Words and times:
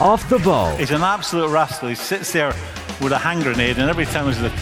Off 0.00 0.28
the 0.28 0.40
ball. 0.40 0.74
He's 0.76 0.90
an 0.90 1.02
absolute 1.02 1.50
rascal. 1.50 1.88
He 1.88 1.94
sits 1.94 2.32
there 2.32 2.48
with 3.00 3.12
a 3.12 3.18
hand 3.18 3.44
grenade, 3.44 3.78
and 3.78 3.88
every 3.88 4.06
time 4.06 4.24
there's 4.24 4.42
a, 4.42 4.52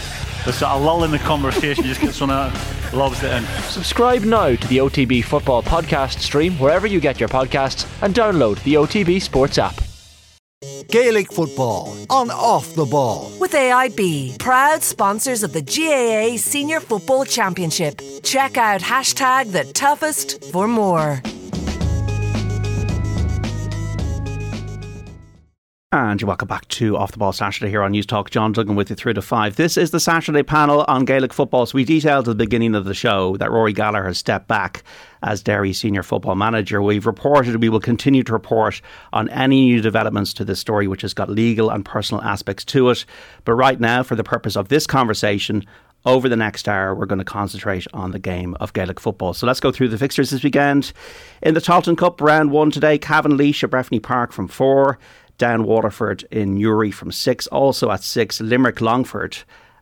there's 0.43 0.61
a 0.61 0.75
lull 0.75 1.03
in 1.05 1.09
the 1.09 1.17
conversation, 1.17 1.85
he 1.85 1.89
just 1.89 2.01
gets 2.01 2.21
one 2.21 2.29
out, 2.29 2.53
lobs 2.93 3.23
it 3.23 3.31
in. 3.31 3.43
Subscribe 3.63 4.21
now 4.21 4.55
to 4.55 4.67
the 4.67 4.77
OTB 4.77 5.23
Football 5.23 5.63
Podcast 5.63 6.19
stream 6.19 6.53
wherever 6.59 6.85
you 6.85 6.99
get 6.99 7.19
your 7.19 7.29
podcasts 7.29 7.89
and 8.03 8.13
download 8.13 8.61
the 8.63 8.75
OTB 8.75 9.19
Sports 9.19 9.57
app. 9.57 9.73
Gaelic 10.89 11.33
football 11.33 11.97
on 12.11 12.29
Off 12.29 12.75
the 12.75 12.85
Ball. 12.85 13.31
With 13.39 13.53
AIB, 13.53 14.37
proud 14.37 14.83
sponsors 14.83 15.41
of 15.41 15.51
the 15.51 15.63
GAA 15.63 16.37
Senior 16.37 16.79
Football 16.79 17.25
Championship. 17.25 17.99
Check 18.21 18.57
out 18.57 18.81
hashtag 18.81 19.51
the 19.51 19.63
toughest 19.73 20.43
for 20.51 20.67
more. 20.67 21.23
And 25.93 26.19
you're 26.19 26.27
welcome 26.27 26.47
back 26.47 26.67
to 26.69 26.97
Off 26.97 27.11
the 27.11 27.19
Ball 27.19 27.31
Saturday 27.31 27.69
here 27.69 27.83
on 27.83 27.91
News 27.91 28.07
Talk. 28.07 28.31
John 28.31 28.51
Duggan 28.51 28.75
with 28.75 28.89
you 28.89 28.95
through 28.95 29.13
to 29.13 29.21
five. 29.21 29.57
This 29.57 29.77
is 29.77 29.91
the 29.91 29.99
Saturday 29.99 30.41
panel 30.41 30.83
on 30.87 31.05
Gaelic 31.05 31.31
football. 31.31 31.67
So 31.67 31.75
we 31.75 31.85
detailed 31.85 32.27
at 32.27 32.31
the 32.31 32.45
beginning 32.45 32.73
of 32.73 32.85
the 32.85 32.95
show 32.95 33.37
that 33.37 33.51
Rory 33.51 33.73
Gallagher 33.73 34.07
has 34.07 34.17
stepped 34.17 34.47
back 34.47 34.83
as 35.21 35.43
Derry 35.43 35.71
senior 35.71 36.01
football 36.01 36.33
manager. 36.33 36.81
We've 36.81 37.05
reported, 37.05 37.61
we 37.61 37.69
will 37.69 37.79
continue 37.79 38.23
to 38.23 38.33
report 38.33 38.81
on 39.13 39.29
any 39.29 39.65
new 39.65 39.81
developments 39.81 40.33
to 40.33 40.43
this 40.43 40.59
story, 40.59 40.87
which 40.87 41.03
has 41.03 41.13
got 41.13 41.29
legal 41.29 41.69
and 41.69 41.85
personal 41.85 42.23
aspects 42.23 42.65
to 42.65 42.89
it. 42.89 43.05
But 43.45 43.53
right 43.53 43.79
now, 43.79 44.01
for 44.01 44.15
the 44.15 44.23
purpose 44.23 44.57
of 44.57 44.69
this 44.69 44.87
conversation, 44.87 45.63
over 46.05 46.27
the 46.27 46.35
next 46.35 46.67
hour, 46.67 46.93
we're 46.93 47.05
going 47.05 47.19
to 47.19 47.25
concentrate 47.25 47.87
on 47.93 48.11
the 48.11 48.19
game 48.19 48.55
of 48.59 48.73
Gaelic 48.73 48.99
football. 48.99 49.33
So 49.33 49.47
let's 49.47 49.59
go 49.59 49.71
through 49.71 49.87
the 49.87 49.97
fixtures 49.97 50.31
this 50.31 50.43
weekend. 50.43 50.91
In 51.41 51.53
the 51.53 51.61
Tailteann 51.61 51.97
Cup, 51.97 52.19
round 52.19 52.51
one 52.51 52.71
today, 52.71 52.97
Cavan 52.97 53.37
Laois 53.37 53.63
at 53.63 53.69
Breffni 53.69 54.01
Park 54.01 54.33
from 54.33 54.47
four. 54.47 54.99
Down 55.37 55.63
Waterford 55.63 56.25
in 56.31 56.55
Newry 56.55 56.91
from 56.91 57.11
six. 57.11 57.47
Also 57.47 57.91
at 57.91 58.03
six, 58.03 58.39
Limerick 58.39 58.81
Longford 58.81 59.37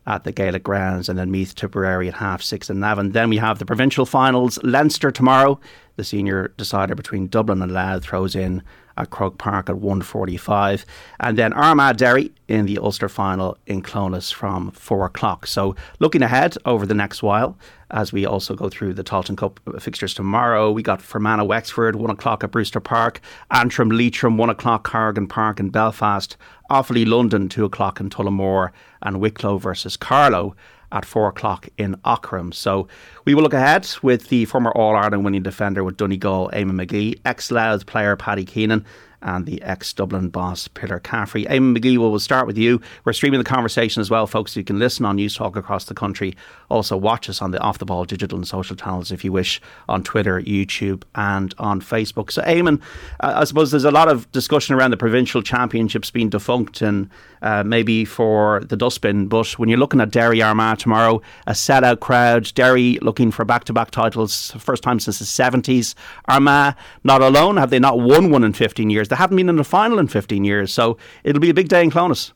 at 0.06 0.24
the 0.24 0.32
Gaelic 0.32 0.64
grounds, 0.64 1.08
and 1.08 1.18
then 1.18 1.30
Meath 1.30 1.54
Tipperary 1.54 2.08
at 2.08 2.14
half 2.14 2.42
six 2.42 2.68
and 2.68 2.80
Navan. 2.80 3.12
Then 3.12 3.30
we 3.30 3.36
have 3.36 3.58
the 3.58 3.66
provincial 3.66 4.06
finals. 4.06 4.58
Leinster 4.62 5.10
tomorrow. 5.10 5.60
The 5.96 6.04
senior 6.04 6.54
decider 6.56 6.94
between 6.94 7.28
Dublin 7.28 7.62
and 7.62 7.70
Louth 7.70 8.04
throws 8.04 8.34
in 8.34 8.62
at 8.96 9.10
Croke 9.10 9.38
Park 9.38 9.68
at 9.68 9.76
1.45. 9.76 10.84
And 11.20 11.38
then 11.38 11.52
Armagh 11.52 11.96
Derry 11.96 12.32
in 12.48 12.66
the 12.66 12.78
Ulster 12.78 13.08
final 13.08 13.56
in 13.66 13.82
Clones 13.82 14.30
from 14.30 14.70
4 14.72 15.06
o'clock. 15.06 15.46
So 15.46 15.74
looking 15.98 16.22
ahead 16.22 16.56
over 16.64 16.86
the 16.86 16.94
next 16.94 17.22
while, 17.22 17.56
as 17.90 18.12
we 18.12 18.24
also 18.24 18.54
go 18.54 18.68
through 18.68 18.94
the 18.94 19.04
Tailteann 19.04 19.36
Cup 19.36 19.60
fixtures 19.80 20.14
tomorrow, 20.14 20.70
we 20.70 20.82
got 20.82 21.02
Fermanagh 21.02 21.44
Wexford, 21.44 21.96
1 21.96 22.10
o'clock 22.10 22.42
at 22.42 22.50
Brewster 22.50 22.80
Park, 22.80 23.20
Antrim 23.50 23.90
Leitrim, 23.90 24.36
1 24.36 24.50
o'clock 24.50 24.84
Corrigan 24.84 25.26
Park 25.26 25.60
in 25.60 25.70
Belfast, 25.70 26.36
Offaly 26.70 27.06
London, 27.06 27.48
2 27.48 27.64
o'clock 27.64 28.00
in 28.00 28.08
Tullamore, 28.08 28.70
and 29.02 29.20
Wicklow 29.20 29.58
versus 29.58 29.96
Carlow 29.96 30.54
at 30.92 31.04
four 31.04 31.28
o'clock 31.28 31.68
in 31.78 31.96
Aughrim. 32.04 32.54
So 32.54 32.86
we 33.24 33.34
will 33.34 33.42
look 33.42 33.54
ahead 33.54 33.88
with 34.02 34.28
the 34.28 34.44
former 34.46 34.72
All 34.72 34.96
Ireland 34.96 35.24
winning 35.24 35.42
defender 35.42 35.84
with 35.84 35.96
Donegal, 35.96 36.50
Eamon 36.52 36.84
McGee, 36.84 37.20
ex 37.24 37.50
Louth 37.50 37.86
player 37.86 38.16
Paddy 38.16 38.44
Keenan, 38.44 38.84
and 39.22 39.46
the 39.46 39.62
ex 39.62 39.92
Dublin 39.92 40.28
boss, 40.28 40.68
Peter 40.68 40.98
Caffrey. 40.98 41.44
Eamon 41.44 41.76
McGee, 41.76 41.98
well, 41.98 42.18
start 42.18 42.46
with 42.46 42.58
you. 42.58 42.80
We're 43.04 43.12
streaming 43.12 43.38
the 43.38 43.44
conversation 43.44 44.00
as 44.00 44.10
well, 44.10 44.26
folks. 44.26 44.56
You 44.56 44.64
can 44.64 44.78
listen 44.78 45.04
on 45.04 45.16
News 45.16 45.36
Talk 45.36 45.56
across 45.56 45.84
the 45.84 45.94
country. 45.94 46.34
Also, 46.68 46.96
watch 46.96 47.28
us 47.28 47.40
on 47.40 47.52
the 47.52 47.60
Off 47.60 47.78
the 47.78 47.84
Ball 47.84 48.04
digital 48.04 48.36
and 48.36 48.46
social 48.46 48.76
channels 48.76 49.12
if 49.12 49.24
you 49.24 49.32
wish 49.32 49.60
on 49.88 50.02
Twitter, 50.02 50.40
YouTube, 50.40 51.04
and 51.14 51.54
on 51.58 51.80
Facebook. 51.80 52.32
So, 52.32 52.42
Eamon, 52.42 52.80
uh, 53.20 53.34
I 53.36 53.44
suppose 53.44 53.70
there's 53.70 53.84
a 53.84 53.90
lot 53.90 54.08
of 54.08 54.30
discussion 54.32 54.74
around 54.74 54.90
the 54.90 54.96
provincial 54.96 55.42
championships 55.42 56.10
being 56.10 56.28
defunct 56.28 56.82
and 56.82 57.08
uh, 57.42 57.62
maybe 57.64 58.04
for 58.04 58.60
the 58.64 58.76
dustbin. 58.76 59.28
But 59.28 59.58
when 59.58 59.68
you're 59.68 59.78
looking 59.78 60.00
at 60.00 60.10
Derry 60.10 60.42
Armagh 60.42 60.78
tomorrow, 60.78 61.22
a 61.46 61.52
sellout 61.52 62.00
crowd, 62.00 62.52
Derry 62.54 62.98
looking 63.12 63.30
for 63.30 63.44
back 63.44 63.64
to 63.64 63.74
back 63.74 63.90
titles, 63.90 64.52
first 64.52 64.82
time 64.82 64.98
since 64.98 65.18
the 65.18 65.26
70s. 65.26 65.94
Armagh, 66.28 66.74
not 67.04 67.20
alone, 67.20 67.58
have 67.58 67.68
they 67.68 67.78
not 67.78 68.00
won 68.00 68.30
one 68.30 68.42
in 68.42 68.54
15 68.54 68.88
years? 68.88 69.08
They 69.08 69.16
haven't 69.16 69.36
been 69.36 69.50
in 69.50 69.56
the 69.56 69.64
final 69.64 69.98
in 69.98 70.08
15 70.08 70.44
years. 70.44 70.72
So 70.72 70.96
it'll 71.22 71.42
be 71.42 71.50
a 71.50 71.54
big 71.54 71.68
day 71.68 71.82
in 71.82 71.90
Clones. 71.90 72.32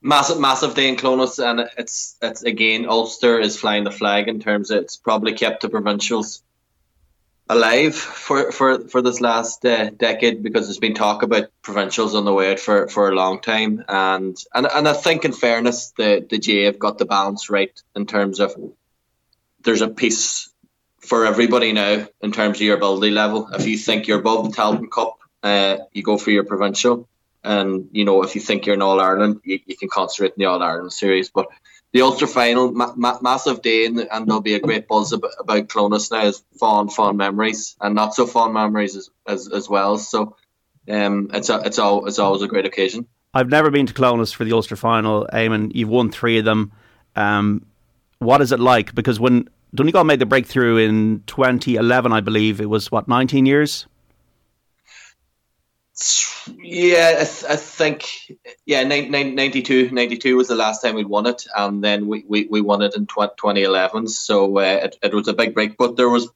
Massive, 0.00 0.40
massive 0.40 0.74
day 0.74 0.88
in 0.88 0.96
Clones, 0.96 1.38
and 1.38 1.68
it's 1.76 2.16
it's 2.22 2.42
again 2.42 2.86
Ulster 2.86 3.38
is 3.40 3.58
flying 3.58 3.84
the 3.84 3.90
flag 3.90 4.28
in 4.28 4.40
terms 4.40 4.70
of 4.70 4.78
it's 4.84 4.96
probably 4.96 5.34
kept 5.34 5.60
the 5.62 5.68
provincials 5.68 6.42
alive 7.48 7.94
for 7.94 8.52
for 8.52 8.88
for 8.88 9.02
this 9.02 9.20
last 9.20 9.64
uh, 9.64 9.90
decade 9.90 10.42
because 10.42 10.66
there's 10.66 10.78
been 10.78 10.94
talk 10.94 11.22
about 11.22 11.50
provincials 11.62 12.14
on 12.14 12.24
the 12.24 12.32
way 12.32 12.52
out 12.52 12.60
for 12.60 12.88
for 12.88 13.08
a 13.08 13.14
long 13.14 13.40
time, 13.40 13.84
and 13.88 14.36
and 14.54 14.66
and 14.66 14.88
I 14.88 14.92
think 14.92 15.24
in 15.24 15.32
fairness 15.32 15.92
the 15.96 16.26
the 16.28 16.38
GAA 16.38 16.66
have 16.66 16.78
got 16.78 16.98
the 16.98 17.06
balance 17.06 17.48
right 17.48 17.72
in 17.96 18.04
terms 18.04 18.40
of 18.40 18.54
there's 19.64 19.82
a 19.82 19.88
piece 19.88 20.50
for 21.00 21.26
everybody 21.26 21.72
now 21.72 22.06
in 22.20 22.32
terms 22.32 22.58
of 22.58 22.62
your 22.62 22.76
ability 22.76 23.10
level. 23.10 23.48
If 23.52 23.66
you 23.66 23.76
think 23.76 24.06
you're 24.06 24.20
above 24.20 24.50
the 24.50 24.56
Tailteann 24.56 24.90
Cup 24.90 25.18
uh, 25.44 25.76
you 25.92 26.02
go 26.02 26.16
for 26.16 26.30
your 26.30 26.44
provincial. 26.44 27.06
And 27.44 27.90
you 27.92 28.06
know, 28.06 28.22
if 28.22 28.34
you 28.34 28.40
think 28.40 28.64
you're 28.64 28.74
in 28.74 28.82
All 28.82 29.00
Ireland, 29.00 29.42
you, 29.44 29.60
you 29.66 29.76
can 29.76 29.90
concentrate 29.90 30.28
in 30.28 30.38
the 30.38 30.46
All 30.46 30.62
Ireland 30.62 30.94
series. 30.94 31.28
But 31.28 31.48
the 31.92 32.00
Ulster 32.00 32.26
final, 32.26 32.72
ma- 32.72 32.94
ma- 32.96 33.18
massive 33.20 33.60
day, 33.60 33.84
and, 33.84 34.00
and, 34.10 34.26
there'll 34.26 34.40
be 34.40 34.54
a 34.54 34.60
great 34.60 34.88
buzz 34.88 35.12
about, 35.12 35.68
Clones 35.68 36.10
now. 36.10 36.22
As 36.22 36.42
fond, 36.58 36.92
fond 36.92 37.18
memories, 37.18 37.76
and 37.80 37.94
not 37.94 38.14
so 38.14 38.26
fond 38.26 38.54
memories 38.54 38.96
as 38.96 39.10
as, 39.26 39.48
as 39.52 39.68
well. 39.68 39.98
So, 39.98 40.34
um, 40.88 41.30
it's 41.34 41.50
a, 41.50 41.60
it's 41.66 41.78
all 41.78 42.06
it's 42.06 42.18
always 42.18 42.40
a 42.40 42.48
great 42.48 42.64
occasion. 42.64 43.06
I've 43.34 43.50
never 43.50 43.70
been 43.70 43.86
to 43.86 43.92
Clones 43.92 44.32
for 44.32 44.44
the 44.44 44.52
Ulster 44.52 44.76
final. 44.76 45.28
Eamon, 45.30 45.72
you've 45.74 45.90
won 45.90 46.10
three 46.10 46.38
of 46.38 46.46
them. 46.46 46.72
Um, 47.14 47.66
what 48.20 48.40
is 48.40 48.52
it 48.52 48.60
like? 48.60 48.94
Because 48.94 49.20
when 49.20 49.50
Donegal 49.74 50.04
made 50.04 50.20
the 50.20 50.26
breakthrough 50.26 50.76
in 50.76 51.22
2011, 51.26 52.12
I 52.12 52.20
believe 52.20 52.60
it 52.60 52.70
was 52.70 52.92
what 52.92 53.08
19 53.08 53.46
years. 53.46 53.86
Yeah, 56.46 57.16
I, 57.20 57.24
th- 57.24 57.44
I 57.48 57.56
think 57.56 58.04
yeah, 58.66 58.82
92, 58.82 59.90
92 59.90 60.36
was 60.36 60.48
the 60.48 60.54
last 60.54 60.82
time 60.82 60.94
we'd 60.94 61.06
won 61.06 61.26
it, 61.26 61.46
and 61.56 61.82
then 61.82 62.06
we, 62.06 62.24
we, 62.28 62.46
we 62.46 62.60
won 62.60 62.82
it 62.82 62.96
in 62.96 63.06
tw- 63.06 63.36
2011. 63.36 64.08
So 64.08 64.58
uh, 64.58 64.60
it, 64.60 64.96
it 65.02 65.14
was 65.14 65.28
a 65.28 65.32
big 65.32 65.54
break, 65.54 65.76
but 65.76 65.96
there 65.96 66.08
was 66.08 66.28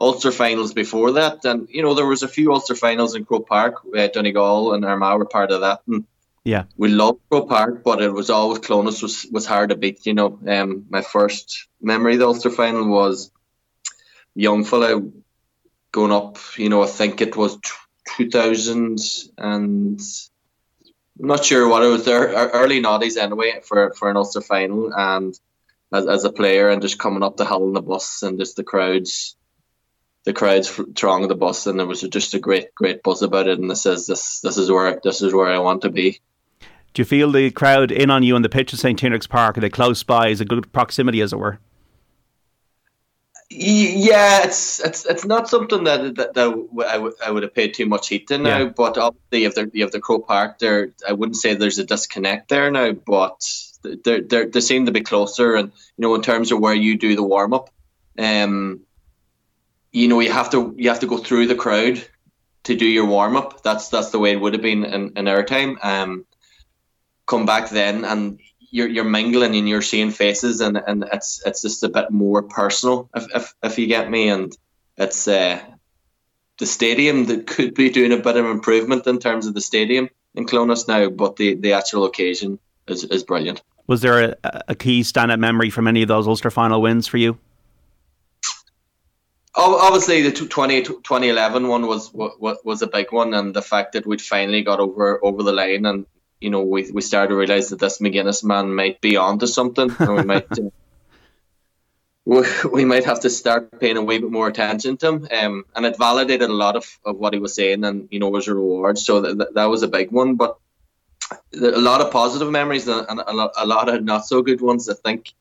Ulster 0.00 0.32
finals 0.32 0.72
before 0.72 1.12
that, 1.12 1.44
and 1.44 1.68
you 1.68 1.82
know 1.82 1.94
there 1.94 2.06
was 2.06 2.22
a 2.22 2.28
few 2.28 2.52
Ulster 2.52 2.74
finals 2.74 3.14
in 3.14 3.24
Croke 3.24 3.48
Park. 3.48 3.82
Uh, 3.96 4.08
Donegal 4.08 4.74
and 4.74 4.84
Armagh 4.84 5.18
were 5.18 5.26
part 5.26 5.52
of 5.52 5.60
that, 5.60 5.80
and 5.86 6.04
yeah, 6.44 6.64
we 6.76 6.88
loved 6.88 7.20
Croke 7.28 7.48
Park, 7.48 7.82
but 7.84 8.02
it 8.02 8.12
was 8.12 8.30
always 8.30 8.58
Clones 8.60 9.02
was 9.02 9.26
was 9.30 9.46
hard 9.46 9.70
to 9.70 9.76
beat. 9.76 10.06
You 10.06 10.14
know, 10.14 10.38
um, 10.46 10.86
my 10.90 11.02
first 11.02 11.68
memory 11.80 12.14
of 12.14 12.20
the 12.20 12.26
Ulster 12.26 12.50
final 12.50 12.88
was 12.88 13.30
young 14.34 14.64
fella 14.64 15.02
going 15.92 16.12
up. 16.12 16.38
You 16.56 16.68
know, 16.68 16.82
I 16.82 16.86
think 16.86 17.20
it 17.20 17.36
was. 17.36 17.58
2000 18.16 18.98
and 19.38 20.00
I'm 21.20 21.26
not 21.26 21.44
sure 21.44 21.68
what 21.68 21.82
it 21.82 21.88
was 21.88 22.04
there 22.04 22.28
early 22.28 22.82
noughties 22.82 23.16
anyway 23.16 23.60
for 23.62 23.92
for 23.94 24.10
an 24.10 24.16
Ulster 24.16 24.40
final 24.40 24.92
and 24.92 25.38
as, 25.92 26.06
as 26.06 26.24
a 26.24 26.32
player 26.32 26.68
and 26.68 26.82
just 26.82 26.98
coming 26.98 27.22
up 27.22 27.36
the 27.36 27.46
hill 27.46 27.64
in 27.64 27.72
the 27.72 27.82
bus 27.82 28.22
and 28.22 28.38
just 28.38 28.56
the 28.56 28.64
crowds 28.64 29.36
the 30.24 30.32
crowds 30.32 30.80
thronging 30.96 31.28
the 31.28 31.34
bus 31.34 31.66
and 31.66 31.78
there 31.78 31.86
was 31.86 32.02
just 32.02 32.34
a 32.34 32.38
great 32.38 32.74
great 32.74 33.02
buzz 33.02 33.22
about 33.22 33.48
it 33.48 33.58
and 33.58 33.70
this 33.70 33.86
is 33.86 34.06
this 34.06 34.40
this 34.40 34.56
is 34.56 34.70
where 34.70 35.00
this 35.02 35.22
is 35.22 35.32
where 35.32 35.48
I 35.48 35.58
want 35.58 35.82
to 35.82 35.90
be. 35.90 36.20
Do 36.94 37.00
you 37.00 37.06
feel 37.06 37.30
the 37.30 37.50
crowd 37.50 37.90
in 37.90 38.10
on 38.10 38.22
you 38.22 38.34
on 38.34 38.42
the 38.42 38.48
pitch 38.48 38.74
at 38.74 38.80
St 38.80 38.98
Tiernach's 38.98 39.26
Park? 39.26 39.56
Are 39.56 39.60
they 39.60 39.70
close 39.70 40.02
by? 40.02 40.28
Is 40.28 40.40
it 40.40 40.48
good 40.48 40.70
proximity 40.72 41.20
as 41.20 41.32
it 41.32 41.38
were? 41.38 41.58
Yeah, 43.54 44.44
it's 44.44 44.80
it's 44.80 45.04
it's 45.04 45.24
not 45.26 45.48
something 45.48 45.84
that 45.84 46.16
that, 46.16 46.34
that 46.34 46.48
I, 46.88 46.94
w- 46.94 47.12
I 47.24 47.30
would 47.30 47.42
have 47.42 47.54
paid 47.54 47.74
too 47.74 47.86
much 47.86 48.08
heat 48.08 48.26
to 48.28 48.38
now. 48.38 48.58
Yeah. 48.58 48.64
But 48.64 48.96
obviously, 48.96 49.40
you 49.40 49.44
have 49.44 49.54
the 49.54 49.70
you 49.74 49.82
have 49.84 49.92
the 49.92 50.00
Croke 50.00 50.26
Park 50.26 50.58
there. 50.58 50.92
I 51.06 51.12
wouldn't 51.12 51.36
say 51.36 51.54
there's 51.54 51.78
a 51.78 51.84
disconnect 51.84 52.48
there 52.48 52.70
now, 52.70 52.92
but 52.92 53.42
they 53.82 54.20
they 54.20 54.46
they 54.46 54.60
seem 54.60 54.86
to 54.86 54.92
be 54.92 55.02
closer. 55.02 55.54
And 55.54 55.70
you 55.96 56.02
know, 56.02 56.14
in 56.14 56.22
terms 56.22 56.50
of 56.50 56.60
where 56.60 56.74
you 56.74 56.96
do 56.96 57.14
the 57.14 57.22
warm 57.22 57.52
up, 57.52 57.68
um, 58.18 58.80
you 59.92 60.08
know, 60.08 60.20
you 60.20 60.32
have 60.32 60.50
to 60.50 60.74
you 60.78 60.88
have 60.88 61.00
to 61.00 61.06
go 61.06 61.18
through 61.18 61.46
the 61.46 61.54
crowd 61.54 62.02
to 62.64 62.74
do 62.74 62.86
your 62.86 63.06
warm 63.06 63.36
up. 63.36 63.62
That's 63.62 63.88
that's 63.90 64.10
the 64.10 64.18
way 64.18 64.32
it 64.32 64.40
would 64.40 64.54
have 64.54 64.62
been 64.62 64.84
in, 64.84 65.12
in 65.16 65.28
our 65.28 65.42
time. 65.42 65.78
Um, 65.82 66.24
come 67.26 67.46
back 67.46 67.70
then, 67.70 68.04
and 68.04 68.40
you're 68.70 68.88
you're 68.88 69.04
mingling 69.04 69.54
and 69.54 69.68
you're 69.68 69.82
seeing 69.82 70.10
faces 70.10 70.60
and, 70.60 70.78
and 70.86 71.04
it's 71.12 71.42
it's 71.44 71.62
just 71.62 71.82
a 71.82 71.88
bit 71.88 72.10
more 72.10 72.42
personal 72.42 73.10
if 73.14 73.26
if, 73.34 73.54
if 73.62 73.78
you 73.78 73.86
get 73.86 74.10
me 74.10 74.30
and 74.30 74.56
it's 74.96 75.28
uh, 75.28 75.60
the 76.58 76.66
stadium 76.66 77.26
that 77.26 77.46
could 77.46 77.74
be 77.74 77.90
doing 77.90 78.12
a 78.12 78.16
bit 78.16 78.36
of 78.36 78.46
improvement 78.46 79.06
in 79.06 79.18
terms 79.18 79.46
of 79.46 79.54
the 79.54 79.60
stadium 79.60 80.08
in 80.34 80.46
Clones 80.46 80.88
now, 80.88 81.08
but 81.08 81.36
the, 81.36 81.54
the 81.54 81.72
actual 81.72 82.04
occasion 82.04 82.58
is, 82.86 83.04
is 83.04 83.24
brilliant. 83.24 83.62
Was 83.86 84.00
there 84.00 84.36
a, 84.44 84.62
a 84.68 84.74
key 84.74 85.00
standout 85.00 85.40
memory 85.40 85.70
from 85.70 85.88
any 85.88 86.02
of 86.02 86.08
those 86.08 86.26
Ulster 86.26 86.50
final 86.50 86.80
wins 86.80 87.06
for 87.06 87.18
you? 87.18 87.38
obviously 89.54 90.22
the 90.22 90.32
20, 90.32 90.82
2011 90.82 91.68
one 91.68 91.86
was 91.86 92.10
was 92.14 92.82
a 92.82 92.86
big 92.86 93.12
one, 93.12 93.34
and 93.34 93.54
the 93.54 93.60
fact 93.60 93.92
that 93.92 94.06
we'd 94.06 94.22
finally 94.22 94.62
got 94.62 94.80
over 94.80 95.22
over 95.22 95.42
the 95.42 95.52
line, 95.52 95.84
and 95.84 96.06
you 96.42 96.50
know 96.50 96.62
we 96.62 96.90
we 96.90 97.02
started 97.02 97.28
to 97.28 97.36
realise 97.36 97.70
that 97.70 97.78
this 97.80 97.98
McGuinness 97.98 98.44
man 98.44 98.74
might 98.74 99.00
be 99.00 99.16
onto 99.16 99.46
something, 99.46 99.90
and 99.98 100.14
we 100.14 100.22
might. 100.24 100.48
we 102.72 102.84
might 102.84 103.04
have 103.04 103.20
to 103.20 103.30
start 103.30 103.80
paying 103.80 103.96
a 103.96 104.02
wee 104.02 104.18
bit 104.18 104.30
more 104.30 104.46
attention 104.46 104.96
to 104.96 105.08
him. 105.08 105.28
Um, 105.32 105.64
and 105.74 105.84
it 105.84 105.98
validated 105.98 106.50
a 106.50 106.52
lot 106.52 106.76
of, 106.76 106.86
of 107.04 107.16
what 107.16 107.32
he 107.32 107.40
was 107.40 107.54
saying 107.54 107.84
and, 107.84 108.06
you 108.12 108.20
know, 108.20 108.28
was 108.28 108.46
a 108.46 108.54
reward. 108.54 108.96
So 108.96 109.20
that, 109.20 109.54
that 109.54 109.64
was 109.64 109.82
a 109.82 109.88
big 109.88 110.12
one. 110.12 110.36
But 110.36 110.56
a 111.54 111.80
lot 111.80 112.00
of 112.00 112.12
positive 112.12 112.50
memories 112.50 112.86
and 112.86 113.20
a 113.26 113.32
lot, 113.32 113.52
a 113.56 113.66
lot 113.66 113.88
of 113.88 114.04
not 114.04 114.24
so 114.26 114.42
good 114.42 114.60
ones. 114.60 114.88
I 114.88 114.94
think 114.94 115.32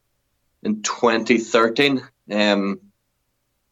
in 0.64 0.82
2013, 0.82 2.02
um, 2.32 2.80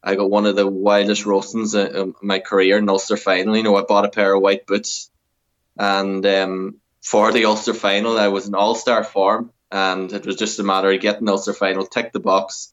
I 0.02 0.14
got 0.14 0.30
one 0.30 0.46
of 0.46 0.56
the 0.56 0.66
wildest 0.66 1.26
roastings 1.26 1.74
in 1.74 2.14
my 2.22 2.38
career 2.38 2.78
in 2.78 2.88
Ulster 2.88 3.16
final. 3.16 3.56
You 3.56 3.62
know, 3.62 3.76
I 3.76 3.82
bought 3.82 4.06
a 4.06 4.10
pair 4.10 4.32
of 4.32 4.40
white 4.40 4.66
boots, 4.66 5.10
and 5.76 6.24
um, 6.24 6.76
for 7.10 7.32
the 7.32 7.46
Ulster 7.46 7.74
final, 7.74 8.16
I 8.16 8.28
was 8.28 8.46
in 8.46 8.54
All 8.54 8.76
Star 8.76 9.02
form, 9.02 9.50
and 9.68 10.12
it 10.12 10.24
was 10.24 10.36
just 10.36 10.60
a 10.60 10.62
matter 10.62 10.92
of 10.92 11.00
getting 11.00 11.24
the 11.24 11.32
Ulster 11.32 11.52
final, 11.52 11.84
tick 11.84 12.12
the 12.12 12.20
box, 12.20 12.72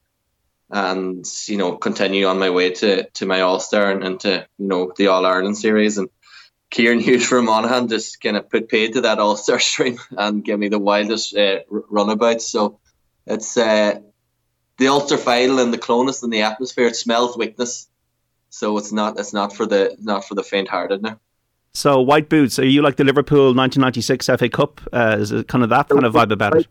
and 0.70 1.26
you 1.48 1.58
know 1.58 1.76
continue 1.76 2.28
on 2.28 2.38
my 2.38 2.52
way 2.52 2.70
to 2.70 3.10
to 3.10 3.26
my 3.26 3.42
All 3.42 3.60
Star 3.60 3.90
and, 3.90 4.04
and 4.04 4.20
to 4.20 4.48
you 4.60 4.68
know 4.68 4.94
the 4.96 5.08
All 5.08 5.26
Ireland 5.26 5.58
series 5.58 5.98
and. 5.98 6.10
Kieran 6.70 7.00
Hughes 7.00 7.26
from 7.26 7.46
Monaghan 7.46 7.88
just 7.88 8.20
kind 8.22 8.36
of 8.36 8.50
put 8.50 8.68
paid 8.68 8.92
to 8.96 9.02
that 9.02 9.20
All 9.20 9.38
Star 9.38 9.58
stream 9.72 10.00
and 10.18 10.44
give 10.44 10.60
me 10.60 10.68
the 10.68 10.78
wildest 10.78 11.34
uh, 11.34 11.60
runabouts. 11.70 12.52
So 12.52 12.82
it's 13.26 13.56
uh, 13.56 14.02
the 14.78 14.90
Ulster 14.90 15.16
final 15.16 15.60
and 15.60 15.74
the 15.74 15.78
Clones 15.78 16.24
and 16.24 16.34
the 16.34 16.42
atmosphere. 16.42 16.88
It 16.88 16.98
smells 16.98 17.38
weakness, 17.38 17.88
so 18.50 18.78
it's 18.78 18.92
not 18.92 19.18
it's 19.18 19.32
not 19.32 19.56
for 19.56 19.66
the 19.66 19.96
not 20.02 20.26
for 20.26 20.36
the 20.36 20.44
faint-hearted 20.44 21.02
now. 21.02 21.22
So 21.74 22.02
white 22.02 22.28
boots, 22.28 22.58
are 22.58 22.66
you 22.66 22.82
like 22.82 22.96
the 22.96 23.04
Liverpool 23.04 23.54
1996 23.54 24.26
FA 24.26 24.50
Cup? 24.50 24.82
Uh, 24.92 25.18
is 25.20 25.32
it 25.32 25.48
kind 25.48 25.64
of 25.64 25.70
that 25.70 25.90
kind 25.90 26.06
of 26.06 26.14
vibe 26.14 26.32
about 26.32 26.58
it? 26.58 26.68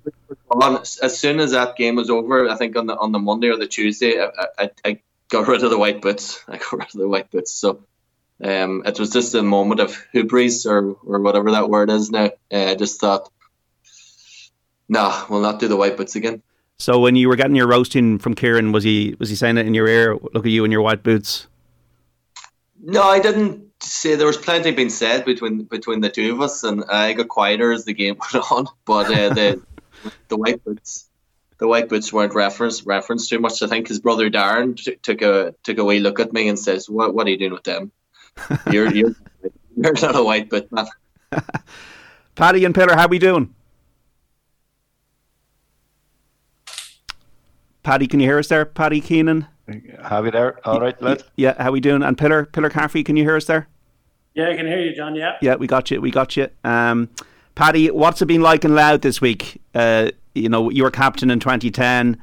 As 1.02 1.16
soon 1.18 1.38
as 1.38 1.52
that 1.52 1.76
game 1.76 1.96
was 1.96 2.10
over, 2.10 2.48
I 2.48 2.56
think 2.56 2.76
on 2.76 2.86
the 2.86 2.96
on 2.96 3.12
the 3.12 3.18
Monday 3.18 3.48
or 3.48 3.56
the 3.56 3.68
Tuesday, 3.68 4.20
I, 4.20 4.28
I, 4.58 4.70
I 4.84 5.00
got 5.28 5.46
rid 5.46 5.62
of 5.62 5.70
the 5.70 5.78
white 5.78 6.02
boots. 6.02 6.42
I 6.48 6.58
got 6.58 6.72
rid 6.72 6.88
of 6.88 7.00
the 7.00 7.08
white 7.08 7.30
boots. 7.30 7.52
So 7.52 7.84
um, 8.42 8.82
it 8.84 8.98
was 8.98 9.10
just 9.10 9.34
a 9.34 9.42
moment 9.42 9.80
of 9.80 9.96
hubris 10.12 10.66
or, 10.66 10.96
or 11.04 11.20
whatever 11.20 11.52
that 11.52 11.70
word 11.70 11.90
is 11.90 12.10
now. 12.10 12.30
Uh, 12.52 12.66
I 12.66 12.74
just 12.74 13.00
thought, 13.00 13.30
nah, 14.88 15.24
we'll 15.28 15.40
not 15.40 15.60
do 15.60 15.68
the 15.68 15.76
white 15.76 15.96
boots 15.96 16.16
again. 16.16 16.42
So 16.78 17.00
when 17.00 17.16
you 17.16 17.28
were 17.28 17.36
getting 17.36 17.56
your 17.56 17.68
roasting 17.68 18.18
from 18.18 18.34
Kieran, 18.34 18.72
was 18.72 18.84
he 18.84 19.16
was 19.18 19.30
he 19.30 19.36
saying 19.36 19.56
it 19.56 19.66
in 19.66 19.74
your 19.74 19.88
ear? 19.88 20.14
Look 20.14 20.44
at 20.44 20.52
you 20.52 20.64
in 20.64 20.70
your 20.70 20.82
white 20.82 21.02
boots. 21.02 21.46
No, 22.82 23.02
I 23.02 23.18
didn't 23.18 23.65
say 23.86 24.14
there 24.14 24.26
was 24.26 24.36
plenty 24.36 24.70
being 24.70 24.90
said 24.90 25.24
between 25.24 25.64
between 25.64 26.00
the 26.00 26.10
two 26.10 26.32
of 26.32 26.40
us, 26.40 26.64
and 26.64 26.84
I 26.84 27.12
got 27.12 27.28
quieter 27.28 27.72
as 27.72 27.84
the 27.84 27.94
game 27.94 28.16
went 28.32 28.50
on. 28.50 28.66
But 28.84 29.06
uh, 29.06 29.34
the 29.34 29.62
the 30.28 30.36
white 30.36 30.64
boots, 30.64 31.08
the 31.58 31.66
white 31.66 31.88
boots 31.88 32.12
weren't 32.12 32.34
referenced 32.34 32.86
referenced 32.86 33.30
too 33.30 33.38
much. 33.38 33.62
I 33.62 33.66
think 33.66 33.88
his 33.88 34.00
brother 34.00 34.30
Darren 34.30 34.76
t- 34.76 34.96
took 34.96 35.22
a 35.22 35.54
took 35.62 35.78
a 35.78 35.84
wee 35.84 36.00
look 36.00 36.20
at 36.20 36.32
me 36.32 36.48
and 36.48 36.58
says, 36.58 36.88
"What 36.88 37.14
what 37.14 37.26
are 37.26 37.30
you 37.30 37.38
doing 37.38 37.52
with 37.52 37.64
them? 37.64 37.92
You're 38.70 38.92
you're 38.92 39.14
you're 39.76 39.92
not 39.94 40.16
a 40.16 40.22
white 40.22 40.50
boot 40.50 40.70
man." 40.70 40.86
Paddy 42.34 42.64
and 42.64 42.74
Pillar, 42.74 42.94
how 42.94 43.08
we 43.08 43.18
doing? 43.18 43.54
Paddy, 47.82 48.06
can 48.06 48.20
you 48.20 48.26
hear 48.26 48.38
us 48.38 48.48
there? 48.48 48.66
Paddy 48.66 49.00
Keenan. 49.00 49.46
Have 50.02 50.24
you 50.24 50.30
there? 50.30 50.60
All 50.66 50.80
right, 50.80 51.00
lads. 51.00 51.24
Yeah, 51.36 51.60
how 51.62 51.72
we 51.72 51.80
doing? 51.80 52.02
And 52.02 52.18
Pillar, 52.18 52.44
Pillar 52.44 52.68
Caffrey, 52.68 53.02
can 53.02 53.16
you 53.16 53.24
hear 53.24 53.36
us 53.36 53.46
there? 53.46 53.68
Yeah, 54.36 54.50
I 54.50 54.56
can 54.56 54.66
hear 54.66 54.80
you, 54.80 54.94
John. 54.94 55.14
Yeah. 55.14 55.38
Yeah, 55.40 55.56
we 55.56 55.66
got 55.66 55.90
you. 55.90 56.00
We 56.00 56.10
got 56.10 56.36
you. 56.36 56.48
Um, 56.62 57.08
Paddy, 57.54 57.90
what's 57.90 58.20
it 58.20 58.26
been 58.26 58.42
like 58.42 58.66
in 58.66 58.74
Louth 58.74 59.00
this 59.00 59.18
week? 59.18 59.62
Uh, 59.74 60.10
you 60.34 60.50
know, 60.50 60.68
you 60.68 60.82
were 60.82 60.90
captain 60.90 61.30
in 61.30 61.40
2010. 61.40 62.20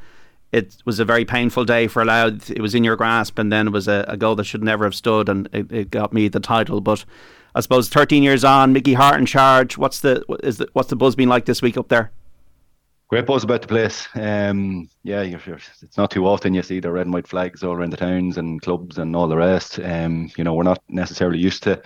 It 0.52 0.78
was 0.86 1.00
a 1.00 1.06
very 1.06 1.26
painful 1.26 1.66
day 1.66 1.88
for 1.88 2.06
Louth. 2.06 2.52
It 2.52 2.62
was 2.62 2.76
in 2.76 2.84
your 2.84 2.96
grasp, 2.96 3.40
and 3.40 3.52
then 3.52 3.68
it 3.68 3.72
was 3.72 3.88
a, 3.88 4.06
a 4.08 4.16
goal 4.16 4.36
that 4.36 4.44
should 4.44 4.64
never 4.64 4.84
have 4.84 4.94
stood, 4.94 5.28
and 5.28 5.50
it, 5.52 5.72
it, 5.72 5.92
got 5.92 6.14
Meath 6.14 6.34
the 6.34 6.40
title. 6.40 6.82
But 6.82 7.04
I 7.56 7.62
suppose 7.62 7.90
13 7.90 8.22
years 8.22 8.44
on, 8.44 8.74
Mickey 8.74 8.94
Harte 8.94 9.20
in 9.20 9.26
charge. 9.26 9.80
What's 9.80 10.02
the 10.02 10.24
is 10.44 10.60
the, 10.60 10.68
what's 10.74 10.90
the 10.90 10.96
buzz 10.96 11.16
been 11.16 11.30
like 11.30 11.46
this 11.46 11.64
week 11.64 11.78
up 11.78 11.88
there? 11.88 12.12
Great 13.14 13.28
buzz 13.28 13.44
about 13.44 13.62
the 13.62 13.68
place. 13.68 14.08
Um, 14.16 14.90
yeah, 15.04 15.22
you're, 15.22 15.40
you're, 15.46 15.60
it's 15.84 15.98
not 16.00 16.10
too 16.10 16.26
often 16.26 16.56
you 16.56 16.64
see 16.64 16.80
the 16.80 16.92
red 16.92 17.06
and 17.06 17.14
white 17.14 17.28
flags 17.28 17.62
all 17.62 17.74
around 17.74 17.92
the 17.92 17.98
towns 17.98 18.40
and 18.40 18.60
clubs 18.60 18.98
and 18.98 19.16
all 19.16 19.28
the 19.28 19.38
rest. 19.38 19.80
Um, 19.80 20.32
you 20.36 20.44
know, 20.44 20.56
we're 20.56 20.64
not 20.64 20.82
necessarily 20.90 21.38
used 21.38 21.62
to 21.62 21.80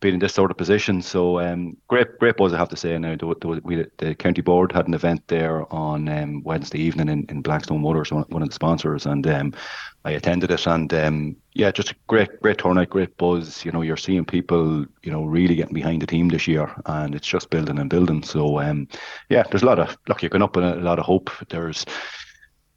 being 0.00 0.14
in 0.14 0.20
this 0.20 0.34
sort 0.34 0.50
of 0.50 0.56
position. 0.56 1.02
So 1.02 1.38
um, 1.38 1.76
great, 1.88 2.18
great 2.18 2.36
buzz, 2.36 2.52
I 2.52 2.58
have 2.58 2.70
to 2.70 2.76
say. 2.76 2.96
Now, 2.98 3.16
the, 3.16 3.34
the, 3.40 3.60
we, 3.62 3.86
the 3.98 4.14
county 4.14 4.40
board 4.40 4.72
had 4.72 4.88
an 4.88 4.94
event 4.94 5.22
there 5.28 5.72
on 5.72 6.08
um, 6.08 6.42
Wednesday 6.42 6.78
evening 6.78 7.08
in, 7.08 7.26
in 7.28 7.42
Blackstone 7.42 7.82
Motors, 7.82 8.10
one, 8.10 8.24
one 8.28 8.42
of 8.42 8.48
the 8.48 8.54
sponsors, 8.54 9.06
and 9.06 9.26
um, 9.26 9.52
I 10.04 10.12
attended 10.12 10.50
it. 10.50 10.66
And 10.66 10.92
um, 10.94 11.36
yeah, 11.52 11.70
just 11.70 11.90
a 11.90 11.94
great, 12.06 12.40
great 12.40 12.58
turnout, 12.58 12.88
great 12.88 13.16
buzz. 13.18 13.64
You 13.64 13.72
know, 13.72 13.82
you're 13.82 13.98
seeing 13.98 14.24
people, 14.24 14.86
you 15.02 15.12
know, 15.12 15.24
really 15.24 15.54
getting 15.54 15.74
behind 15.74 16.00
the 16.00 16.06
team 16.06 16.28
this 16.28 16.48
year, 16.48 16.74
and 16.86 17.14
it's 17.14 17.28
just 17.28 17.50
building 17.50 17.78
and 17.78 17.90
building. 17.90 18.22
So 18.22 18.60
um, 18.60 18.88
yeah, 19.28 19.42
there's 19.50 19.62
a 19.62 19.66
lot 19.66 19.78
of 19.78 19.96
look, 20.08 20.22
you're 20.22 20.30
going 20.30 20.42
up 20.42 20.56
with 20.56 20.64
a 20.64 20.76
lot 20.76 20.98
of 20.98 21.04
hope. 21.04 21.30
There's 21.50 21.84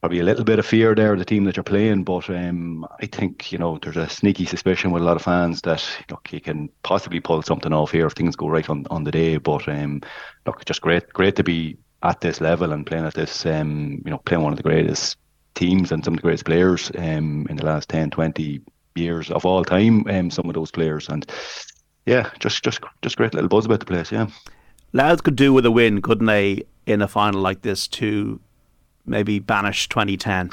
probably 0.04 0.20
a 0.20 0.24
little 0.24 0.44
bit 0.44 0.60
of 0.60 0.66
fear 0.66 0.94
there, 0.94 1.14
in 1.14 1.20
the 1.20 1.24
team 1.24 1.46
that 1.46 1.56
you're 1.56 1.64
playing. 1.64 2.04
But 2.04 2.30
um, 2.30 2.86
I 3.00 3.06
think 3.06 3.54
you 3.54 3.58
know 3.58 3.80
there's 3.82 3.96
a 3.96 4.10
sneaky 4.10 4.46
suspicion 4.46 4.92
with 4.92 5.02
a 5.02 5.06
lot 5.06 5.16
of 5.16 5.22
fans 5.22 5.62
that 5.62 5.82
look 6.12 6.28
you 6.30 6.42
can 6.42 6.68
possibly 6.84 7.22
pull 7.22 7.42
something 7.42 7.72
off 7.72 7.92
here 7.92 8.08
if 8.08 8.12
things 8.12 8.36
go 8.36 8.50
right 8.50 8.70
on, 8.70 8.86
on 8.90 9.06
the 9.06 9.12
day. 9.12 9.38
But 9.38 9.66
um, 9.70 10.02
look, 10.46 10.66
just 10.66 10.82
great, 10.82 11.08
great 11.14 11.38
to 11.38 11.44
be 11.44 11.78
at 12.04 12.20
this 12.20 12.42
level 12.42 12.74
and 12.74 12.86
playing 12.86 13.06
at 13.06 13.14
this, 13.14 13.46
um, 13.46 14.02
you 14.04 14.12
know, 14.12 14.18
playing 14.18 14.44
one 14.44 14.52
of 14.52 14.58
the 14.58 14.64
greatest 14.64 15.16
teams 15.56 15.90
and 15.90 16.04
some 16.04 16.16
of 16.16 16.18
the 16.18 16.24
greatest 16.24 16.44
players 16.44 16.92
um, 16.98 17.48
in 17.50 17.56
the 17.56 17.66
last 17.66 17.88
10, 17.88 18.10
20 18.10 18.60
years 18.96 19.32
of 19.32 19.46
all 19.46 19.64
time. 19.64 20.06
Um, 20.10 20.30
some 20.30 20.50
of 20.50 20.54
those 20.54 20.70
players 20.70 21.08
and 21.08 21.26
yeah, 22.06 22.30
just 22.40 22.62
just 22.62 22.82
just 23.04 23.16
great 23.16 23.34
little 23.34 23.48
buzz 23.48 23.66
about 23.66 23.80
the 23.80 23.86
place. 23.86 24.12
Yeah, 24.12 24.28
lads 24.92 25.22
could 25.22 25.38
do 25.38 25.54
with 25.54 25.66
a 25.66 25.72
win, 25.72 26.02
couldn't 26.02 26.26
they, 26.26 26.64
in 26.86 27.02
a 27.02 27.08
final 27.08 27.40
like 27.40 27.62
this 27.62 27.88
to 27.88 28.42
maybe 29.06 29.40
banish 29.40 29.90
2010? 29.90 30.52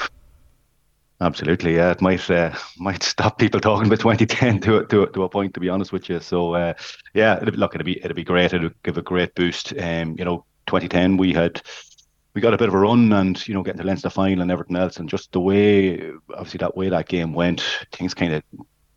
Absolutely, 1.21 1.75
yeah. 1.75 1.91
It 1.91 2.01
might 2.01 2.29
uh, 2.29 2.53
might 2.77 3.03
stop 3.03 3.37
people 3.37 3.59
talking 3.59 3.87
about 3.87 3.99
2010 3.99 4.59
to 4.61 4.85
to 4.85 5.05
to 5.07 5.23
a 5.23 5.29
point. 5.29 5.53
To 5.53 5.59
be 5.59 5.69
honest 5.69 5.93
with 5.93 6.09
you, 6.09 6.19
so 6.19 6.55
uh, 6.55 6.73
yeah, 7.13 7.37
it'd, 7.41 7.57
look, 7.57 7.75
it'd 7.75 7.85
be 7.85 7.99
it'd 7.99 8.15
be 8.15 8.23
great. 8.23 8.53
It'd 8.53 8.73
give 8.83 8.97
a 8.97 9.03
great 9.03 9.35
boost. 9.35 9.73
Um, 9.79 10.15
you 10.17 10.25
know, 10.25 10.45
2010 10.65 11.17
we 11.17 11.31
had 11.31 11.61
we 12.33 12.41
got 12.41 12.53
a 12.53 12.57
bit 12.57 12.69
of 12.69 12.73
a 12.73 12.79
run, 12.79 13.13
and 13.13 13.47
you 13.47 13.53
know, 13.53 13.61
getting 13.61 13.81
to 13.81 13.85
Leinster 13.85 14.09
final 14.09 14.41
and 14.41 14.51
everything 14.51 14.77
else, 14.77 14.97
and 14.97 15.07
just 15.07 15.31
the 15.31 15.39
way 15.39 16.11
obviously 16.33 16.57
that 16.57 16.75
way 16.75 16.89
that 16.89 17.07
game 17.07 17.33
went, 17.33 17.61
things 17.91 18.15
kind 18.15 18.33
of 18.33 18.43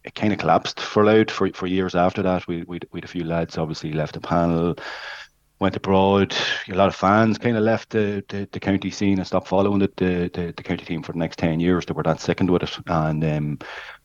it 0.05 0.15
kind 0.15 0.33
of 0.33 0.39
collapsed 0.39 0.81
for 0.81 1.05
Louth 1.05 1.31
for 1.31 1.51
for 1.53 1.67
years 1.67 1.95
after 1.95 2.23
that. 2.23 2.47
We 2.49 2.63
we 2.63 2.81
we 2.91 2.99
had 2.99 3.05
a 3.05 3.09
few 3.09 3.25
lads 3.25 3.59
obviously 3.59 3.93
left 3.93 4.15
the 4.15 4.21
panel 4.21 4.77
went 5.59 5.77
abroad. 5.77 6.35
A 6.69 6.75
lot 6.75 6.89
of 6.89 6.95
fans 6.95 7.39
kind 7.39 7.57
of 7.57 7.63
left 7.63 7.91
the, 7.91 8.25
the, 8.29 8.49
the 8.51 8.61
county 8.61 8.91
scene 8.91 9.19
and 9.19 9.27
stopped 9.27 9.49
following 9.49 9.79
the, 9.79 9.91
the, 9.97 10.53
the, 10.57 10.63
county 10.63 10.85
team 10.85 11.03
for 11.03 11.13
the 11.13 11.19
next 11.19 11.39
10 11.39 11.61
years. 11.61 11.87
They 11.87 11.93
were 11.93 12.03
that 12.03 12.21
second 12.21 12.51
with 12.51 12.65
it. 12.65 12.79
And 12.87 13.25
um, 13.25 13.59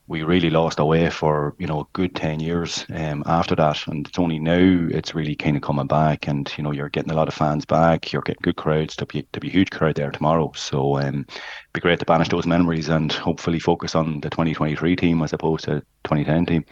we 0.08 0.24
really 0.24 0.50
lost 0.50 0.79
our 0.79 0.86
way 0.86 1.10
for, 1.10 1.56
you 1.60 1.68
know, 1.68 1.82
a 1.82 1.88
good 1.94 2.15
10 2.15 2.39
years 2.39 2.86
um, 2.89 3.24
after 3.25 3.56
that. 3.56 3.88
And 3.88 4.08
it's 4.08 4.20
only 4.20 4.39
now 4.39 4.88
it's 4.91 5.15
really 5.15 5.36
kind 5.36 5.56
of 5.56 5.62
coming 5.62 5.88
back. 5.88 6.27
And, 6.27 6.51
you 6.58 6.63
know, 6.63 6.72
you're 6.72 6.89
getting 6.89 7.12
a 7.12 7.15
lot 7.15 7.27
of 7.27 7.34
fans 7.34 7.65
back. 7.65 8.12
You're 8.12 8.22
getting 8.22 8.41
good 8.41 8.56
crowds. 8.56 8.96
There'll 8.96 9.08
be, 9.08 9.27
there'll 9.32 9.41
be 9.41 9.50
a 9.50 9.51
huge 9.51 9.72
crowd 9.72 9.96
there 9.96 10.12
tomorrow. 10.12 10.51
So 10.56 10.98
um, 10.98 11.25
it'd 11.29 11.74
be 11.74 11.79
great 11.79 12.00
to 12.00 12.06
banish 12.06 12.29
those 12.29 12.48
memories 12.48 12.89
and 12.89 13.12
hopefully 13.12 13.60
focus 13.60 13.96
on 13.96 14.22
the 14.22 14.29
2023 14.29 14.96
team 14.96 15.22
as 15.22 15.34
opposed 15.34 15.65
to 15.65 15.82
2010 16.03 16.46
team. 16.46 16.65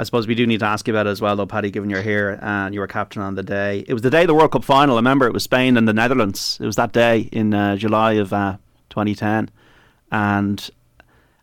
I 0.00 0.02
suppose 0.02 0.26
we 0.26 0.34
do 0.34 0.46
need 0.46 0.60
to 0.60 0.66
ask 0.66 0.88
you 0.88 0.94
about 0.94 1.06
it 1.06 1.10
as 1.10 1.20
well, 1.20 1.36
though, 1.36 1.44
Paddy, 1.44 1.70
given 1.70 1.90
you're 1.90 2.00
here 2.00 2.38
and 2.40 2.72
you 2.72 2.80
were 2.80 2.86
captain 2.86 3.20
on 3.20 3.34
the 3.34 3.42
day. 3.42 3.84
It 3.86 3.92
was 3.92 4.00
the 4.00 4.08
day 4.08 4.22
of 4.22 4.28
the 4.28 4.34
World 4.34 4.50
Cup 4.50 4.64
final. 4.64 4.94
I 4.96 4.98
remember 4.98 5.26
it 5.26 5.34
was 5.34 5.42
Spain 5.42 5.76
and 5.76 5.86
the 5.86 5.92
Netherlands. 5.92 6.56
It 6.58 6.64
was 6.64 6.76
that 6.76 6.92
day 6.92 7.28
in 7.32 7.52
uh, 7.52 7.76
July 7.76 8.12
of 8.12 8.32
uh, 8.32 8.56
2010. 8.88 9.50
And 10.10 10.70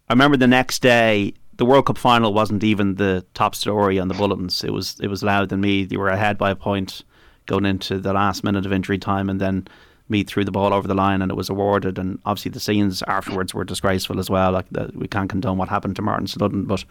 I 0.10 0.14
remember 0.14 0.38
the 0.38 0.48
next 0.48 0.82
day, 0.82 1.36
the 1.58 1.66
World 1.66 1.86
Cup 1.86 2.00
final 2.00 2.34
wasn't 2.34 2.64
even 2.64 2.96
the 2.96 3.24
top 3.36 3.54
story 3.54 4.00
on 4.00 4.08
the 4.08 4.16
bulletins. 4.16 4.64
It 4.64 4.74
was 4.74 5.00
it 5.00 5.08
was 5.08 5.22
Louth 5.22 5.50
than 5.50 5.62
Meath. 5.62 5.92
You 5.92 6.00
were 6.00 6.10
ahead 6.10 6.40
by 6.40 6.50
a 6.50 6.56
point 6.56 7.04
going 7.46 7.66
into 7.66 8.00
the 8.00 8.14
last 8.14 8.44
minute 8.44 8.66
of 8.66 8.74
injury 8.74 8.98
time, 8.98 9.30
and 9.30 9.40
then 9.40 9.68
Meath 10.10 10.30
threw 10.30 10.44
the 10.44 10.52
ball 10.52 10.74
over 10.74 10.88
the 10.88 10.96
line 10.96 11.22
and 11.22 11.32
it 11.32 11.36
was 11.36 11.50
awarded. 11.50 12.00
And 12.00 12.18
obviously 12.26 12.50
the 12.50 12.60
scenes 12.60 13.04
afterwards 13.08 13.54
were 13.54 13.66
disgraceful 13.66 14.20
as 14.20 14.32
well. 14.32 14.52
Like 14.52 14.66
the, 14.72 14.90
we 14.96 15.08
can't 15.08 15.30
condone 15.30 15.60
what 15.60 15.70
happened 15.70 15.96
to 15.98 16.02
Martin 16.02 16.26
Sludden, 16.26 16.66
but 16.66 16.84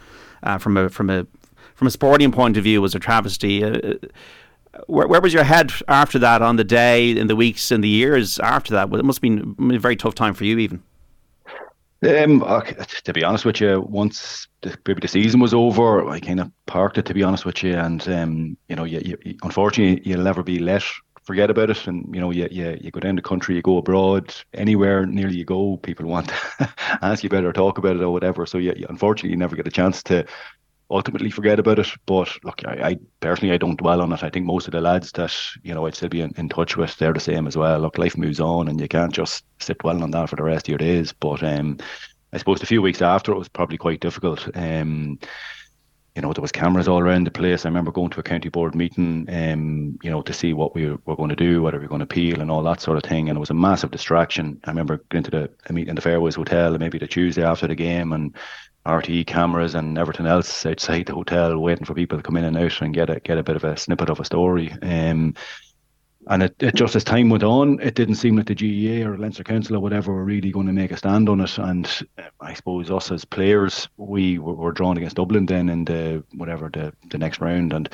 uh, 0.44 0.58
from 0.58 0.76
a 0.76 0.88
from 0.88 1.10
a 1.10 1.26
from 1.76 1.86
a 1.86 1.90
sporting 1.90 2.32
point 2.32 2.56
of 2.56 2.64
view 2.64 2.80
it 2.80 2.82
was 2.82 2.94
a 2.94 2.98
travesty. 2.98 3.62
Uh, 3.62 3.70
uh, 3.76 3.98
where, 4.88 5.06
where, 5.06 5.20
was 5.20 5.32
your 5.32 5.44
head 5.44 5.70
after 5.88 6.18
that 6.18 6.42
on 6.42 6.56
the 6.56 6.64
day, 6.64 7.10
in 7.10 7.28
the 7.28 7.36
weeks, 7.36 7.70
and 7.70 7.84
the 7.84 7.88
years 7.88 8.38
after 8.40 8.74
that? 8.74 8.90
Well, 8.90 8.98
it 8.98 9.04
must 9.04 9.22
have 9.22 9.56
been 9.56 9.74
a 9.74 9.78
very 9.78 9.96
tough 9.96 10.14
time 10.14 10.34
for 10.34 10.44
you, 10.44 10.58
even. 10.58 10.82
Um, 12.02 12.40
to 13.04 13.12
be 13.12 13.24
honest 13.24 13.44
with 13.44 13.60
you, 13.60 13.80
once 13.88 14.48
the, 14.62 14.76
maybe 14.86 15.00
the 15.00 15.08
season 15.08 15.40
was 15.40 15.54
over, 15.54 16.08
I 16.08 16.20
kind 16.20 16.40
of 16.40 16.50
parked 16.66 16.98
it. 16.98 17.06
To 17.06 17.14
be 17.14 17.22
honest 17.22 17.44
with 17.44 17.62
you, 17.62 17.74
and 17.74 18.06
um, 18.08 18.56
you 18.68 18.76
know, 18.76 18.84
you, 18.84 19.00
you, 19.04 19.36
unfortunately, 19.42 20.02
you'll 20.08 20.22
never 20.22 20.42
be 20.42 20.58
let 20.58 20.82
forget 21.26 21.50
about 21.50 21.70
it. 21.70 21.86
And 21.86 22.08
you 22.14 22.20
know, 22.20 22.30
you, 22.30 22.48
you 22.50 22.78
you 22.80 22.90
go 22.90 23.00
down 23.00 23.16
the 23.16 23.22
country, 23.22 23.56
you 23.56 23.62
go 23.62 23.78
abroad, 23.78 24.34
anywhere 24.54 25.04
nearly 25.04 25.36
you 25.36 25.44
go, 25.44 25.76
people 25.78 26.06
want 26.06 26.28
to 26.58 26.70
ask 27.02 27.22
you 27.22 27.26
about 27.26 27.44
it 27.44 27.48
or 27.48 27.52
talk 27.52 27.78
about 27.78 27.96
it 27.96 28.02
or 28.02 28.12
whatever. 28.12 28.46
So 28.46 28.58
yeah, 28.58 28.74
you, 28.76 28.86
unfortunately, 28.88 29.30
you 29.30 29.36
never 29.36 29.56
get 29.56 29.66
a 29.66 29.70
chance 29.70 30.02
to 30.04 30.24
ultimately 30.90 31.30
forget 31.30 31.58
about 31.58 31.78
it. 31.78 31.88
But 32.06 32.32
look, 32.44 32.62
I, 32.66 32.90
I, 32.90 32.96
personally 33.20 33.54
I 33.54 33.58
don't 33.58 33.78
dwell 33.78 34.00
on 34.00 34.12
it. 34.12 34.22
I 34.22 34.30
think 34.30 34.46
most 34.46 34.66
of 34.66 34.72
the 34.72 34.80
lads 34.80 35.12
that 35.12 35.34
you 35.62 35.74
know 35.74 35.86
I'd 35.86 35.94
still 35.94 36.08
be 36.08 36.20
in, 36.20 36.32
in, 36.36 36.48
touch 36.48 36.76
with, 36.76 36.96
they're 36.96 37.12
the 37.12 37.20
same 37.20 37.46
as 37.46 37.56
well. 37.56 37.80
Look, 37.80 37.98
life 37.98 38.16
moves 38.16 38.40
on, 38.40 38.68
and 38.68 38.80
you 38.80 38.88
can't 38.88 39.12
just 39.12 39.44
sit 39.58 39.78
dwelling 39.78 40.02
on 40.02 40.10
that 40.12 40.30
for 40.30 40.36
the 40.36 40.42
rest 40.42 40.66
of 40.66 40.70
your 40.70 40.78
days. 40.78 41.12
But 41.12 41.42
um, 41.42 41.78
I 42.32 42.38
suppose 42.38 42.62
a 42.62 42.66
few 42.66 42.82
weeks 42.82 43.02
after 43.02 43.32
it 43.32 43.38
was 43.38 43.48
probably 43.48 43.78
quite 43.78 44.00
difficult. 44.00 44.48
Um, 44.54 45.18
you 46.16 46.22
know, 46.22 46.32
there 46.32 46.40
was 46.42 46.50
cameras 46.50 46.88
all 46.88 47.00
around 47.00 47.26
the 47.26 47.30
place. 47.30 47.66
I 47.66 47.68
remember 47.68 47.92
going 47.92 48.08
to 48.08 48.20
a 48.20 48.22
county 48.22 48.48
board 48.48 48.74
meeting, 48.74 49.26
um, 49.28 49.98
you 50.02 50.10
know, 50.10 50.22
to 50.22 50.32
see 50.32 50.54
what 50.54 50.74
we 50.74 50.88
were 51.04 51.16
going 51.16 51.28
to 51.28 51.36
do, 51.36 51.62
whether 51.62 51.78
we 51.78 51.84
were 51.84 51.90
going 51.90 51.98
to 51.98 52.04
appeal 52.04 52.40
and 52.40 52.50
all 52.50 52.62
that 52.62 52.80
sort 52.80 52.96
of 52.96 53.02
thing. 53.02 53.28
And 53.28 53.36
it 53.36 53.40
was 53.40 53.50
a 53.50 53.54
massive 53.54 53.90
distraction. 53.90 54.58
I 54.64 54.70
remember 54.70 55.04
going 55.10 55.24
to 55.24 55.30
the 55.30 55.50
a 55.66 55.74
meeting 55.74 55.90
in 55.90 55.94
the 55.94 56.00
Fairways 56.00 56.36
Hotel, 56.36 56.78
maybe 56.78 56.98
the 56.98 57.06
Tuesday 57.06 57.44
after 57.44 57.66
the 57.66 57.74
game, 57.74 58.14
and 58.14 58.34
RTE 58.86 59.26
cameras 59.26 59.74
and 59.74 59.98
everything 59.98 60.26
else 60.26 60.64
outside 60.64 61.06
the 61.06 61.14
hotel, 61.14 61.58
waiting 61.58 61.84
for 61.84 61.94
people 61.94 62.18
to 62.18 62.22
come 62.22 62.36
in 62.36 62.44
and 62.44 62.56
out 62.56 62.80
and 62.80 62.94
get 62.94 63.10
a 63.10 63.20
get 63.20 63.38
a 63.38 63.42
bit 63.42 63.56
of 63.56 63.64
a 63.64 63.76
snippet 63.76 64.10
of 64.10 64.20
a 64.20 64.24
story. 64.24 64.72
Um, 64.82 65.34
and 66.28 66.42
it, 66.42 66.56
it, 66.60 66.74
just 66.74 66.96
as 66.96 67.04
time 67.04 67.28
went 67.28 67.44
on, 67.44 67.80
it 67.80 67.94
didn't 67.94 68.16
seem 68.16 68.36
like 68.36 68.46
the 68.46 68.54
GAA 68.54 69.08
or 69.08 69.16
Leinster 69.16 69.44
Council 69.44 69.76
or 69.76 69.80
whatever 69.80 70.12
were 70.12 70.24
really 70.24 70.50
going 70.50 70.66
to 70.66 70.72
make 70.72 70.90
a 70.90 70.96
stand 70.96 71.28
on 71.28 71.40
it. 71.40 71.56
And 71.58 71.88
I 72.40 72.54
suppose 72.54 72.90
us 72.90 73.12
as 73.12 73.24
players, 73.24 73.88
we 73.96 74.38
were, 74.38 74.54
were 74.54 74.72
drawn 74.72 74.96
against 74.96 75.16
Dublin 75.16 75.46
then 75.46 75.68
in 75.68 75.84
the 75.84 76.24
whatever 76.34 76.68
the, 76.72 76.92
the 77.10 77.18
next 77.18 77.40
round. 77.40 77.72
And 77.72 77.88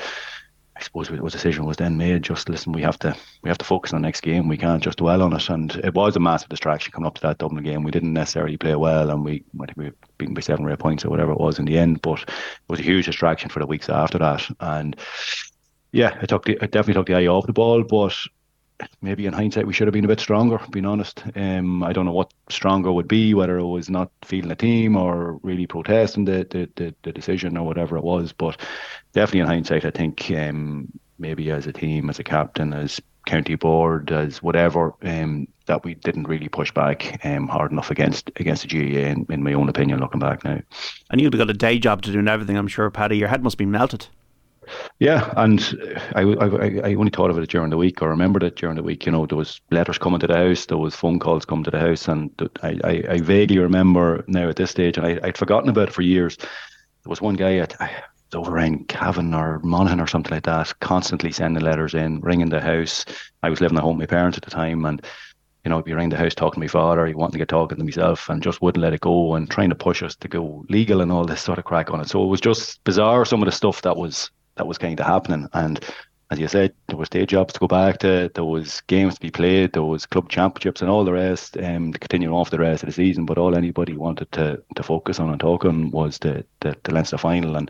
I 0.75 0.81
suppose 0.81 1.09
a 1.09 1.29
decision 1.29 1.65
was 1.65 1.77
then 1.77 1.97
made. 1.97 2.23
Just 2.23 2.49
listen, 2.49 2.73
we 2.73 2.81
have 2.81 2.97
to 2.99 3.15
we 3.43 3.49
have 3.49 3.59
to 3.59 3.65
focus 3.65 3.93
on 3.93 4.01
the 4.01 4.07
next 4.07 4.21
game. 4.21 4.47
We 4.47 4.57
can't 4.57 4.81
just 4.81 4.97
dwell 4.97 5.21
on 5.21 5.33
it. 5.33 5.49
And 5.49 5.75
it 5.75 5.93
was 5.93 6.15
a 6.15 6.19
massive 6.19 6.49
distraction 6.49 6.91
coming 6.91 7.05
up 7.05 7.15
to 7.15 7.21
that 7.21 7.37
Dublin 7.37 7.63
game. 7.63 7.83
We 7.83 7.91
didn't 7.91 8.13
necessarily 8.13 8.57
play 8.57 8.75
well, 8.75 9.11
and 9.11 9.23
we 9.23 9.43
I 9.61 9.65
think 9.67 9.77
we 9.77 9.91
beaten 10.23 10.33
by 10.33 10.41
seven 10.41 10.65
or 10.65 10.71
eight 10.71 10.79
points 10.79 11.05
or 11.05 11.09
whatever 11.09 11.31
it 11.31 11.39
was 11.39 11.59
in 11.59 11.65
the 11.65 11.77
end. 11.77 12.01
But 12.01 12.21
it 12.21 12.29
was 12.69 12.79
a 12.79 12.83
huge 12.83 13.05
distraction 13.05 13.49
for 13.49 13.59
the 13.59 13.67
weeks 13.67 13.89
after 13.89 14.17
that. 14.19 14.49
And 14.59 14.95
yeah, 15.91 16.17
it 16.21 16.27
took 16.27 16.45
the, 16.45 16.53
it 16.53 16.71
definitely 16.71 16.95
took 16.95 17.07
the 17.07 17.15
eye 17.15 17.27
off 17.27 17.45
the 17.45 17.53
ball, 17.53 17.83
but 17.83 18.15
maybe 19.01 19.25
in 19.25 19.33
hindsight 19.33 19.67
we 19.67 19.73
should 19.73 19.87
have 19.87 19.93
been 19.93 20.05
a 20.05 20.07
bit 20.07 20.19
stronger. 20.19 20.59
Being 20.71 20.85
honest, 20.85 21.23
um, 21.35 21.83
I 21.83 21.93
don't 21.93 22.05
know 22.05 22.11
what 22.11 22.33
stronger 22.49 22.91
would 22.91 23.07
be, 23.07 23.33
whether 23.33 23.57
it 23.57 23.67
was 23.67 23.89
not 23.89 24.11
feeling 24.23 24.49
the 24.49 24.55
team 24.55 24.95
or 24.95 25.39
really 25.43 25.67
protesting 25.67 26.25
the 26.25 26.47
the, 26.49 26.69
the, 26.75 26.95
the 27.03 27.11
decision 27.11 27.57
or 27.57 27.65
whatever 27.65 27.97
it 27.97 28.03
was. 28.03 28.33
But 28.33 28.59
definitely 29.13 29.41
in 29.41 29.47
hindsight, 29.47 29.85
I 29.85 29.91
think 29.91 30.31
um, 30.31 30.91
maybe 31.19 31.51
as 31.51 31.67
a 31.67 31.73
team, 31.73 32.09
as 32.09 32.19
a 32.19 32.23
captain, 32.23 32.73
as 32.73 32.99
county 33.25 33.55
board, 33.55 34.11
as 34.11 34.41
whatever, 34.41 34.93
um, 35.03 35.47
that 35.65 35.83
we 35.83 35.95
didn't 35.95 36.27
really 36.27 36.49
push 36.49 36.71
back 36.71 37.23
um, 37.25 37.47
hard 37.47 37.71
enough 37.71 37.91
against 37.91 38.29
against 38.35 38.67
the 38.67 38.67
GAA, 38.67 39.09
in, 39.09 39.25
in 39.29 39.43
my 39.43 39.53
own 39.53 39.69
opinion, 39.69 39.99
looking 39.99 40.19
back 40.19 40.43
now. 40.43 40.59
And 41.09 41.21
you've 41.21 41.31
got 41.31 41.49
a 41.49 41.53
day 41.53 41.79
job 41.79 42.01
to 42.03 42.11
do 42.11 42.19
and 42.19 42.29
everything, 42.29 42.57
I'm 42.57 42.67
sure, 42.67 42.89
Paddy. 42.89 43.17
Your 43.17 43.29
head 43.29 43.43
must 43.43 43.57
be 43.57 43.65
melted. 43.65 44.07
Yeah, 44.99 45.33
and 45.35 45.59
I, 46.15 46.21
I, 46.21 46.91
I 46.91 46.95
only 46.95 47.09
thought 47.09 47.29
of 47.29 47.37
it 47.37 47.49
during 47.49 47.69
the 47.69 47.77
week, 47.77 48.01
or 48.01 48.09
remembered 48.09 48.43
it 48.43 48.55
during 48.55 48.75
the 48.75 48.83
week. 48.83 49.05
You 49.05 49.11
know, 49.11 49.25
there 49.25 49.37
was 49.37 49.59
letters 49.71 49.97
coming 49.97 50.19
to 50.19 50.27
the 50.27 50.37
house, 50.37 50.65
there 50.65 50.77
was 50.77 50.95
phone 50.95 51.19
calls 51.19 51.45
coming 51.45 51.65
to 51.65 51.71
the 51.71 51.79
house, 51.79 52.07
and 52.07 52.31
I, 52.61 52.79
I, 52.83 53.03
I 53.09 53.19
vaguely 53.19 53.59
remember 53.59 54.23
now 54.27 54.49
at 54.49 54.55
this 54.55 54.71
stage, 54.71 54.97
and 54.97 55.05
I, 55.05 55.19
I'd 55.23 55.37
forgotten 55.37 55.69
about 55.69 55.89
it 55.89 55.93
for 55.93 56.01
years. 56.01 56.37
There 56.37 57.09
was 57.09 57.21
one 57.21 57.35
guy 57.35 57.57
at 57.57 57.73
over 58.35 58.57
in 58.59 58.85
Cavan 58.85 59.33
or 59.33 59.59
Monaghan 59.59 59.99
or 59.99 60.07
something 60.07 60.31
like 60.31 60.43
that, 60.43 60.79
constantly 60.79 61.31
sending 61.31 61.63
letters 61.63 61.93
in, 61.93 62.19
ringing 62.21 62.49
the 62.49 62.61
house. 62.61 63.05
I 63.41 63.49
was 63.49 63.61
living 63.61 63.77
at 63.77 63.83
home 63.83 63.97
with 63.97 64.09
my 64.09 64.15
parents 64.15 64.37
at 64.37 64.43
the 64.43 64.51
time, 64.51 64.85
and 64.85 65.05
you 65.63 65.69
know, 65.69 65.77
he'd 65.77 65.85
be 65.85 65.93
around 65.93 66.11
the 66.11 66.17
house 66.17 66.35
talking 66.35 66.55
to 66.55 66.59
my 66.59 66.67
father, 66.67 67.05
he 67.05 67.13
wanted 67.13 67.33
to 67.33 67.37
get 67.37 67.47
talking 67.47 67.77
to 67.77 67.83
myself 67.83 68.29
and 68.29 68.43
just 68.43 68.61
wouldn't 68.61 68.81
let 68.81 68.93
it 68.93 69.01
go 69.01 69.35
and 69.35 69.49
trying 69.49 69.69
to 69.69 69.75
push 69.75 70.03
us 70.03 70.15
to 70.17 70.27
go 70.27 70.65
legal 70.69 71.01
and 71.01 71.11
all 71.11 71.25
this 71.25 71.41
sort 71.41 71.57
of 71.57 71.65
crack 71.65 71.89
on 71.89 72.01
it. 72.01 72.09
So 72.09 72.23
it 72.23 72.27
was 72.27 72.41
just 72.41 72.83
bizarre 72.83 73.23
some 73.23 73.41
of 73.41 73.45
the 73.45 73.51
stuff 73.51 73.81
that 73.83 73.95
was 73.95 74.29
that 74.55 74.67
was 74.67 74.77
kind 74.77 74.99
of 74.99 75.05
happening. 75.05 75.47
And 75.53 75.83
as 76.31 76.39
you 76.39 76.47
said, 76.47 76.73
there 76.87 76.97
was 76.97 77.09
day 77.09 77.25
jobs 77.25 77.53
to 77.53 77.59
go 77.59 77.67
back 77.67 77.99
to, 77.99 78.31
there 78.33 78.43
was 78.43 78.81
games 78.81 79.15
to 79.15 79.21
be 79.21 79.29
played, 79.29 79.73
there 79.73 79.83
was 79.83 80.05
club 80.05 80.29
championships 80.29 80.81
and 80.81 80.89
all 80.89 81.05
the 81.05 81.13
rest, 81.13 81.57
um, 81.57 81.93
to 81.93 81.99
continue 81.99 82.33
on 82.33 82.45
for 82.45 82.51
the 82.51 82.59
rest 82.59 82.83
of 82.83 82.87
the 82.87 82.93
season. 82.93 83.25
But 83.25 83.37
all 83.37 83.55
anybody 83.55 83.95
wanted 83.95 84.31
to 84.33 84.61
to 84.75 84.83
focus 84.83 85.19
on 85.19 85.29
and 85.29 85.39
talk 85.39 85.65
on 85.65 85.91
was 85.91 86.17
the, 86.19 86.45
the, 86.61 86.75
the 86.83 86.93
Leinster 86.93 87.17
final. 87.17 87.55
And 87.55 87.69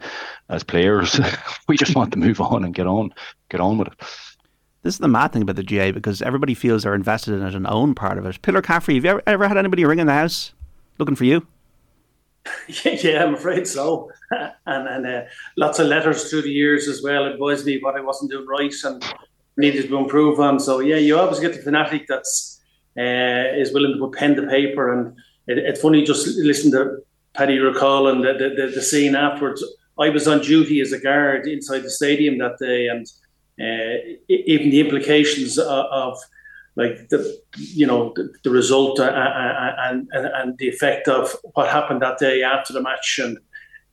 as 0.50 0.64
players, 0.64 1.20
we 1.68 1.78
just 1.78 1.96
want 1.96 2.12
to 2.14 2.20
move 2.20 2.40
on 2.40 2.64
and 2.64 2.74
get 2.74 2.88
on, 2.88 3.14
get 3.50 3.60
on 3.60 3.78
with 3.78 3.90
it. 3.90 4.00
This 4.84 4.96
is 4.96 5.00
the 5.00 5.08
mad 5.08 5.32
thing 5.32 5.42
about 5.42 5.56
the 5.56 5.64
GAA 5.64 5.92
because 5.92 6.22
everybody 6.22 6.54
feels 6.54 6.84
they're 6.84 6.94
invested 6.94 7.34
in 7.34 7.42
it 7.42 7.56
and 7.56 7.66
own 7.68 7.96
part 7.96 8.18
of 8.18 8.26
it. 8.26 8.42
Pillar 8.42 8.62
Caffrey, 8.62 8.96
have 8.96 9.06
you 9.06 9.10
ever, 9.12 9.24
ever 9.26 9.48
had 9.48 9.58
anybody 9.58 9.86
ring 9.86 10.00
in 10.00 10.08
the 10.08 10.14
house 10.14 10.54
looking 11.00 11.16
for 11.16 11.26
you? 11.26 11.48
yeah, 12.84 13.24
I'm 13.24 13.36
afraid 13.36 13.68
so. 13.68 14.12
and 14.32 14.88
and 14.88 15.08
uh, 15.08 15.22
lots 15.58 15.80
of 15.80 15.88
letters 15.88 16.30
through 16.30 16.44
the 16.44 16.52
years 16.52 16.88
as 16.88 17.02
well 17.02 17.26
advised 17.26 17.66
me 17.66 17.80
what 17.82 17.96
I 17.96 18.02
wasn't 18.02 18.32
doing 18.32 18.48
right 18.48 18.74
and 18.84 19.04
needed 19.58 19.88
to 19.88 19.98
improve 19.98 20.40
on. 20.40 20.60
So 20.60 20.80
yeah, 20.80 20.98
you 20.98 21.18
always 21.18 21.40
get 21.40 21.54
the 21.54 21.62
fanatic 21.62 22.06
that's 22.08 22.62
uh, 22.98 23.56
is 23.56 23.74
willing 23.74 23.94
to 23.94 24.00
put 24.00 24.18
pen 24.18 24.36
to 24.36 24.48
paper, 24.48 24.94
and 24.94 25.18
it, 25.48 25.58
it's 25.58 25.82
funny 25.82 26.04
just 26.04 26.28
listen 26.38 26.72
to 26.72 26.98
Paddy 27.34 27.58
recall 27.60 28.08
and 28.08 28.24
the, 28.24 28.34
the, 28.34 28.72
the, 28.76 28.82
scene 28.82 29.16
afterwards. 29.16 29.64
I 30.00 30.10
was 30.10 30.28
on 30.28 30.42
duty 30.42 30.82
as 30.82 30.92
a 30.92 31.00
guard 31.00 31.48
inside 31.48 31.80
the 31.80 31.90
stadium 31.90 32.38
that 32.40 32.58
day, 32.60 32.88
and 32.88 33.08
uh, 33.60 34.16
even 34.28 34.70
the 34.70 34.82
implications 34.82 35.58
of, 35.58 35.68
of 35.68 36.18
like 36.76 37.10
the 37.10 37.40
you 37.56 37.86
know 37.86 38.14
the, 38.16 38.34
the 38.44 38.50
result 38.50 39.00
uh, 39.00 39.04
uh, 39.04 39.08
uh, 39.08 39.76
and, 39.84 40.08
and 40.12 40.26
and 40.26 40.58
the 40.58 40.68
effect 40.68 41.08
of 41.08 41.36
what 41.54 41.70
happened 41.70 42.02
that 42.02 42.18
day 42.18 42.44
after 42.44 42.74
the 42.74 42.82
match. 42.82 43.20
And 43.22 43.38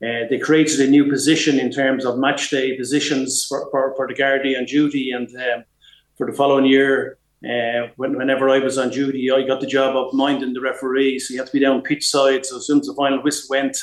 uh, 0.03 0.27
they 0.31 0.39
created 0.39 0.81
a 0.81 0.87
new 0.91 1.11
position 1.11 1.59
in 1.59 1.71
terms 1.71 2.07
of 2.07 2.19
match 2.19 2.49
day 2.49 2.75
positions 2.77 3.45
for, 3.47 3.69
for, 3.71 3.95
for 3.97 4.09
the 4.09 4.15
Gardaí 4.15 4.57
on 4.57 4.65
duty 4.65 5.11
and 5.11 5.29
um, 5.37 5.65
for 6.17 6.31
the 6.31 6.35
following 6.35 6.65
year 6.65 7.19
uh, 7.45 7.89
when, 7.97 8.17
whenever 8.17 8.49
I 8.49 8.61
was 8.61 8.79
on 8.79 8.89
duty 8.89 9.31
I 9.31 9.43
got 9.43 9.61
the 9.61 9.67
job 9.67 9.97
of 9.97 10.15
minding 10.15 10.55
the 10.55 10.63
referee. 10.63 11.19
So 11.19 11.35
you 11.35 11.41
had 11.41 11.49
to 11.49 11.53
be 11.53 11.61
down 11.61 11.83
pitch 11.83 12.09
side. 12.09 12.47
So 12.47 12.57
as 12.57 12.67
soon 12.67 12.81
as 12.81 12.87
the 12.87 12.95
final 12.95 13.23
whistle 13.23 13.49
went 13.51 13.77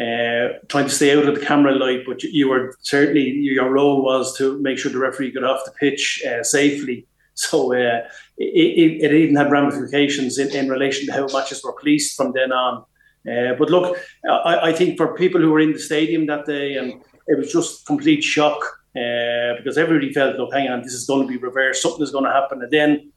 uh, 0.00 0.56
trying 0.68 0.86
to 0.86 0.90
stay 0.90 1.14
out 1.14 1.26
of 1.26 1.34
the 1.34 1.44
camera 1.44 1.74
light 1.74 2.04
but 2.06 2.22
you, 2.22 2.30
you, 2.32 2.48
were 2.48 2.74
certainly 2.80 3.28
your 3.32 3.68
role 3.68 4.02
was 4.02 4.34
to 4.38 4.56
make 4.62 4.78
sure 4.78 4.92
the 4.92 4.98
referee 4.98 5.32
got 5.32 5.42
off 5.42 5.64
the 5.64 5.72
pitch 5.72 6.22
safely 6.42 7.04
so 7.50 7.72
uh, 7.72 8.00
it, 8.36 9.04
it, 9.04 9.12
even 9.12 9.36
had 9.36 9.50
ramifications 9.50 10.38
in, 10.38 10.50
in 10.50 10.68
relation 10.68 11.06
to 11.06 11.12
how 11.12 11.26
matches 11.32 11.62
were 11.62 11.72
policed 11.72 12.16
from 12.16 12.32
then 12.32 12.50
on. 12.50 12.84
Uh, 13.30 13.54
but 13.56 13.70
look, 13.70 13.96
I, 14.28 14.70
I, 14.70 14.72
think 14.72 14.96
for 14.96 15.14
people 15.14 15.40
who 15.40 15.52
were 15.52 15.60
in 15.60 15.72
the 15.72 15.78
stadium 15.78 16.26
that 16.26 16.46
day, 16.46 16.74
and 16.76 17.00
it 17.28 17.38
was 17.38 17.52
just 17.52 17.86
complete 17.86 18.24
shock 18.24 18.58
uh, 18.96 19.54
because 19.56 19.78
everybody 19.78 20.12
felt, 20.12 20.36
look, 20.36 20.52
hang 20.52 20.68
on, 20.68 20.82
this 20.82 20.94
is 20.94 21.06
going 21.06 21.22
to 21.22 21.28
be 21.28 21.36
reversed, 21.36 21.80
something 21.80 22.02
is 22.02 22.10
going 22.10 22.24
to 22.24 22.32
happen. 22.32 22.60
And 22.60 22.72
then, 22.72 23.12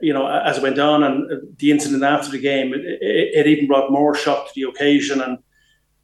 you 0.00 0.14
know, 0.14 0.26
as 0.26 0.56
it 0.56 0.62
went 0.62 0.78
on 0.78 1.02
and 1.02 1.58
the 1.58 1.70
incident 1.70 2.02
after 2.02 2.30
the 2.30 2.40
game, 2.40 2.72
it, 2.72 2.80
it, 2.80 3.40
it 3.40 3.46
even 3.46 3.66
brought 3.66 3.92
more 3.92 4.14
shock 4.14 4.46
to 4.46 4.52
the 4.54 4.70
occasion. 4.70 5.20
And 5.20 5.36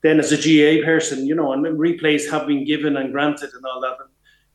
then 0.02 0.18
as 0.18 0.30
a 0.30 0.36
GAA 0.36 0.84
person, 0.84 1.26
you 1.26 1.34
know, 1.34 1.52
and 1.54 1.64
replays 1.64 2.30
have 2.30 2.46
been 2.46 2.66
given 2.66 2.98
and 2.98 3.12
granted 3.12 3.50
and 3.54 3.64
all 3.64 3.80
that 3.80 3.96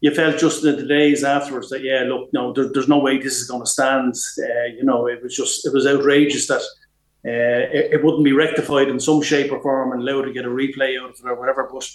you 0.05 0.13
felt 0.13 0.38
just 0.38 0.63
in 0.63 0.75
the 0.75 0.85
days 0.85 1.24
afterwards 1.24 1.69
that 1.69 1.83
yeah, 1.83 2.03
look, 2.03 2.31
no, 2.31 2.53
there, 2.53 2.71
there's 2.71 2.88
no 2.88 3.00
way 3.00 3.17
this 3.17 3.38
is 3.41 3.47
going 3.47 3.63
to 3.63 3.75
stand. 3.77 4.13
Uh, 4.38 4.65
you 4.77 4.83
know, 4.83 5.07
it 5.07 5.24
was 5.24 5.35
just 5.35 5.65
it 5.65 5.74
was 5.74 5.88
outrageous 5.88 6.45
that 6.45 6.62
uh, 7.25 7.65
it, 7.74 7.93
it, 7.93 8.03
wouldn't 8.03 8.24
be 8.24 8.31
rectified 8.31 8.88
in 8.88 9.00
some 9.00 9.19
shape 9.24 9.51
or 9.51 9.59
form 9.63 9.93
and 9.93 10.07
allowed 10.07 10.25
to 10.25 10.31
get 10.31 10.45
a 10.45 10.47
replay 10.47 11.01
out 11.01 11.09
of 11.09 11.15
it 11.15 11.27
or 11.27 11.39
whatever. 11.39 11.67
But 11.74 11.89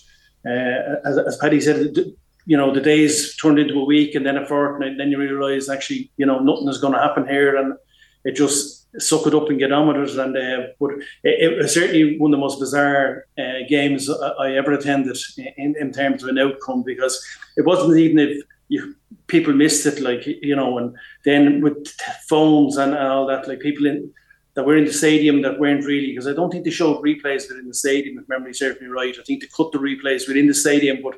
uh, 0.44 1.08
as, 1.08 1.18
as 1.18 1.36
Paddy 1.36 1.60
said, 1.60 1.96
you 2.46 2.56
know, 2.56 2.74
the 2.74 2.80
days 2.80 3.36
turned 3.36 3.60
into 3.60 3.78
a 3.78 3.84
week 3.84 4.16
and 4.16 4.26
then 4.26 4.36
a 4.36 4.44
fortnight, 4.44 4.90
and 4.90 4.98
then 4.98 5.12
you 5.12 5.18
realise 5.18 5.68
actually, 5.68 6.10
you 6.16 6.26
know, 6.26 6.40
nothing 6.40 6.66
is 6.66 6.78
going 6.78 6.94
to 6.94 6.98
happen 7.06 7.28
here, 7.28 7.56
and 7.56 7.74
it 8.24 8.34
just 8.34 8.80
suck 8.98 9.26
it 9.26 9.34
up 9.34 9.48
and 9.48 9.58
get 9.58 9.72
on 9.72 9.86
with 9.86 10.10
it. 10.10 10.18
And 10.18 10.36
uh, 10.36 10.66
but 10.80 10.90
it, 11.22 11.52
it, 11.52 11.58
was 11.58 11.74
certainly 11.74 12.18
one 12.18 12.32
of 12.32 12.38
the 12.38 12.40
most 12.40 12.58
bizarre 12.58 13.26
uh, 13.38 13.68
games 13.68 14.10
I 14.10 14.54
ever 14.54 14.72
attended 14.72 15.16
in, 15.56 15.76
in 15.78 15.92
terms 15.92 16.22
of 16.22 16.28
an 16.28 16.38
outcome 16.38 16.82
because 16.82 17.24
it 17.60 17.66
wasn't 17.66 17.98
even 17.98 18.18
if 18.18 18.42
you, 18.68 18.94
people 19.26 19.52
missed 19.52 19.86
it, 19.86 20.00
like 20.00 20.26
you 20.26 20.56
know, 20.56 20.78
and 20.78 20.96
then 21.24 21.60
with 21.60 21.86
phones 22.28 22.76
and, 22.76 22.94
and 22.94 23.06
all 23.06 23.26
that, 23.26 23.46
like 23.46 23.60
people 23.60 23.86
in 23.86 24.12
that 24.54 24.66
were 24.66 24.76
in 24.76 24.84
the 24.84 24.92
stadium 24.92 25.42
that 25.42 25.60
weren't 25.60 25.84
really 25.84 26.08
because 26.08 26.26
I 26.26 26.32
don't 26.32 26.50
think 26.50 26.64
they 26.64 26.70
showed 26.70 27.04
replays 27.04 27.48
within 27.48 27.68
the 27.68 27.74
stadium. 27.74 28.18
If 28.18 28.28
memory 28.28 28.54
serves 28.54 28.80
me 28.80 28.88
right, 28.88 29.14
I 29.18 29.22
think 29.22 29.42
they 29.42 29.48
cut 29.56 29.72
the 29.72 29.78
replays 29.78 30.26
within 30.26 30.48
the 30.48 30.54
stadium, 30.54 30.98
but 31.02 31.14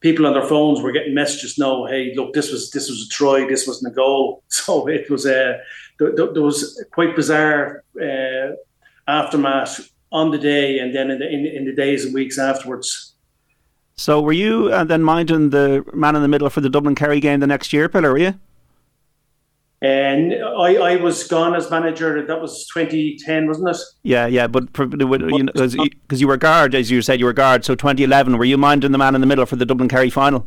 people 0.00 0.26
on 0.26 0.34
their 0.34 0.46
phones 0.46 0.80
were 0.80 0.92
getting 0.92 1.14
messages. 1.14 1.58
No, 1.58 1.86
hey, 1.86 2.14
look, 2.14 2.32
this 2.32 2.50
was 2.52 2.70
this 2.70 2.88
was 2.88 3.06
a 3.06 3.08
try, 3.08 3.46
this 3.46 3.66
wasn't 3.66 3.92
a 3.92 3.94
goal. 3.94 4.42
So 4.48 4.88
it 4.88 5.10
was 5.10 5.26
a 5.26 5.54
uh, 5.54 5.58
there, 5.98 6.32
there 6.34 6.42
was 6.42 6.58
quite 6.92 7.16
bizarre 7.16 7.84
uh, 8.00 8.52
aftermath 9.06 9.90
on 10.12 10.30
the 10.30 10.38
day 10.38 10.78
and 10.78 10.94
then 10.94 11.10
in 11.10 11.18
the, 11.18 11.28
in, 11.28 11.46
in 11.46 11.64
the 11.64 11.74
days 11.74 12.04
and 12.04 12.14
weeks 12.14 12.38
afterwards. 12.38 13.09
So 14.00 14.22
were 14.22 14.32
you 14.32 14.68
uh, 14.72 14.84
then 14.84 15.02
minding 15.02 15.50
the 15.50 15.84
man 15.92 16.16
in 16.16 16.22
the 16.22 16.28
middle 16.28 16.48
for 16.48 16.62
the 16.62 16.70
Dublin 16.70 16.94
Kerry 16.94 17.20
game 17.20 17.40
the 17.40 17.46
next 17.46 17.70
year, 17.70 17.86
Pillar, 17.86 18.12
were 18.12 18.18
you? 18.18 18.34
And 19.82 20.32
I, 20.32 20.76
I 20.76 20.96
was 20.96 21.22
gone 21.28 21.54
as 21.54 21.70
manager. 21.70 22.24
That 22.24 22.40
was 22.40 22.66
2010, 22.68 23.46
wasn't 23.46 23.68
it? 23.68 23.76
Yeah, 24.02 24.24
yeah, 24.26 24.46
but 24.46 24.72
because 24.72 25.74
you, 25.74 25.90
you, 26.12 26.26
were 26.26 26.38
guard, 26.38 26.74
as 26.74 26.90
you 26.90 27.02
said, 27.02 27.20
you 27.20 27.26
were 27.26 27.34
guard. 27.34 27.66
So 27.66 27.74
2011, 27.74 28.38
were 28.38 28.46
you 28.46 28.56
minding 28.56 28.92
the 28.92 28.96
man 28.96 29.14
in 29.14 29.20
the 29.20 29.26
middle 29.26 29.44
for 29.44 29.56
the 29.56 29.66
Dublin 29.66 29.90
Kerry 29.90 30.08
final? 30.08 30.46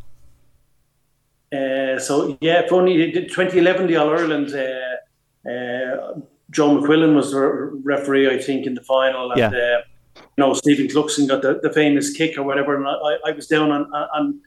Uh, 1.56 2.00
so 2.00 2.36
yeah, 2.42 2.68
funny. 2.68 3.12
2011, 3.12 3.86
the 3.86 3.98
All 3.98 4.10
Ireland. 4.10 4.50
Uh, 4.52 5.48
uh, 5.48 6.22
Joe 6.50 6.82
McQuillan 6.82 7.14
was 7.14 7.32
the 7.32 7.40
referee, 7.84 8.32
I 8.32 8.40
think, 8.40 8.66
in 8.66 8.74
the 8.74 8.82
final, 8.82 9.32
and 9.32 9.40
yeah. 9.40 9.82
You 10.16 10.22
know 10.38 10.54
Stephen 10.54 10.88
Cluxton 10.88 11.28
got 11.28 11.42
the, 11.42 11.60
the 11.62 11.72
famous 11.72 12.12
kick 12.12 12.38
or 12.38 12.44
whatever, 12.44 12.76
and 12.76 12.88
I, 12.88 13.30
I 13.30 13.32
was 13.32 13.48
down 13.48 13.72
on, 13.72 13.92
on 13.94 14.40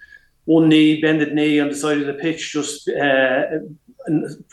one 0.45 0.69
knee, 0.69 1.01
bended 1.01 1.33
knee 1.35 1.61
on 1.61 1.69
the 1.69 1.75
side 1.75 2.01
of 2.01 2.07
the 2.07 2.15
pitch, 2.15 2.53
just 2.53 2.89
uh, 2.89 3.43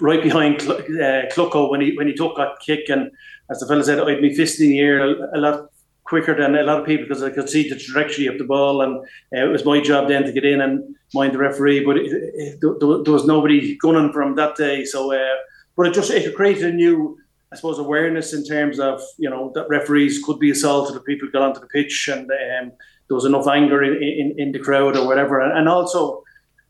right 0.02 0.24
behind 0.24 0.62
uh, 0.62 1.30
Clucko 1.32 1.70
when 1.70 1.82
he 1.82 1.96
when 1.96 2.08
he 2.08 2.14
took 2.14 2.36
that 2.38 2.60
kick. 2.66 2.90
And 2.90 3.12
as 3.50 3.60
the 3.60 3.68
fellow 3.68 3.84
said, 3.84 4.00
I'd 4.00 4.22
be 4.22 4.36
fisting 4.36 4.70
the 4.70 4.80
air 4.80 5.00
a, 5.00 5.38
a, 5.38 5.40
lot 5.40 5.70
quicker 6.04 6.36
than 6.36 6.56
a 6.56 6.64
lot 6.64 6.80
of 6.80 6.86
people 6.86 7.06
because 7.06 7.24
I 7.24 7.30
could 7.30 7.50
see 7.50 7.70
the 7.70 7.78
trajectory 7.78 8.28
of 8.28 8.38
the 8.38 8.44
ball, 8.44 8.82
and 8.82 8.98
uh, 8.98 9.46
it 9.46 9.52
was 9.52 9.66
my 9.66 9.80
job 9.80 10.08
then 10.08 10.24
to 10.24 10.32
get 10.32 10.46
in 10.46 10.62
and 10.62 10.96
mind 11.14 11.34
the 11.34 11.38
referee. 11.38 11.86
But 11.86 11.98
it, 11.98 12.12
it, 12.12 12.60
there 12.60 13.14
was 13.14 13.26
nobody 13.26 13.78
gunning 13.78 14.12
from 14.12 14.36
that 14.36 14.56
day, 14.56 14.86
so. 14.86 15.14
Uh, 15.14 15.36
but 15.76 15.88
it 15.88 15.94
just 15.94 16.12
it 16.12 16.36
created 16.36 16.66
a 16.66 16.72
new, 16.72 17.18
I 17.54 17.56
suppose, 17.56 17.80
awareness 17.80 18.34
in 18.34 18.44
terms 18.44 18.80
of 18.80 19.00
you 19.18 19.30
know 19.30 19.52
that 19.56 19.70
referees 19.70 20.24
could 20.24 20.40
be 20.40 20.52
assaulted 20.52 20.96
if 20.96 21.06
people 21.06 21.30
got 21.32 21.44
onto 21.44 21.60
the 21.62 21.68
pitch, 21.68 22.10
and 22.12 22.30
um, 22.32 22.72
there 23.08 23.16
was 23.16 23.26
enough 23.26 23.48
anger 23.48 23.84
in, 23.84 23.94
in, 24.02 24.36
in 24.38 24.52
the 24.52 24.60
crowd 24.60 24.98
or 24.98 25.06
whatever, 25.08 25.40
and 25.40 25.70
also 25.70 26.24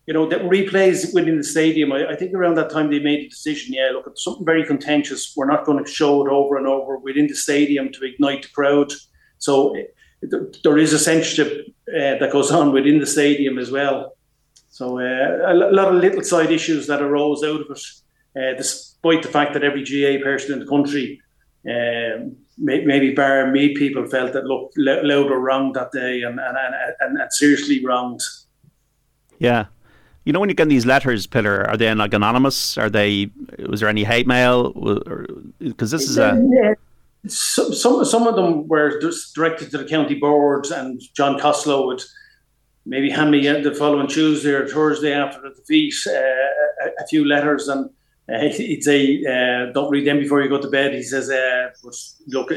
you 0.05 0.13
know, 0.13 0.27
that 0.27 0.41
replays 0.41 1.13
within 1.13 1.37
the 1.37 1.43
stadium. 1.43 1.93
I, 1.93 2.09
I, 2.09 2.15
think 2.15 2.33
around 2.33 2.55
that 2.55 2.69
time 2.69 2.89
they 2.89 2.99
made 2.99 3.25
a 3.25 3.29
decision. 3.29 3.73
Yeah, 3.73 3.91
look, 3.93 4.05
it's 4.07 4.23
something 4.23 4.45
very 4.45 4.65
contentious. 4.65 5.33
We're 5.35 5.47
not 5.47 5.65
going 5.65 5.83
to 5.83 5.89
show 5.89 6.25
it 6.25 6.29
over 6.29 6.57
and 6.57 6.67
over 6.67 6.97
within 6.97 7.27
the 7.27 7.35
stadium 7.35 7.91
to 7.93 8.05
ignite 8.05 8.43
the 8.43 8.49
crowd. 8.49 8.91
So 9.37 9.73
it, 9.75 9.95
there 10.63 10.77
is 10.77 10.91
a 10.93 10.99
censorship 10.99 11.67
uh, 11.87 12.19
that 12.19 12.31
goes 12.31 12.51
on 12.51 12.73
within 12.73 12.99
the 12.99 13.05
stadium 13.05 13.57
as 13.57 13.71
well. 13.71 14.15
So 14.69 14.99
uh, 14.99 15.51
a 15.51 15.53
lot 15.53 15.93
of 15.93 16.01
little 16.01 16.23
side 16.23 16.51
issues 16.51 16.87
that 16.87 17.01
arose 17.01 17.43
out 17.43 17.61
of 17.61 17.67
it, 17.69 17.79
uh, 18.35 18.57
despite 19.03 19.23
the 19.23 19.29
fact 19.29 19.53
that 19.53 19.63
every 19.63 19.83
GAA 19.83 20.23
person 20.23 20.53
in 20.53 20.59
the 20.59 20.65
country, 20.65 21.21
um, 21.69 22.35
maybe 22.57 23.13
bar 23.13 23.51
me, 23.51 23.75
people 23.75 24.07
felt 24.07 24.33
that 24.33 24.45
look 24.45 24.71
Louth 24.77 25.31
or 25.31 25.39
wrong 25.39 25.73
that 25.73 25.91
day 25.91 26.21
and 26.21 26.39
and, 26.39 26.57
and, 26.99 27.17
and 27.17 27.33
seriously 27.33 27.83
wronged. 27.85 28.21
Yeah, 29.39 29.65
you 30.25 30.33
know, 30.33 30.39
when 30.39 30.49
you 30.49 30.55
get 30.55 30.69
these 30.69 30.85
letters, 30.85 31.27
Pillar, 31.27 31.67
are 31.69 31.77
they 31.77 31.93
like 31.93 32.13
anonymous? 32.13 32.77
Are 32.77 32.89
they? 32.89 33.29
Was 33.67 33.79
there 33.79 33.89
any 33.89 34.03
hate 34.03 34.27
mail? 34.27 34.71
Because 35.59 35.91
this 35.91 36.09
is 36.09 36.17
a. 36.17 36.41
Yeah. 36.51 36.73
Some, 37.25 37.73
some 37.73 38.03
some 38.03 38.27
of 38.27 38.35
them 38.35 38.67
were 38.67 38.99
just 38.99 39.33
directed 39.33 39.71
to 39.71 39.77
the 39.77 39.85
county 39.85 40.15
boards, 40.15 40.71
and 40.71 41.01
John 41.15 41.39
Costello 41.39 41.87
would 41.87 42.03
maybe 42.85 43.09
hand 43.09 43.31
me 43.31 43.47
the 43.47 43.73
following 43.73 44.07
Tuesday 44.07 44.51
or 44.51 44.67
Thursday 44.67 45.13
after 45.13 45.39
the 45.41 45.55
defeat 45.55 45.93
uh, 46.05 46.11
a, 46.11 46.89
a, 47.01 47.07
few 47.07 47.23
letters, 47.23 47.69
and 47.69 47.89
uh, 48.31 48.39
he'd 48.39 48.83
say, 48.83 49.23
uh, 49.25 49.71
"Don't 49.73 49.91
read 49.91 50.07
them 50.07 50.19
before 50.19 50.41
you 50.41 50.49
go 50.49 50.61
to 50.61 50.69
bed." 50.69 50.93
He 50.93 51.03
says, 51.03 51.29
uh, 51.29 51.69
"Look, 52.27 52.51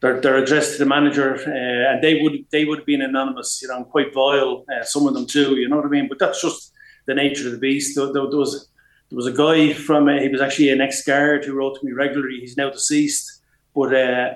they're, 0.00 0.20
they're 0.20 0.38
addressed 0.38 0.72
to 0.72 0.78
the 0.78 0.86
manager, 0.86 1.36
uh, 1.36 1.92
and 1.92 2.02
they 2.02 2.22
would 2.22 2.44
they 2.50 2.64
would 2.64 2.78
have 2.80 2.86
been 2.86 3.02
anonymous, 3.02 3.60
you 3.62 3.68
know, 3.68 3.76
and 3.76 3.86
quite 3.86 4.12
vile. 4.14 4.64
Uh, 4.72 4.84
some 4.84 5.06
of 5.06 5.14
them 5.14 5.26
too, 5.26 5.56
you 5.56 5.68
know 5.68 5.76
what 5.76 5.86
I 5.86 5.88
mean? 5.88 6.08
But 6.08 6.18
that's 6.18 6.42
just 6.42 6.72
the 7.06 7.14
nature 7.14 7.46
of 7.46 7.52
the 7.52 7.58
beast. 7.58 7.96
There, 7.96 8.12
there, 8.12 8.28
there 8.28 8.38
was 8.38 8.68
there 9.10 9.16
was 9.16 9.26
a 9.26 9.32
guy 9.32 9.72
from 9.72 10.08
uh, 10.08 10.20
he 10.20 10.28
was 10.28 10.40
actually 10.40 10.70
an 10.70 10.80
ex 10.80 11.02
guard 11.02 11.44
who 11.44 11.54
wrote 11.54 11.78
to 11.78 11.86
me 11.86 11.92
regularly. 11.92 12.38
He's 12.40 12.56
now 12.56 12.70
deceased, 12.70 13.42
but 13.74 13.94
uh, 13.94 14.34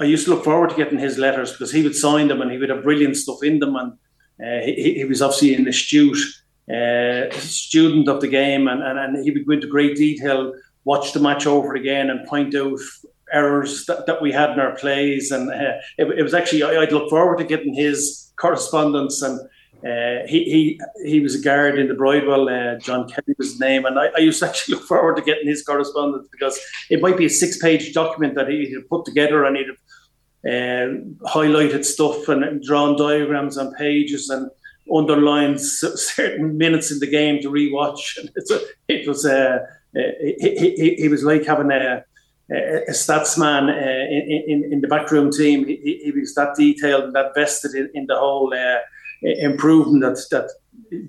I 0.00 0.04
used 0.04 0.26
to 0.26 0.34
look 0.34 0.44
forward 0.44 0.70
to 0.70 0.76
getting 0.76 0.98
his 0.98 1.18
letters 1.18 1.52
because 1.52 1.72
he 1.72 1.82
would 1.82 1.94
sign 1.94 2.28
them 2.28 2.40
and 2.40 2.50
he 2.50 2.58
would 2.58 2.70
have 2.70 2.82
brilliant 2.82 3.16
stuff 3.16 3.42
in 3.42 3.58
them. 3.58 3.76
And 3.76 3.92
uh, 4.42 4.64
he, 4.64 4.94
he, 4.94 5.04
was 5.04 5.22
obviously 5.22 5.54
an 5.54 5.66
astute 5.66 6.18
uh, 6.70 7.30
student 7.38 8.08
of 8.08 8.20
the 8.20 8.28
game, 8.28 8.68
and, 8.68 8.82
and, 8.82 8.98
and 8.98 9.24
he 9.24 9.30
would 9.30 9.46
go 9.46 9.52
into 9.52 9.66
great 9.66 9.96
detail, 9.96 10.52
watch 10.84 11.12
the 11.12 11.20
match 11.20 11.46
over 11.46 11.74
again, 11.74 12.10
and 12.10 12.26
point 12.26 12.54
out 12.54 12.78
errors 13.32 13.84
that, 13.86 14.06
that 14.06 14.22
we 14.22 14.32
had 14.32 14.50
in 14.50 14.60
our 14.60 14.74
plays. 14.76 15.30
And 15.30 15.50
uh, 15.50 15.78
it, 15.98 16.18
it 16.18 16.22
was 16.22 16.34
actually 16.34 16.62
I'd 16.62 16.92
look 16.92 17.10
forward 17.10 17.38
to 17.38 17.44
getting 17.44 17.74
his 17.74 18.32
correspondence 18.36 19.20
and 19.22 19.40
uh, 19.84 20.26
he, 20.26 20.42
he 20.44 20.80
he 21.04 21.20
was 21.20 21.36
a 21.36 21.40
guard 21.40 21.78
in 21.78 21.86
the 21.86 21.94
Bridewell. 21.94 22.48
Uh, 22.48 22.80
John 22.80 23.08
Kelly 23.08 23.34
was 23.38 23.52
his 23.52 23.60
name, 23.60 23.84
and 23.84 23.96
I, 23.96 24.06
I, 24.16 24.18
used 24.18 24.40
to 24.40 24.48
actually 24.48 24.74
look 24.76 24.88
forward 24.88 25.16
to 25.16 25.22
getting 25.22 25.46
his 25.46 25.62
correspondence 25.62 26.26
because 26.32 26.58
it 26.90 27.00
might 27.00 27.16
be 27.16 27.26
a 27.26 27.30
six-page 27.30 27.94
document 27.94 28.34
that 28.34 28.48
he'd 28.48 28.74
put 28.90 29.04
together 29.04 29.44
and 29.44 29.56
he'd 29.56 29.70
uh, 30.50 31.28
highlighted 31.28 31.84
stuff 31.84 32.28
and 32.28 32.60
drawn 32.60 32.96
diagrams 32.96 33.56
on 33.56 33.72
pages 33.74 34.30
and 34.30 34.50
underlined 34.94 35.60
certain 35.60 36.56
minutes 36.56 36.90
in 36.90 36.98
the 36.98 37.06
game 37.06 37.40
to 37.42 37.50
rewatch. 37.50 38.18
And 38.18 38.30
it 38.88 39.06
was 39.06 39.26
uh, 39.26 39.58
he, 39.94 40.96
he, 40.98 41.08
was 41.08 41.24
like 41.24 41.44
having 41.44 41.70
a 41.70 42.04
a 42.50 42.92
stats 42.92 43.38
man 43.38 43.68
uh, 43.68 44.06
in, 44.10 44.44
in, 44.46 44.72
in 44.72 44.80
the 44.80 44.88
backroom 44.88 45.30
team. 45.30 45.66
He, 45.66 46.00
he, 46.04 46.10
was 46.12 46.34
that 46.34 46.54
detailed 46.56 47.04
and 47.04 47.14
that 47.14 47.34
vested 47.34 47.74
in, 47.74 47.90
in 47.94 48.06
the 48.06 48.16
whole 48.16 48.52
uh, 48.54 48.78
improvement 49.22 50.02
that 50.02 50.18
that 50.30 50.50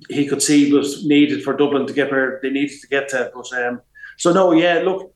he 0.09 0.27
could 0.27 0.41
see 0.41 0.73
was 0.73 1.05
needed 1.05 1.43
for 1.43 1.55
Dublin 1.55 1.87
to 1.87 1.93
get 1.93 2.11
where 2.11 2.39
they 2.41 2.49
needed 2.49 2.81
to 2.81 2.87
get 2.87 3.09
to. 3.09 3.31
But 3.33 3.53
um, 3.53 3.81
so 4.17 4.33
no, 4.33 4.51
yeah, 4.51 4.81
look, 4.83 5.13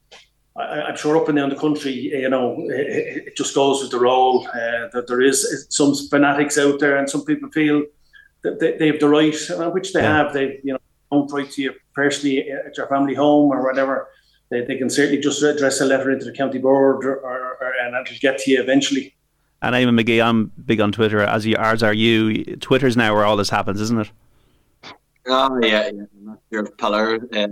I, 0.55 0.89
am 0.89 0.95
sure 0.95 1.17
up 1.17 1.27
and 1.27 1.37
down 1.37 1.49
the 1.49 1.55
country, 1.55 1.91
you 1.91 2.29
know, 2.29 2.55
it, 2.69 3.27
it 3.27 3.37
just 3.37 3.55
goes 3.55 3.81
with 3.81 3.91
the 3.91 3.99
role. 3.99 4.47
Uh, 4.47 4.87
that 4.93 5.05
there 5.07 5.21
is 5.21 5.67
some 5.69 5.93
fanatics 6.09 6.57
out 6.57 6.79
there, 6.79 6.97
and 6.97 7.09
some 7.09 7.25
people 7.25 7.49
feel 7.49 7.83
they, 8.43 8.77
they 8.77 8.87
have 8.87 8.99
the 8.99 9.09
right, 9.09 9.35
uh, 9.51 9.69
which 9.69 9.93
they 9.93 10.01
yeah. 10.01 10.17
have. 10.17 10.33
They, 10.33 10.59
you 10.63 10.73
know, 10.73 10.79
don't 11.11 11.31
write 11.31 11.51
to 11.51 11.61
you 11.61 11.73
personally 11.93 12.49
at 12.51 12.75
your 12.77 12.87
family 12.87 13.13
home 13.13 13.51
or 13.51 13.63
whatever. 13.63 14.09
They, 14.49 14.61
they 14.65 14.77
can 14.77 14.89
certainly 14.89 15.21
just 15.21 15.41
address 15.41 15.81
a 15.81 15.85
letter 15.85 16.11
into 16.11 16.25
the 16.25 16.33
county 16.33 16.59
board, 16.59 17.05
or, 17.05 17.15
or, 17.15 17.57
or 17.61 17.73
and 17.81 17.95
it'll 17.95 18.19
get 18.19 18.39
to 18.39 18.51
you 18.51 18.61
eventually. 18.61 19.15
And 19.61 19.73
Eamon 19.73 19.99
McGee, 19.99 20.23
I'm 20.23 20.51
big 20.65 20.81
on 20.81 20.91
Twitter, 20.91 21.21
as 21.21 21.45
you, 21.45 21.55
as 21.55 21.81
are 21.81 21.93
you. 21.93 22.57
Twitter's 22.57 22.97
now 22.97 23.15
where 23.15 23.23
all 23.23 23.37
this 23.37 23.49
happens, 23.49 23.79
isn't 23.79 23.99
it? 23.99 24.11
Oh 25.25 25.57
yeah, 25.61 25.85
yeah. 25.85 25.89
I'm 25.89 26.25
not 26.25 26.39
sure 26.51 26.65
if 26.65 26.75
Pillar 26.77 27.15
uh, 27.33 27.47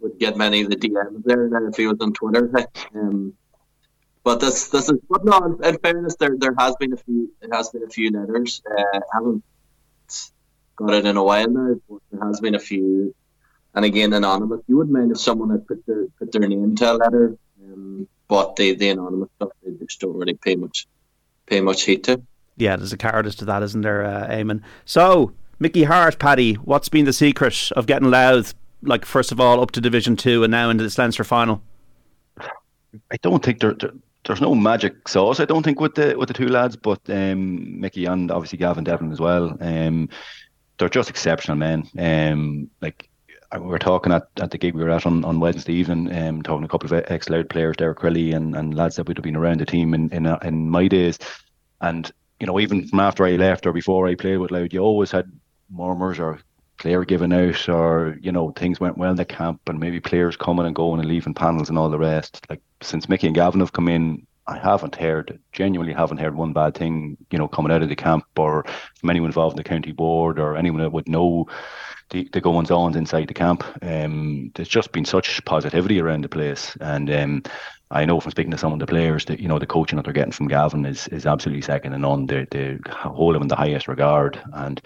would 0.00 0.18
get 0.18 0.36
many 0.36 0.60
of 0.60 0.68
the 0.68 0.76
DMs 0.76 1.24
there 1.24 1.48
then 1.50 1.68
if 1.70 1.76
he 1.76 1.86
was 1.86 1.96
on 2.00 2.12
Twitter. 2.12 2.50
Um, 2.94 3.34
but 4.22 4.40
this 4.40 4.68
this 4.68 4.88
is 4.88 4.98
but 5.10 5.24
no. 5.24 5.58
In 5.62 5.78
fairness, 5.78 6.16
there 6.16 6.36
there 6.38 6.54
has 6.58 6.74
been 6.76 6.92
a 6.94 6.96
few. 6.96 7.30
It 7.42 7.52
has 7.52 7.68
been 7.68 7.82
a 7.82 7.88
few 7.88 8.10
letters. 8.10 8.62
Uh, 8.70 8.82
I 8.94 9.00
haven't 9.12 9.44
got 10.76 10.94
it 10.94 11.06
in 11.06 11.16
a 11.16 11.24
while 11.24 11.48
now, 11.48 11.74
but 11.88 11.98
there 12.10 12.26
has 12.26 12.40
been 12.40 12.54
a 12.54 12.60
few. 12.60 13.14
And 13.74 13.84
again, 13.84 14.12
anonymous. 14.12 14.60
You 14.68 14.76
wouldn't 14.76 14.96
mind 14.96 15.10
if 15.10 15.18
someone 15.18 15.50
had 15.50 15.66
put 15.66 15.84
their 15.86 16.06
put 16.18 16.32
their 16.32 16.46
name 16.46 16.76
to 16.76 16.92
a 16.92 16.94
letter, 16.94 17.36
um, 17.62 18.06
but 18.28 18.56
the 18.56 18.74
the 18.74 18.90
anonymous 18.90 19.30
stuff 19.36 19.50
they 19.62 19.72
just 19.84 20.00
don't 20.00 20.16
really 20.16 20.34
pay 20.34 20.54
much 20.54 20.86
pay 21.46 21.60
much 21.60 21.82
heed 21.82 22.04
to. 22.04 22.22
Yeah, 22.56 22.76
there's 22.76 22.92
a 22.92 22.96
cowardice 22.96 23.34
to 23.36 23.44
that, 23.46 23.62
isn't 23.62 23.80
there, 23.80 24.04
uh, 24.04 24.28
Eamon? 24.28 24.62
So, 24.84 25.32
Mickey 25.58 25.82
Harte, 25.82 26.20
Paddy, 26.20 26.54
what's 26.54 26.88
been 26.88 27.04
the 27.04 27.12
secret 27.12 27.70
of 27.72 27.86
getting 27.86 28.10
Louth, 28.10 28.54
like, 28.82 29.04
first 29.04 29.32
of 29.32 29.40
all, 29.40 29.60
up 29.60 29.72
to 29.72 29.80
Division 29.80 30.14
2 30.14 30.44
and 30.44 30.52
now 30.52 30.70
into 30.70 30.84
the 30.84 30.94
Leinster 30.96 31.24
final? 31.24 31.60
I 33.10 33.16
don't 33.22 33.44
think 33.44 33.58
there, 33.58 33.74
there, 33.74 33.90
there's 34.24 34.40
no 34.40 34.54
magic 34.54 35.08
sauce, 35.08 35.40
I 35.40 35.44
don't 35.44 35.62
think, 35.62 35.80
with 35.80 35.96
the 35.96 36.14
with 36.16 36.28
the 36.28 36.34
two 36.34 36.48
lads, 36.48 36.76
but 36.76 37.00
um, 37.08 37.80
Mickey 37.80 38.06
and 38.06 38.30
obviously 38.30 38.58
Gavin 38.58 38.84
Devlin 38.84 39.12
as 39.12 39.20
well. 39.20 39.56
Um, 39.60 40.08
they're 40.78 40.88
just 40.88 41.10
exceptional 41.10 41.56
men. 41.56 41.88
Um, 41.98 42.70
like, 42.80 43.08
we 43.52 43.60
were 43.60 43.78
talking 43.78 44.12
at, 44.12 44.28
at 44.40 44.50
the 44.50 44.58
gig 44.58 44.74
we 44.74 44.82
were 44.82 44.90
at 44.90 45.06
on, 45.06 45.24
on 45.24 45.38
Wednesday 45.38 45.74
evening, 45.74 46.12
um, 46.16 46.42
talking 46.42 46.62
to 46.62 46.66
a 46.66 46.68
couple 46.68 46.92
of 46.92 47.04
ex 47.08 47.28
Louth 47.28 47.48
players, 47.48 47.76
Derek 47.76 47.98
Crilly 47.98 48.34
and, 48.34 48.56
and 48.56 48.74
lads 48.74 48.96
that 48.96 49.06
would 49.06 49.16
have 49.16 49.22
been 49.22 49.36
around 49.36 49.60
the 49.60 49.66
team 49.66 49.94
in, 49.94 50.10
in, 50.10 50.26
in 50.42 50.68
my 50.68 50.88
days. 50.88 51.18
And, 51.80 52.10
you 52.40 52.46
know, 52.46 52.58
even 52.58 52.88
from 52.88 53.00
after 53.00 53.24
I 53.24 53.36
left 53.36 53.66
or 53.66 53.72
before 53.72 54.08
I 54.08 54.16
played 54.16 54.38
with 54.38 54.50
Louth, 54.50 54.72
you 54.72 54.80
always 54.80 55.12
had 55.12 55.30
murmurs 55.70 56.18
or 56.18 56.40
player 56.78 57.04
giving 57.04 57.32
out 57.32 57.68
or, 57.68 58.18
you 58.20 58.32
know, 58.32 58.50
things 58.50 58.80
went 58.80 58.98
well 58.98 59.10
in 59.10 59.16
the 59.16 59.24
camp 59.24 59.60
and 59.68 59.78
maybe 59.78 60.00
players 60.00 60.36
coming 60.36 60.66
and 60.66 60.74
going 60.74 60.98
and 60.98 61.08
leaving 61.08 61.34
panels 61.34 61.68
and 61.68 61.78
all 61.78 61.90
the 61.90 61.98
rest. 61.98 62.44
Like, 62.50 62.60
since 62.80 63.08
Mickey 63.08 63.28
and 63.28 63.36
Gavin 63.36 63.60
have 63.60 63.72
come 63.72 63.88
in, 63.88 64.26
I 64.46 64.58
haven't 64.58 64.96
heard, 64.96 65.38
genuinely 65.52 65.94
haven't 65.94 66.18
heard 66.18 66.34
one 66.34 66.52
bad 66.52 66.74
thing, 66.74 67.16
you 67.30 67.38
know, 67.38 67.48
coming 67.48 67.72
out 67.72 67.82
of 67.82 67.88
the 67.88 67.96
camp 67.96 68.24
or 68.36 68.64
from 68.98 69.10
anyone 69.10 69.30
involved 69.30 69.54
in 69.54 69.62
the 69.62 69.68
county 69.68 69.92
board 69.92 70.38
or 70.38 70.56
anyone 70.56 70.82
that 70.82 70.92
would 70.92 71.08
know 71.08 71.46
the, 72.10 72.28
the 72.32 72.40
goings 72.40 72.70
on 72.70 72.96
inside 72.96 73.28
the 73.28 73.34
camp. 73.34 73.64
Um, 73.82 74.52
there's 74.54 74.68
just 74.68 74.92
been 74.92 75.04
such 75.04 75.44
positivity 75.44 76.00
around 76.00 76.24
the 76.24 76.28
place, 76.28 76.76
and 76.80 77.10
um, 77.10 77.42
I 77.90 78.04
know 78.04 78.20
from 78.20 78.32
speaking 78.32 78.50
to 78.50 78.58
some 78.58 78.72
of 78.72 78.78
the 78.78 78.86
players 78.86 79.24
that 79.26 79.40
you 79.40 79.48
know 79.48 79.58
the 79.58 79.66
coaching 79.66 79.96
that 79.96 80.04
they're 80.04 80.12
getting 80.12 80.32
from 80.32 80.48
Gavin 80.48 80.84
is 80.84 81.08
is 81.08 81.26
absolutely 81.26 81.62
second 81.62 81.92
to 81.92 81.98
none. 81.98 82.26
They 82.26 82.46
they 82.50 82.78
hold 82.90 83.36
him 83.36 83.42
in 83.42 83.48
the 83.48 83.56
highest 83.56 83.88
regard, 83.88 84.40
and 84.52 84.80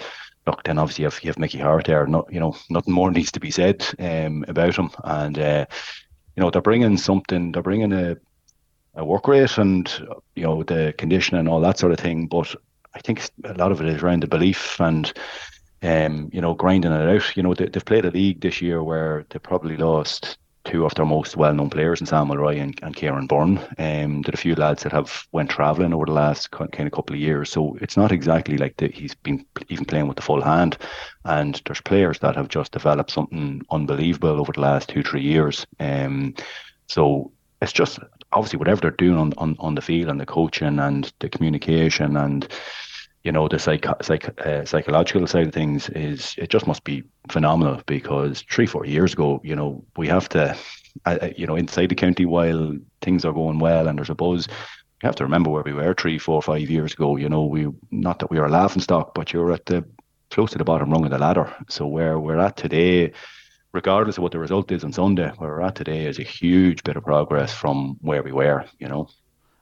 look, 0.47 0.63
then 0.65 0.79
obviously 0.79 1.03
you 1.03 1.11
have, 1.11 1.23
you 1.23 1.29
have 1.29 1.39
Mickey 1.39 1.59
Harte 1.59 1.87
there. 1.87 2.07
Not 2.07 2.33
you 2.33 2.41
know 2.41 2.57
nothing 2.71 2.95
more 2.95 3.11
needs 3.13 3.33
to 3.33 3.41
be 3.41 3.51
said 3.51 3.85
um, 3.99 4.45
about 4.47 4.77
him, 4.77 4.91
and 5.05 5.39
uh, 5.39 5.67
you 6.37 6.43
know 6.43 6.51
they're 6.51 6.63
bringing 6.63 6.97
something. 6.97 7.53
They're 7.53 7.63
bringing 7.63 7.93
a 7.93 8.17
a 8.99 9.05
work 9.05 9.29
rate 9.29 9.57
and 9.59 9.91
you 10.35 10.43
know 10.43 10.63
the 10.65 10.93
condition 10.99 11.39
and 11.39 11.49
all 11.49 11.61
that 11.61 11.79
sort 11.79 11.93
of 11.93 11.99
thing. 11.99 12.27
But 12.27 12.55
I 12.95 13.01
think 13.01 13.31
a 13.45 13.55
lot 13.55 13.73
of 13.73 13.81
it 13.81 13.89
is 13.89 14.03
around 14.03 14.23
the 14.23 14.27
belief 14.27 14.79
and 14.81 15.11
um, 15.83 16.29
you 16.33 16.41
know 16.41 16.55
grinding 16.55 16.93
it 16.93 17.09
out. 17.09 17.37
You 17.37 17.43
know 17.45 17.55
they, 17.55 17.71
have 17.73 17.85
played 17.85 18.05
a 18.05 18.11
league 18.11 18.41
this 18.41 18.61
year 18.61 18.83
where 18.83 19.25
they 19.31 19.39
probably 19.39 19.77
lost 19.77 20.37
two 20.65 20.85
of 20.85 20.95
their 20.97 21.07
most 21.07 21.37
well-known 21.37 21.71
players 21.71 22.01
in 22.01 22.07
Sam 22.07 22.29
Mulroy 22.29 22.59
and, 22.59 22.79
and 22.83 22.95
Kieran 22.95 23.27
Byrne. 23.27 23.59
Um, 23.79 24.21
there 24.21 24.35
a 24.35 24.37
few 24.37 24.55
lads 24.55 24.83
that 24.83 24.93
have 24.93 25.27
went 25.33 25.49
travelling 25.49 25.95
over 25.95 26.05
the 26.05 26.13
last 26.13 26.51
kind 26.51 26.69
of 26.81 26.93
couple 26.93 27.15
of 27.15 27.21
years, 27.21 27.51
so 27.51 27.79
it's 27.81 27.97
not 27.97 28.13
exactly 28.13 28.59
like 28.59 28.77
that 28.79 28.93
he's 28.93 29.15
been 29.15 29.47
even 29.71 29.87
playing 29.87 30.09
with 30.09 30.17
the 30.17 30.23
full 30.23 30.43
hand. 30.43 30.77
And 31.25 31.63
there's 31.65 31.81
players 31.81 32.19
that 32.19 32.37
have 32.37 32.49
just 32.49 32.73
developed 32.73 33.13
something 33.13 33.63
unbelievable 33.71 34.41
over 34.41 34.53
the 34.53 34.61
last 34.61 34.91
two 34.91 35.03
three 35.03 35.23
years. 35.23 35.67
Um, 35.81 36.35
so 36.89 37.33
it's 37.63 37.73
just 37.73 37.99
obviously 38.33 38.59
whatever 38.59 38.81
they're 38.81 38.91
doing 38.93 39.19
on, 39.19 39.33
on, 39.39 39.57
on 39.59 39.75
the 39.75 39.81
field 39.81 40.11
and 40.11 40.21
the 40.21 40.27
coaching 40.27 40.79
and 40.79 41.13
the 41.21 41.29
communication 41.29 42.17
and 42.17 42.49
you 43.25 43.33
know 43.33 43.49
the 43.49 43.59
psych, 43.59 43.85
psych 44.01 44.29
uh, 44.47 44.65
psychological 44.65 45.27
side 45.27 45.47
of 45.47 45.53
things 45.53 45.89
is 45.91 46.35
it 46.39 46.51
just 46.51 46.67
must 46.67 46.85
be 46.85 47.03
phenomenal 47.31 47.83
because 47.87 48.43
three 48.51 48.67
four 48.67 48.87
years 48.87 49.13
ago 49.13 49.41
you 49.43 49.57
know 49.57 49.85
we 49.97 50.07
have 50.07 50.29
to 50.29 50.57
uh, 51.07 51.19
uh, 51.21 51.29
you 51.37 51.47
know 51.47 51.57
inside 51.57 51.89
the 51.89 51.95
county 51.95 52.25
while 52.25 52.77
things 53.03 53.25
are 53.25 53.33
going 53.33 53.59
well 53.59 53.89
and 53.89 53.99
there's 53.99 54.11
a 54.11 54.15
buzz 54.15 54.49
you 55.03 55.07
have 55.07 55.17
to 55.17 55.25
remember 55.25 55.51
where 55.51 55.63
we 55.63 55.73
were 55.73 55.95
three 55.95 56.19
four 56.19 56.43
five 56.43 56.69
years 56.69 56.93
ago. 56.93 57.17
You 57.17 57.29
know 57.29 57.45
we 57.45 57.69
not 57.91 58.19
that 58.19 58.31
we 58.31 58.39
were 58.39 58.47
a 58.47 58.51
laughing 58.51 58.83
stock 58.83 59.15
but 59.15 59.33
you're 59.33 59.53
at 59.53 59.67
the 59.67 59.85
close 60.31 60.51
to 60.53 60.59
the 60.59 60.65
bottom 60.65 60.91
rung 60.91 61.05
of 61.05 61.11
the 61.11 61.19
ladder. 61.19 61.55
So 61.69 61.87
where 61.87 62.19
we're 62.19 62.39
at 62.39 62.57
today 62.57 63.13
regardless 63.79 64.19
of 64.19 64.25
what 64.25 64.33
the 64.33 64.41
result 64.41 64.73
is 64.73 64.83
on 64.83 64.93
Sunday, 64.93 65.31
where 65.39 65.51
we're 65.51 65.63
at 65.63 65.77
today 65.77 66.07
is 66.07 66.19
a 66.19 66.25
huge 66.25 66.83
bit 66.83 66.97
of 66.97 67.05
progress 67.05 67.55
from 67.55 67.97
where 68.01 68.25
we 68.25 68.33
were, 68.33 68.65
you 68.81 68.89
know. 68.89 69.09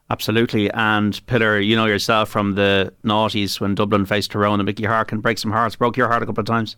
Absolutely. 0.09 0.71
And 0.71 1.23
Pillar, 1.27 1.59
you 1.59 1.75
know 1.75 1.85
yourself 1.85 2.27
from 2.27 2.55
the 2.55 2.91
noughties 3.03 3.59
when 3.59 3.75
Dublin 3.75 4.07
faced 4.07 4.31
Tyrone 4.31 4.59
and 4.59 4.65
Mickey 4.65 4.85
Harkin 4.85 5.21
break 5.21 5.37
some 5.37 5.51
hearts, 5.51 5.75
broke 5.75 5.97
your 5.97 6.07
heart 6.07 6.23
a 6.23 6.25
couple 6.25 6.41
of 6.41 6.47
times. 6.47 6.77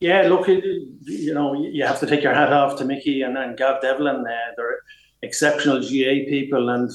Yeah, 0.00 0.28
look, 0.28 0.46
you 0.48 1.32
know, 1.32 1.54
you 1.54 1.86
have 1.86 2.00
to 2.00 2.06
take 2.06 2.22
your 2.22 2.34
hat 2.34 2.52
off 2.52 2.76
to 2.78 2.84
Mickey 2.84 3.22
and, 3.22 3.38
and 3.38 3.56
Gav 3.56 3.80
Devlin. 3.80 4.26
Uh, 4.28 4.52
they're 4.54 4.80
exceptional 5.22 5.80
GAA 5.80 6.28
people. 6.28 6.68
And, 6.68 6.90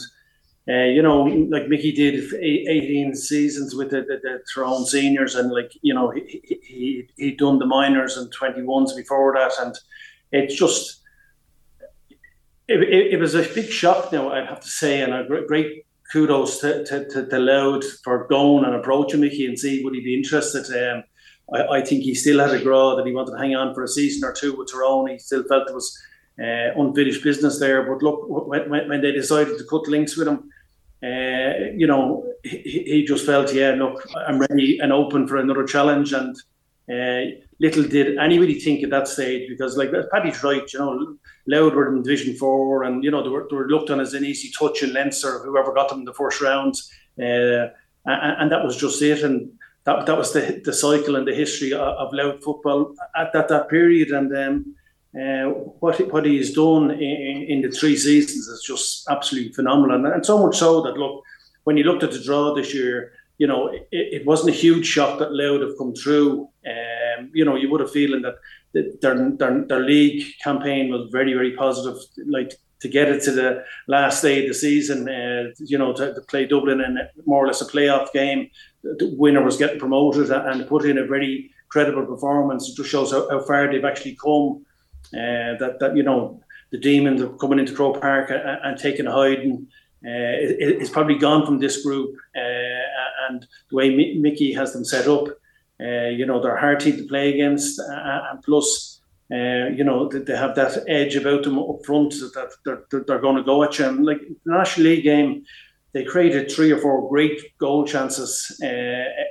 uh, 0.70 0.84
you 0.84 1.02
know, 1.02 1.24
like 1.24 1.68
Mickey 1.68 1.92
did 1.92 2.34
18 2.34 3.16
seasons 3.16 3.74
with 3.74 3.90
the, 3.90 4.02
the, 4.02 4.20
the 4.22 4.86
seniors. 4.86 5.36
And, 5.36 5.52
like, 5.52 5.72
you 5.82 5.94
know, 5.94 6.12
he, 6.12 6.42
he, 6.64 7.10
he'd 7.18 7.40
done 7.40 7.58
the 7.58 7.66
minors 7.66 8.16
and 8.16 8.32
21s 8.34 8.96
before 8.96 9.34
that. 9.34 9.54
And 9.60 9.76
it's 10.32 10.56
just, 10.56 11.02
it, 12.68 12.82
it, 12.84 13.14
it, 13.14 13.20
was 13.20 13.34
a 13.34 13.42
big 13.42 13.70
shock 13.70 14.12
now, 14.12 14.32
I'd 14.32 14.48
have 14.48 14.60
to 14.60 14.68
say, 14.68 15.02
and 15.02 15.14
a 15.14 15.24
great, 15.24 15.48
great 15.48 15.86
kudos 16.12 16.60
to, 16.60 16.86
to, 16.86 17.10
to, 17.10 17.26
to 17.28 17.40
Louth 17.40 17.86
for 18.04 18.28
going 18.28 18.64
and 18.64 18.76
approaching 18.76 19.22
Mickey 19.22 19.48
and 19.48 19.58
see 19.58 19.84
would 19.84 19.96
he 19.96 20.02
be 20.02 20.16
interested. 20.16 20.66
Um, 20.78 21.04
I, 21.54 21.78
I, 21.78 21.82
think 21.82 22.04
he 22.04 22.14
still 22.14 22.40
had 22.40 22.54
a 22.54 22.64
grow 22.64 22.96
that 22.96 23.06
he 23.06 23.14
wanted 23.14 23.32
to 23.32 23.38
hang 23.40 23.56
on 23.56 23.74
for 23.74 23.84
a 23.84 23.88
season 23.88 24.28
or 24.28 24.34
two 24.34 24.56
with 24.56 24.72
Tyrone. 24.72 25.10
He 25.10 25.20
still 25.20 25.44
felt 25.44 25.66
there 25.66 25.76
was 25.76 25.98
uh, 26.40 26.74
unfinished 26.76 27.24
business 27.24 27.60
there. 27.60 27.84
But 27.84 28.04
look, 28.04 28.26
when, 28.28 28.70
when, 28.70 29.02
they 29.02 29.12
decided 29.12 29.58
to 29.58 29.64
cut 29.66 29.88
links 29.88 30.18
with 30.18 30.28
him, 30.28 30.50
uh, 31.04 31.72
you 31.76 31.88
know, 31.88 32.32
he, 32.44 32.84
he, 32.86 33.06
just 33.06 33.26
felt, 33.26 33.54
yeah, 33.54 33.72
look, 33.72 34.08
I'm 34.28 34.40
ready 34.40 34.80
and 34.80 34.94
open 34.94 35.28
for 35.28 35.38
another 35.38 35.66
challenge. 35.66 36.14
And 36.14 36.36
uh, 36.90 37.38
little 37.60 37.84
did 37.84 38.18
anybody 38.18 38.60
think 38.60 38.84
at 38.84 38.90
that 38.92 39.08
stage 39.08 39.50
because, 39.50 39.78
like 39.78 39.92
Paddy's 40.12 40.44
right, 40.44 40.72
you 40.72 40.80
know, 40.80 41.18
Louth 41.48 41.74
were 41.74 41.96
in 41.96 42.04
Division 42.04 42.36
Four, 42.36 42.84
and 42.84 43.04
you 43.04 43.12
know 43.12 43.24
they 43.24 43.30
were, 43.30 43.48
they 43.50 43.56
were 43.56 43.68
looked 43.68 43.90
on 43.90 44.00
as 44.00 44.14
an 44.14 44.26
easy 44.26 44.52
touch 44.52 44.84
in 44.84 44.94
Leinster, 44.94 45.40
whoever 45.40 45.74
got 45.74 45.90
them 45.90 46.00
in 46.00 46.06
the 46.06 46.14
first 46.14 46.42
round, 46.42 46.76
uh, 47.20 47.70
and, 48.06 48.42
and, 48.42 48.52
that 48.52 48.64
was 48.64 48.78
just 48.78 49.02
it. 49.02 49.24
And 49.24 49.52
that 49.86 50.06
that 50.06 50.18
was 50.18 50.34
the 50.34 50.62
the 50.64 50.74
cycle 50.74 51.16
and 51.16 51.28
the 51.28 51.36
history 51.36 51.74
of, 51.74 51.82
of 51.82 52.14
Louth 52.14 52.44
football 52.44 52.96
at 53.16 53.32
that 53.34 53.48
that 53.48 53.70
period. 53.70 54.10
And 54.10 54.36
um, 54.36 54.76
uh, 55.16 55.50
what 55.80 56.00
what 56.12 56.26
he's 56.26 56.54
done 56.54 56.92
in, 56.92 57.46
in, 57.50 57.62
the 57.62 57.70
three 57.70 57.98
seasons 57.98 58.48
is 58.48 58.64
just 58.66 59.10
absolutely 59.10 59.52
phenomenal, 59.52 60.06
and, 60.06 60.26
so 60.26 60.38
much 60.38 60.58
so 60.58 60.82
that 60.82 60.98
look, 60.98 61.24
when 61.66 61.78
you 61.78 61.84
looked 61.84 62.04
at 62.04 62.12
the 62.12 62.24
draw 62.24 62.54
this 62.54 62.74
year 62.74 63.12
you 63.42 63.48
know, 63.48 63.70
it, 63.70 63.88
it, 63.92 64.26
wasn't 64.28 64.54
a 64.54 64.56
huge 64.56 64.86
shock 64.86 65.18
that 65.18 65.34
Louth 65.34 65.62
have 65.62 65.76
come 65.76 65.96
through. 65.96 66.48
Um, 66.64 67.32
you 67.34 67.44
know, 67.44 67.56
you 67.56 67.72
would 67.72 67.82
have 67.82 67.92
feeling 67.92 68.22
that 68.22 68.36
their, 68.72 69.32
their, 69.32 69.66
their 69.66 69.80
league 69.80 70.24
campaign 70.44 70.92
was 70.92 71.10
very, 71.12 71.34
very 71.34 71.56
positive. 71.56 72.00
Like 72.28 72.54
to 72.82 72.88
get 72.88 73.10
it 73.10 73.24
to 73.24 73.32
the 73.32 73.64
last 73.88 74.22
day 74.22 74.44
of 74.44 74.48
the 74.48 74.54
season, 74.54 75.10
uh, 75.10 75.50
you 75.58 75.76
know, 75.76 75.92
to, 75.92 76.14
to, 76.14 76.22
play 76.22 76.46
Dublin 76.46 76.82
in 76.82 77.00
more 77.26 77.44
or 77.44 77.48
less 77.48 77.62
a 77.62 77.66
playoff 77.66 78.14
game. 78.14 78.48
The 78.84 79.16
winner 79.18 79.44
was 79.44 79.58
getting 79.58 79.80
promoted 79.80 80.30
and 80.30 80.68
put 80.68 80.86
in 80.86 81.00
a 81.00 81.08
very 81.08 81.50
credible 81.70 82.06
performance. 82.06 82.70
It 82.70 82.76
just 82.76 82.92
shows 82.92 83.12
how, 83.12 83.28
how 83.28 83.42
far 83.42 83.72
they've 83.72 83.84
actually 83.84 84.18
come. 84.24 84.66
Uh, 85.14 85.58
that, 85.60 85.78
that, 85.80 85.96
you 85.96 86.04
know, 86.04 86.42
the 86.72 86.78
Demons 86.78 87.22
are 87.22 87.30
coming 87.30 87.60
into 87.60 87.74
Croke 87.74 88.00
Park 88.00 88.30
and, 88.30 88.42
and 88.42 88.78
taking 88.78 89.08
a 89.08 89.12
hiding 89.12 89.68
uh, 90.04 90.34
it, 90.42 90.82
it's 90.82 90.90
probably 90.90 91.16
gone 91.16 91.46
from 91.46 91.60
this 91.60 91.84
group. 91.84 92.16
Uh, 92.36 93.30
and 93.30 93.46
the 93.70 93.76
way 93.76 94.16
Mickey 94.16 94.52
has 94.54 94.74
them 94.74 94.84
set 94.84 95.08
up, 95.08 95.28
uh, 95.80 96.10
you 96.10 96.26
know, 96.26 96.42
they're 96.42 96.58
hard 96.58 96.80
to 96.82 97.08
play 97.08 97.34
against. 97.34 97.80
and 97.80 98.42
plus, 98.44 99.02
you 99.30 99.84
know, 99.84 100.10
they 100.10 100.36
have 100.36 100.56
that 100.56 100.84
edge 100.88 101.16
about 101.16 101.44
them 101.44 101.60
up 101.60 101.86
front 101.86 102.12
that 102.12 102.52
they're, 102.66 102.84
they're 103.08 103.20
going 103.20 103.38
to 103.38 103.44
go 103.44 103.64
at 103.64 103.78
you. 103.78 103.86
And 103.86 104.06
like 104.06 104.22
the 104.44 104.52
National 104.52 104.88
League 104.88 105.04
game, 105.04 105.44
they 105.94 106.04
created 106.04 106.52
three 106.52 106.72
or 106.72 106.80
four 106.80 107.10
great 107.10 107.58
goal 107.58 107.86
chances 107.86 108.60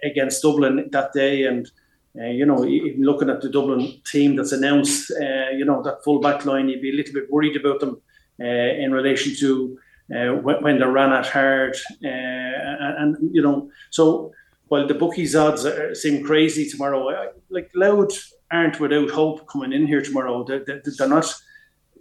against 0.05 0.43
Dublin 0.43 0.89
that 0.93 1.13
day. 1.13 1.45
And 1.45 1.71
uh, 2.19 2.27
you 2.27 2.45
know, 2.45 2.65
even 2.65 3.03
looking 3.03 3.31
at 3.31 3.41
the 3.41 3.49
Dublin 3.49 4.01
team 4.05 4.37
that's 4.37 4.53
announced, 4.53 5.13
uh, 5.13 5.51
you 5.51 5.65
know, 5.65 5.83
that 5.83 6.03
full 6.03 6.21
back 6.21 6.45
line, 6.45 6.69
you'd 6.69 6.83
be 6.83 6.91
a 6.91 6.97
little 6.97 7.15
bit 7.15 7.31
worried 7.31 7.57
about 7.57 7.81
them 7.81 8.01
uh, 8.41 8.45
in 8.45 8.93
relation 8.93 9.35
to 9.37 9.79
uh, 10.15 10.35
when, 10.35 10.63
when, 10.63 10.79
they 10.79 10.87
ran 10.87 11.13
at 11.13 11.27
hard, 11.27 11.77
uh, 12.05 12.09
and, 12.09 13.17
and, 13.17 13.35
you 13.35 13.41
know, 13.41 13.71
so 13.91 14.33
while 14.67 14.87
the 14.87 14.95
bookies 14.95 15.37
odds 15.37 15.65
are, 15.65 15.95
seem 15.95 16.25
crazy 16.25 16.69
tomorrow, 16.69 17.31
like 17.49 17.71
Louth 17.75 18.33
aren't 18.51 18.81
without 18.81 19.11
hope 19.11 19.47
coming 19.47 19.73
in 19.73 19.87
here 19.87 20.03
tomorrow. 20.03 20.43
They, 20.43 20.59
they, 20.59 20.81
they're 20.99 21.09
not 21.09 21.33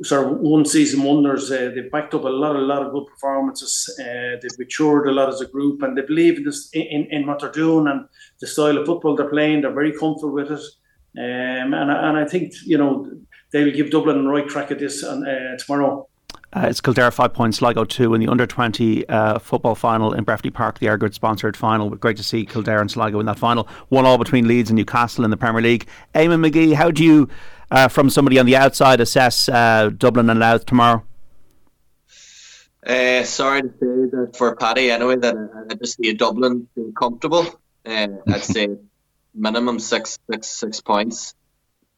sort 0.04 0.26
of 0.26 0.40
one 0.40 0.66
season 0.66 1.04
wonders. 1.04 1.52
Uh, 1.52 1.72
they've 1.74 1.92
backed 1.92 2.14
up 2.14 2.24
a 2.24 2.28
lot, 2.28 2.56
a 2.56 2.60
lot 2.60 2.86
of 2.86 2.92
good 2.92 3.06
performances. 3.08 3.90
Uh, 4.00 4.38
they've 4.42 4.60
matured 4.60 5.08
a 5.08 5.12
lot 5.12 5.30
as 5.30 5.42
a 5.42 5.48
group, 5.48 5.82
and 5.82 5.98
they 5.98 6.02
believe 6.02 6.38
in 6.38 6.44
this, 6.44 6.70
in, 6.74 7.08
in 7.12 7.28
what 7.28 7.40
they're 7.40 7.52
doing 7.52 7.88
and 7.88 8.08
the 8.40 8.48
style 8.48 8.78
of 8.78 8.86
football 8.86 9.16
they're 9.16 9.30
playing. 9.30 9.62
They're 9.62 9.74
very 9.74 9.92
comfortable 9.92 10.34
with 10.34 10.52
it, 10.52 10.62
um, 11.18 11.74
and 11.74 11.92
and 11.92 12.18
I 12.18 12.26
think 12.26 12.54
you 12.66 12.78
know 12.78 13.12
they'll 13.52 13.76
give 13.76 13.92
Dublin 13.92 14.26
a 14.26 14.30
right 14.30 14.48
crack 14.48 14.72
at 14.72 14.80
this 14.80 15.04
on, 15.04 15.28
uh, 15.28 15.58
tomorrow. 15.58 16.08
Uh, 16.52 16.66
it's 16.68 16.82
Kildare 16.82 17.12
five 17.12 17.32
points, 17.32 17.58
Sligo 17.58 17.86
two 17.86 18.16
in 18.16 18.22
the 18.22 18.28
under 18.28 18.48
twenty 18.48 19.08
uh, 19.08 19.38
football 19.38 19.76
final 19.76 20.14
in 20.14 20.26
Breffni 20.26 20.52
Park, 20.52 20.80
the 20.80 20.88
Eirgrid 20.88 21.14
sponsored 21.14 21.56
final. 21.56 21.92
Great 21.92 22.18
to 22.18 22.24
see 22.24 22.44
Kildare 22.44 22.82
and 22.82 22.90
Sligo 22.90 23.20
in 23.20 23.28
that 23.28 23.38
final. 23.38 23.68
One 23.90 24.06
all 24.06 24.18
between 24.18 24.48
Leeds 24.48 24.72
and 24.72 24.78
Newcastle 24.78 25.24
in 25.24 25.30
the 25.30 25.38
Premier 25.38 25.62
League. 25.62 25.88
Eamon 26.16 26.50
McGee, 26.50 26.74
how 26.74 26.90
do 26.90 27.04
you, 27.04 27.30
uh, 27.72 27.88
from 27.88 28.10
somebody 28.10 28.40
on 28.40 28.46
the 28.46 28.56
outside, 28.56 29.00
assess 29.00 29.50
uh, 29.50 29.90
Dublin 29.96 30.30
and 30.30 30.40
Louth 30.40 30.66
tomorrow? 30.66 31.04
Uh, 32.86 33.24
sorry 33.24 33.62
to 33.62 33.68
say 33.68 34.10
that 34.12 34.36
for 34.38 34.56
Paddy 34.56 34.90
anyway, 34.90 35.18
that 35.18 35.36
I 35.70 35.76
just 35.76 35.98
see 35.98 36.14
Dublin 36.14 36.68
being 36.76 36.94
comfortable. 36.94 37.46
Uh, 37.86 38.08
I'd 38.28 38.44
say 38.44 38.70
minimum 39.36 39.80
six, 39.80 40.18
six, 40.32 40.48
six 40.48 40.82
points. 40.82 41.36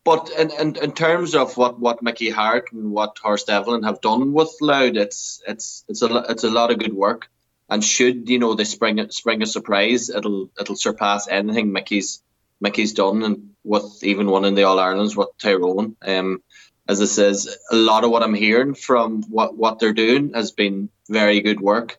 But 0.03 0.31
in, 0.31 0.49
in, 0.49 0.75
in 0.77 0.91
terms 0.93 1.35
of 1.35 1.55
what, 1.57 1.79
what 1.79 2.01
Mickey 2.01 2.31
Harte 2.31 2.71
and 2.71 2.91
what 2.91 3.19
Horst 3.21 3.47
Devlin 3.47 3.83
have 3.83 4.01
done 4.01 4.33
with 4.33 4.55
Louth, 4.59 4.95
it's 4.95 5.43
it's 5.47 5.85
it's 5.87 6.01
a 6.01 6.25
it's 6.29 6.43
a 6.43 6.49
lot 6.49 6.71
of 6.71 6.79
good 6.79 6.93
work. 6.93 7.29
And 7.69 7.83
should 7.83 8.27
you 8.27 8.39
know 8.39 8.55
they 8.55 8.63
spring 8.63 9.11
spring 9.11 9.43
a 9.43 9.45
surprise, 9.45 10.09
it'll 10.09 10.49
it'll 10.59 10.75
surpass 10.75 11.27
anything 11.27 11.71
Mickey's 11.71 12.23
Mickey's 12.61 12.93
done, 12.93 13.23
and 13.23 13.49
with 13.63 14.03
even 14.03 14.29
one 14.29 14.45
in 14.45 14.55
the 14.55 14.63
All 14.63 14.79
Irelands 14.79 15.17
with 15.17 15.29
Tyrone. 15.41 15.95
Um, 16.01 16.41
as 16.87 17.01
I 17.01 17.05
says, 17.05 17.57
a 17.71 17.75
lot 17.75 18.03
of 18.03 18.11
what 18.11 18.23
I'm 18.23 18.33
hearing 18.33 18.73
from 18.73 19.23
what 19.23 19.57
what 19.57 19.79
they're 19.79 19.93
doing 19.93 20.33
has 20.33 20.51
been 20.51 20.89
very 21.09 21.41
good 21.41 21.59
work. 21.59 21.97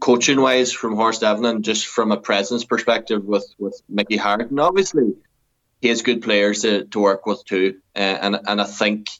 Coaching 0.00 0.40
wise, 0.40 0.72
from 0.72 0.96
Horst 0.96 1.22
Devlin, 1.22 1.62
just 1.62 1.86
from 1.86 2.12
a 2.12 2.16
presence 2.16 2.64
perspective 2.64 3.24
with 3.24 3.46
with 3.58 3.80
Mickey 3.88 4.16
Harte, 4.16 4.50
and 4.50 4.60
obviously 4.60 5.14
he 5.80 5.88
has 5.88 6.02
good 6.02 6.22
players 6.22 6.62
to, 6.62 6.84
to 6.86 6.98
work 6.98 7.26
with 7.26 7.44
too. 7.44 7.80
Uh, 7.94 7.98
and 7.98 8.40
and 8.46 8.60
I 8.60 8.64
think 8.64 9.10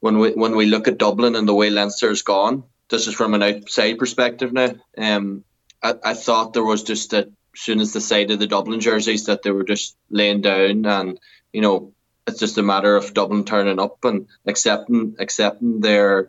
when 0.00 0.18
we 0.18 0.30
when 0.32 0.56
we 0.56 0.66
look 0.66 0.88
at 0.88 0.98
Dublin 0.98 1.36
and 1.36 1.48
the 1.48 1.54
way 1.54 1.70
Leinster's 1.70 2.22
gone, 2.22 2.64
this 2.88 3.06
is 3.06 3.14
from 3.14 3.34
an 3.34 3.42
outside 3.42 3.98
perspective 3.98 4.52
now. 4.52 4.74
Um, 4.96 5.44
I, 5.82 5.94
I 6.04 6.14
thought 6.14 6.52
there 6.52 6.64
was 6.64 6.82
just 6.82 7.12
as 7.14 7.26
soon 7.56 7.80
as 7.80 7.94
of 7.96 8.38
the 8.38 8.46
Dublin 8.46 8.80
jerseys 8.80 9.26
that 9.26 9.42
they 9.42 9.50
were 9.50 9.64
just 9.64 9.96
laying 10.10 10.40
down 10.40 10.84
and 10.84 11.18
you 11.52 11.60
know 11.60 11.92
it's 12.26 12.40
just 12.40 12.58
a 12.58 12.62
matter 12.62 12.96
of 12.96 13.14
Dublin 13.14 13.44
turning 13.44 13.78
up 13.78 14.04
and 14.04 14.26
accepting 14.46 15.16
accepting 15.18 15.80
their 15.80 16.28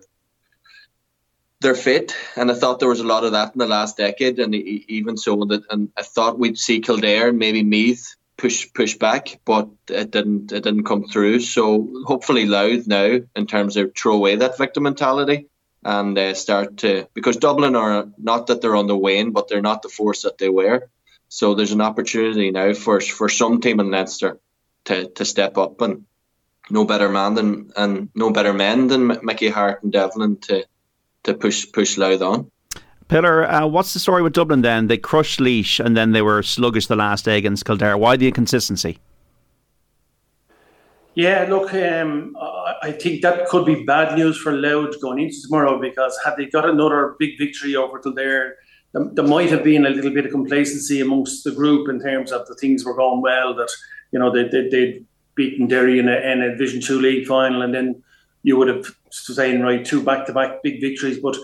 their 1.59 1.75
fate. 1.75 2.15
And 2.35 2.51
I 2.51 2.53
thought 2.53 2.79
there 2.79 2.89
was 2.89 2.99
a 2.99 3.07
lot 3.07 3.23
of 3.23 3.31
that 3.31 3.53
in 3.53 3.59
the 3.59 3.65
last 3.65 3.97
decade, 3.97 4.39
and 4.39 4.53
even 4.53 5.17
so 5.17 5.35
that 5.45 5.63
and 5.69 5.89
I 5.97 6.03
thought 6.03 6.39
we'd 6.39 6.57
see 6.57 6.81
Kildare 6.81 7.29
and 7.29 7.39
maybe 7.39 7.63
Meath 7.63 8.15
push 8.37 8.71
push 8.73 8.95
back, 8.95 9.39
but 9.43 9.69
it 9.89 10.11
didn't 10.11 10.51
it 10.51 10.63
didn't 10.63 10.85
come 10.85 11.05
through. 11.05 11.39
So 11.39 12.03
hopefully 12.05 12.45
Louth 12.45 12.87
now 12.87 13.19
in 13.35 13.47
terms 13.47 13.77
of 13.77 13.95
throw 13.95 14.15
away 14.15 14.35
that 14.35 14.57
victim 14.57 14.83
mentality 14.83 15.47
and 15.83 16.17
uh, 16.17 16.33
start 16.33 16.77
to 16.77 17.07
because 17.13 17.37
Dublin 17.37 17.75
are 17.75 18.07
not 18.17 18.47
that 18.47 18.61
they're 18.61 18.75
on 18.75 18.87
the 18.87 18.97
wane, 18.97 19.31
but 19.31 19.47
they're 19.47 19.61
not 19.61 19.81
the 19.81 19.89
force 19.89 20.21
that 20.23 20.37
they 20.37 20.49
were. 20.49 20.89
So 21.29 21.55
there's 21.55 21.71
an 21.71 21.81
opportunity 21.81 22.51
now 22.51 22.73
for 22.73 23.01
for 23.01 23.29
some 23.29 23.59
team 23.59 23.79
in 23.79 23.91
Leinster 23.91 24.39
to, 24.85 25.09
to 25.09 25.25
step 25.25 25.57
up 25.57 25.81
and 25.81 26.05
no 26.69 26.85
better 26.85 27.09
man 27.09 27.35
than 27.35 27.71
and 27.75 28.09
no 28.15 28.31
better 28.31 28.53
men 28.53 28.87
than 28.87 29.19
Mickey 29.23 29.49
Harte 29.49 29.83
and 29.83 29.91
Devlin 29.91 30.37
to 30.41 30.65
to 31.23 31.33
push 31.33 31.71
push 31.71 31.97
Louth 31.97 32.21
on. 32.21 32.51
Pillar, 33.07 33.49
uh, 33.49 33.65
what's 33.65 33.93
the 33.93 33.99
story 33.99 34.21
with 34.21 34.33
Dublin 34.33 34.61
then? 34.61 34.87
They 34.87 34.97
crushed 34.97 35.39
Laois 35.39 35.79
and 35.79 35.95
then 35.95 36.11
they 36.11 36.21
were 36.21 36.43
sluggish 36.43 36.87
the 36.87 36.95
last 36.95 37.23
day 37.23 37.37
against 37.37 37.65
Kildare. 37.65 37.97
Why 37.97 38.17
the 38.17 38.27
inconsistency? 38.27 38.99
Yeah, 41.15 41.47
look, 41.49 41.73
um, 41.73 42.35
I 42.83 42.91
think 42.91 43.21
that 43.23 43.47
could 43.47 43.65
be 43.65 43.83
bad 43.83 44.15
news 44.17 44.37
for 44.37 44.51
Louth 44.51 45.01
going 45.01 45.19
into 45.19 45.41
tomorrow 45.41 45.79
because 45.79 46.17
had 46.23 46.35
they 46.37 46.45
got 46.45 46.69
another 46.69 47.15
big 47.17 47.37
victory 47.39 47.75
over 47.75 47.97
Kildare, 47.97 48.57
there 49.13 49.27
might 49.27 49.49
have 49.49 49.63
been 49.63 49.86
a 49.86 49.89
little 49.89 50.12
bit 50.12 50.25
of 50.25 50.31
complacency 50.31 51.01
amongst 51.01 51.43
the 51.43 51.51
group 51.51 51.89
in 51.89 51.99
terms 51.99 52.31
of 52.31 52.47
the 52.47 52.55
things 52.55 52.86
were 52.86 52.95
going 52.95 53.21
well. 53.21 53.53
That 53.53 53.69
you 54.12 54.19
know 54.19 54.31
they 54.31 54.47
they 54.47 54.69
they'd 54.69 55.05
beaten 55.36 55.67
Derry 55.67 55.99
in 55.99 56.07
a, 56.07 56.15
in 56.15 56.41
a 56.41 56.51
Division 56.51 56.81
Two 56.81 56.99
league 56.99 57.27
final, 57.27 57.62
and 57.62 57.73
then 57.73 58.03
you 58.43 58.57
would 58.57 58.67
have 58.67 58.86
saying 59.12 59.62
right 59.62 59.83
two 59.86 60.03
back 60.03 60.25
to 60.27 60.33
back 60.33 60.63
big 60.63 60.81
victories, 60.81 61.19
but. 61.19 61.38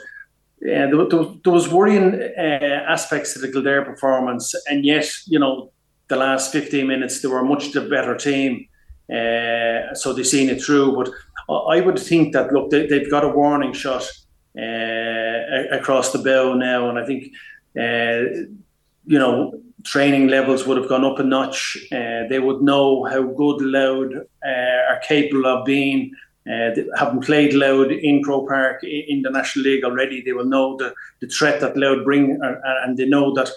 Yeah, 0.66 0.86
there, 0.86 1.06
there, 1.10 1.26
there 1.44 1.52
was 1.52 1.68
worrying 1.68 2.14
uh, 2.14 2.86
aspects 2.88 3.34
to 3.34 3.40
the 3.40 3.52
Kildare 3.52 3.84
performance, 3.84 4.56
and 4.70 4.86
yet, 4.86 5.06
you 5.28 5.38
know, 5.38 5.74
the 6.08 6.16
last 6.16 6.54
15 6.54 6.88
minutes, 6.88 7.22
they 7.22 7.28
were 7.28 7.40
a 7.40 7.44
much 7.44 7.74
the 7.74 7.82
better 7.82 8.16
team. 8.16 8.68
Uh, 9.12 9.94
so 9.94 10.14
they've 10.14 10.26
seen 10.26 10.50
it 10.50 10.62
through. 10.62 10.96
But 10.96 11.10
I 11.54 11.82
would 11.82 12.00
think 12.00 12.34
that, 12.34 12.54
look, 12.54 12.70
they, 12.70 12.88
have 12.88 13.12
got 13.12 13.24
a 13.24 13.30
warning 13.30 13.74
shot 13.74 14.10
uh, 14.58 15.76
across 15.76 16.12
the 16.12 16.20
bow 16.20 16.54
now. 16.54 16.90
And 16.90 17.00
I 17.00 17.06
think, 17.06 17.34
uh, 17.76 18.46
you 19.06 19.20
know, 19.20 19.60
training 19.84 20.28
levels 20.28 20.66
would 20.66 20.78
have 20.78 20.90
gone 20.90 21.04
up 21.04 21.20
a 21.20 21.24
notch. 21.24 21.78
Uh, 21.92 22.28
they 22.30 22.40
would 22.40 22.62
know 22.62 23.04
how 23.06 23.24
good 23.24 23.62
Louth 23.62 24.14
uh, 24.46 24.94
are 24.94 25.00
capable 25.08 25.48
of 25.48 25.66
being. 25.66 26.12
Uh, 26.46 26.72
having 26.98 27.22
played 27.22 27.54
Louth 27.54 27.90
in 27.90 28.22
Croke 28.22 28.50
Park 28.50 28.84
in 28.84 29.22
the 29.22 29.30
National 29.30 29.66
League 29.66 29.84
already, 29.84 30.22
they 30.22 30.34
will 30.34 30.46
know 30.46 30.76
the, 30.78 30.94
the 31.22 31.28
threat 31.28 31.62
that 31.62 31.78
Louth 31.78 32.04
bring, 32.04 32.40
uh, 32.44 32.56
and 32.84 32.98
they 32.98 33.08
know 33.08 33.34
that 33.34 33.50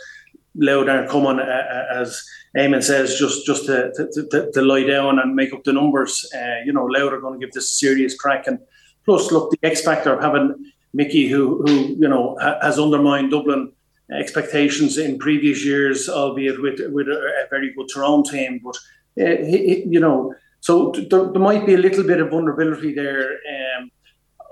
Louth 0.54 0.88
aren't 0.88 1.10
coming 1.10 1.40
as 1.40 2.24
Eamon 2.56 2.82
says 2.82 3.18
just 3.18 3.44
just 3.44 3.66
to, 3.66 3.92
to, 3.92 4.28
to, 4.30 4.50
to, 4.52 4.62
lie 4.62 4.84
down 4.84 5.18
and 5.18 5.34
make 5.34 5.52
up 5.52 5.64
the 5.64 5.72
numbers. 5.72 6.26
You 6.64 6.72
know, 6.72 6.84
Louth 6.84 7.12
are 7.12 7.20
going 7.20 7.38
to 7.38 7.44
give 7.44 7.52
this 7.52 7.72
a 7.72 7.74
serious 7.74 8.16
crack, 8.16 8.46
and 8.46 8.60
plus, 9.04 9.32
look, 9.32 9.50
the 9.50 9.58
X 9.64 9.82
factor 9.82 10.14
of 10.14 10.22
having 10.22 10.54
Mickey, 10.96 11.28
who 11.28 11.62
who 11.62 11.72
you 12.02 12.08
know 12.08 12.36
has 12.62 12.78
undermined 12.78 13.30
Dublin 13.30 13.72
expectations 14.10 14.96
in 14.98 15.18
previous 15.18 15.64
years, 15.64 16.08
albeit 16.08 16.60
with 16.62 16.80
with 16.90 17.08
a, 17.08 17.46
very 17.50 17.72
good 17.74 17.88
Tyrone 17.92 18.24
team. 18.24 18.60
But 18.64 18.76
uh, 19.22 19.44
he, 19.44 19.84
you 19.86 20.00
know, 20.00 20.34
so 20.60 20.92
there, 21.10 21.24
there, 21.32 21.46
might 21.50 21.66
be 21.66 21.74
a 21.74 21.84
little 21.86 22.04
bit 22.04 22.20
of 22.20 22.30
vulnerability 22.30 22.94
there. 22.94 23.32
Um, 23.54 23.90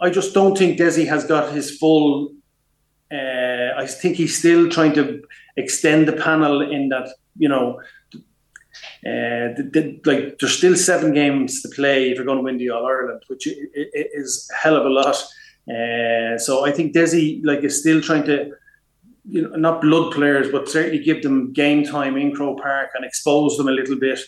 I 0.02 0.10
just 0.10 0.34
don't 0.34 0.56
think 0.56 0.78
Desi 0.78 1.08
has 1.08 1.24
got 1.24 1.52
his 1.52 1.78
full. 1.78 2.32
Uh, 3.10 3.70
I 3.76 3.86
think 3.86 4.16
he's 4.16 4.38
still 4.38 4.68
trying 4.68 4.92
to 4.94 5.22
extend 5.56 6.08
the 6.08 6.12
panel 6.28 6.60
in 6.60 6.90
that 6.90 7.08
you 7.38 7.48
know. 7.48 7.80
Uh, 9.06 9.52
the, 9.56 9.70
the, 9.72 10.10
like 10.10 10.38
there's 10.38 10.56
still 10.56 10.74
seven 10.74 11.12
games 11.12 11.62
to 11.62 11.68
play 11.68 12.10
if 12.10 12.16
you're 12.16 12.24
going 12.24 12.38
to 12.38 12.42
win 12.42 12.58
the 12.58 12.70
All 12.70 12.86
Ireland, 12.86 13.22
which 13.28 13.46
is 13.46 14.50
a 14.52 14.56
hell 14.56 14.76
of 14.76 14.84
a 14.84 14.88
lot. 14.88 15.16
Uh, 15.68 16.38
so 16.38 16.66
I 16.66 16.72
think 16.72 16.94
Desi 16.94 17.40
like 17.44 17.60
is 17.64 17.80
still 17.80 18.00
trying 18.00 18.24
to 18.24 18.52
you 19.26 19.42
know, 19.42 19.56
not 19.56 19.80
blood 19.80 20.12
players, 20.12 20.50
but 20.50 20.68
certainly 20.68 21.02
give 21.02 21.22
them 21.22 21.52
game 21.52 21.84
time 21.84 22.16
in 22.16 22.34
Croke 22.34 22.60
Park 22.60 22.90
and 22.94 23.04
expose 23.04 23.56
them 23.56 23.68
a 23.68 23.72
little 23.72 23.96
bit. 23.96 24.20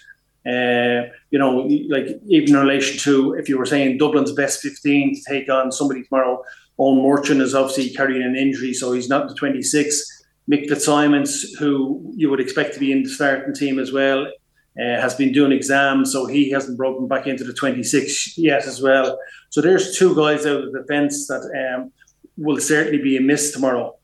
Uh, 0.47 1.11
you 1.31 1.39
know, 1.39 1.69
like 1.89 2.07
even 2.29 2.55
in 2.55 2.61
relation 2.61 2.99
to 2.99 3.35
if 3.35 3.49
you 3.49 3.59
were 3.59 3.67
saying 3.67 3.99
Dublin's 3.99 4.33
best 4.33 4.61
15 4.61 5.17
to 5.17 5.21
take 5.29 5.51
on 5.51 5.73
somebody 5.73 6.05
tomorrow, 6.05 6.43
Eoin 6.79 7.03
Murchan 7.03 7.41
is 7.41 7.55
obviously 7.55 7.91
carrying 7.91 8.23
an 8.23 8.37
injury, 8.37 8.73
so 8.73 8.93
he's 8.93 9.09
not 9.09 9.29
the 9.29 9.35
26. 9.35 10.25
Mick 10.51 10.69
Fitzsimons, 10.69 11.55
who 11.59 12.13
you 12.15 12.31
would 12.31 12.39
expect 12.39 12.75
to 12.75 12.81
be 12.81 12.93
in 12.93 13.03
the 13.03 13.09
starting 13.09 13.53
team 13.53 13.81
as 13.81 13.91
well, 13.93 14.31
uh, 14.81 15.01
has 15.01 15.15
been 15.15 15.33
doing 15.33 15.53
exams, 15.53 16.13
so 16.13 16.27
he 16.27 16.51
hasn't 16.51 16.77
broken 16.77 17.09
back 17.09 17.27
into 17.27 17.45
the 17.45 17.53
26 17.53 18.37
yet 18.37 18.67
as 18.67 18.83
well. 18.83 19.19
So 19.51 19.61
there's 19.61 19.97
two 19.97 20.15
guys 20.15 20.45
out 20.47 20.65
of 20.65 20.73
the 20.73 20.85
fence 20.89 21.27
that 21.29 21.75
um, 21.77 21.93
will 22.37 22.61
certainly 22.61 22.99
be 22.99 23.17
a 23.17 23.21
miss 23.21 23.53
tomorrow. 23.53 23.97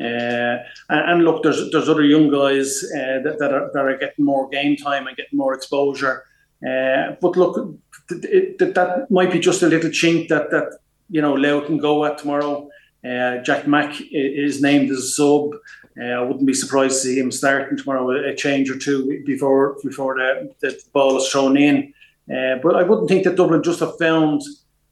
Uh, 0.00 0.56
and, 0.88 1.10
and, 1.10 1.24
look, 1.24 1.42
there's 1.42 1.70
there's 1.72 1.88
other 1.88 2.04
young 2.04 2.30
guys 2.30 2.82
uh, 2.96 3.20
that, 3.22 3.36
that, 3.38 3.52
are, 3.52 3.70
that 3.74 3.84
are 3.84 3.98
getting 3.98 4.24
more 4.24 4.48
game 4.48 4.74
time 4.74 5.06
and 5.06 5.16
getting 5.16 5.36
more 5.36 5.52
exposure. 5.52 6.24
Uh, 6.66 7.16
but 7.20 7.36
look, 7.36 7.78
th- 8.08 8.58
th- 8.58 8.74
that 8.74 9.10
might 9.10 9.30
be 9.30 9.38
just 9.38 9.62
a 9.62 9.66
little 9.66 9.90
chink 9.90 10.28
that 10.28 10.50
that 10.50 10.78
you 11.10 11.20
know 11.20 11.34
Leo 11.34 11.60
can 11.60 11.76
go 11.76 12.04
at 12.06 12.16
tomorrow. 12.16 12.68
Uh, 13.04 13.38
Jack 13.38 13.66
Mack 13.66 14.00
is 14.10 14.62
named 14.62 14.90
as 14.90 15.16
sub. 15.16 15.50
Uh, 15.98 16.04
I 16.04 16.22
wouldn't 16.22 16.46
be 16.46 16.54
surprised 16.54 17.02
to 17.02 17.08
see 17.08 17.18
him 17.18 17.32
starting 17.32 17.76
tomorrow, 17.76 18.10
a 18.10 18.34
change 18.34 18.70
or 18.70 18.78
two 18.78 19.22
before 19.26 19.76
before 19.82 20.16
the, 20.16 20.54
the 20.60 20.80
ball 20.92 21.16
is 21.16 21.28
thrown 21.28 21.56
in. 21.56 21.92
Uh, 22.30 22.56
but 22.62 22.76
I 22.76 22.82
wouldn't 22.82 23.08
think 23.08 23.24
that 23.24 23.36
Dublin 23.36 23.62
just 23.62 23.80
have 23.80 23.98
found 23.98 24.42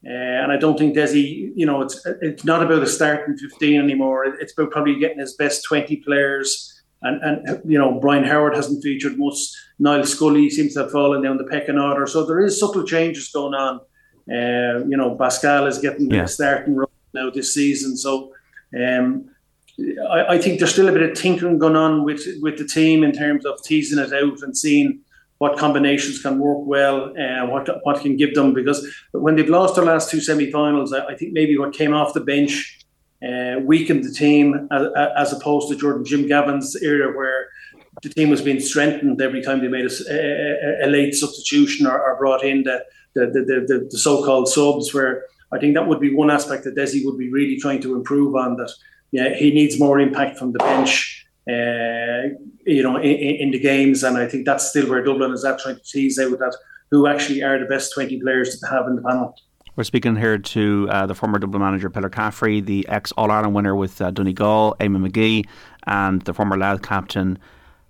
uh, 0.07 0.11
and 0.11 0.53
I 0.53 0.57
don't 0.57 0.79
think 0.79 0.97
Desi, 0.97 1.51
you 1.57 1.67
know, 1.67 1.83
it's 1.83 2.07
it's 2.23 2.45
not 2.45 2.63
about 2.63 2.83
a 2.83 2.87
starting 2.87 3.37
15 3.37 3.81
anymore. 3.81 4.25
It's 4.25 4.53
about 4.53 4.71
probably 4.71 4.99
getting 4.99 5.19
his 5.19 5.35
best 5.35 5.65
20 5.65 5.97
players. 5.97 6.83
And, 7.03 7.23
and 7.23 7.71
you 7.71 7.79
know, 7.79 7.99
Brian 7.99 8.25
Howard 8.25 8.55
hasn't 8.55 8.83
featured 8.83 9.19
much. 9.19 9.37
Niall 9.79 10.05
Scully 10.05 10.51
seems 10.51 10.75
to 10.75 10.81
have 10.81 10.93
fallen 10.93 11.23
down 11.23 11.37
the 11.37 11.45
pecking 11.45 11.79
order. 11.79 12.07
So 12.07 12.25
there 12.25 12.41
is 12.41 12.59
subtle 12.59 12.85
changes 12.85 13.29
going 13.31 13.55
on. 13.55 13.81
Uh, 14.31 14.85
you 14.87 14.97
know, 14.97 15.17
Pascal 15.17 15.67
is 15.67 15.79
getting 15.79 16.11
yeah. 16.11 16.27
starting 16.27 16.77
role 16.77 16.91
now 17.13 17.31
this 17.31 17.55
season. 17.55 17.97
So 17.97 18.33
um, 18.79 19.31
I, 20.11 20.35
I, 20.35 20.39
think 20.39 20.59
there's 20.59 20.73
still 20.73 20.89
a 20.89 20.93
bit 20.93 21.09
of 21.09 21.17
tinkering 21.17 21.59
going 21.59 21.77
on 21.77 22.05
with 22.05 22.27
with 22.41 22.59
the 22.59 22.67
team 22.67 23.05
in 23.05 23.13
terms 23.13 23.47
of 23.47 23.63
teasing 23.63 23.99
it 23.99 24.13
out 24.13 24.43
and 24.43 24.57
seeing 24.57 25.01
what 25.39 25.57
combinations 25.57 26.21
can 26.21 26.39
work 26.41 26.67
well 26.67 27.15
and 27.17 27.49
uh, 27.49 27.53
what 27.53 27.69
what 27.85 28.01
can 28.01 28.17
give 28.17 28.35
them 28.35 28.53
because 28.53 28.87
when 29.13 29.37
they've 29.37 29.49
lost 29.49 29.77
their 29.77 29.85
last 29.85 30.11
two 30.11 30.21
semi-finals, 30.21 30.93
I, 30.93 31.07
I 31.07 31.15
think 31.15 31.33
maybe 31.33 31.57
what 31.57 31.73
came 31.73 31.95
off 31.95 32.13
the 32.13 32.21
bench 32.21 32.81
uh, 33.23 33.61
weakened 33.63 34.05
the 34.05 34.13
team 34.13 34.69
as, 34.71 34.87
as, 35.17 35.33
opposed 35.33 35.69
to 35.69 35.77
Jordan 35.77 36.05
Jim 36.05 36.27
Gavin's 36.27 36.77
era 36.83 37.17
where 37.17 37.49
the 38.03 38.09
team 38.09 38.31
was 38.31 38.43
being 38.43 38.61
strengthened 38.61 39.21
every 39.21 39.43
time 39.43 39.61
they 39.61 39.69
made 39.69 39.87
a, 39.87 39.95
a, 40.11 40.87
a 40.87 40.89
late 40.89 41.15
substitution 41.15 41.87
or, 41.87 42.01
or 42.01 42.17
brought 42.17 42.45
in 42.45 42.65
the 42.65 42.85
the, 43.15 43.27
the, 43.27 43.65
the, 43.67 43.89
the 43.91 43.99
so-called 43.99 44.49
subs 44.49 44.93
where 44.93 45.25
I 45.51 45.59
think 45.59 45.75
that 45.75 45.89
would 45.89 46.01
be 46.01 46.15
one 46.15 46.31
aspect 46.31 46.65
that 46.65 46.77
Desi 46.77 47.05
would 47.05 47.19
be 47.19 47.31
really 47.31 47.57
trying 47.57 47.81
to 47.83 47.95
improve 47.95 48.37
on 48.37 48.57
that 48.57 48.73
yeah, 49.11 49.35
he 49.35 49.51
needs 49.51 49.79
more 49.79 49.99
impact 49.99 50.39
from 50.39 50.53
the 50.53 50.59
bench 50.59 51.27
uh, 51.49 52.29
you 52.67 52.83
know, 52.83 52.97
in, 52.97 53.17
in, 53.17 53.51
the 53.53 53.59
games. 53.59 54.03
And 54.03 54.19
I 54.19 54.27
think 54.27 54.45
that's 54.45 54.69
still 54.69 54.89
where 54.89 55.03
Dublin 55.03 55.33
is 55.33 55.45
at 55.47 55.59
trying 55.59 55.77
to 55.77 55.83
tease 55.83 56.19
out 56.19 56.39
that 56.39 56.55
who 56.91 57.07
actually 57.07 57.43
are 57.43 57.59
the 57.59 57.65
best 57.65 57.95
20 57.95 58.21
players 58.21 58.61
to 58.61 58.67
have 58.67 58.87
in 58.87 58.97
the 58.97 59.03
panel. 59.03 59.35
We're 59.75 59.85
speaking 59.85 60.17
here 60.17 60.37
to 60.37 60.89
uh, 60.91 61.07
the 61.07 61.15
former 61.15 61.39
Dublin 61.39 61.63
manager 61.63 61.89
Peter 61.89 62.11
Caffrey, 62.11 62.61
the 62.61 62.87
ex 62.89 63.13
All 63.13 63.31
Ireland 63.31 63.55
winner 63.55 63.75
with 63.75 64.01
uh, 64.03 64.11
Donegal, 64.11 64.77
Eamon 64.81 65.09
McGee, 65.09 65.47
and 65.87 66.21
the 66.23 66.35
former 66.35 66.59
Louth 66.59 66.83
captain 66.83 67.39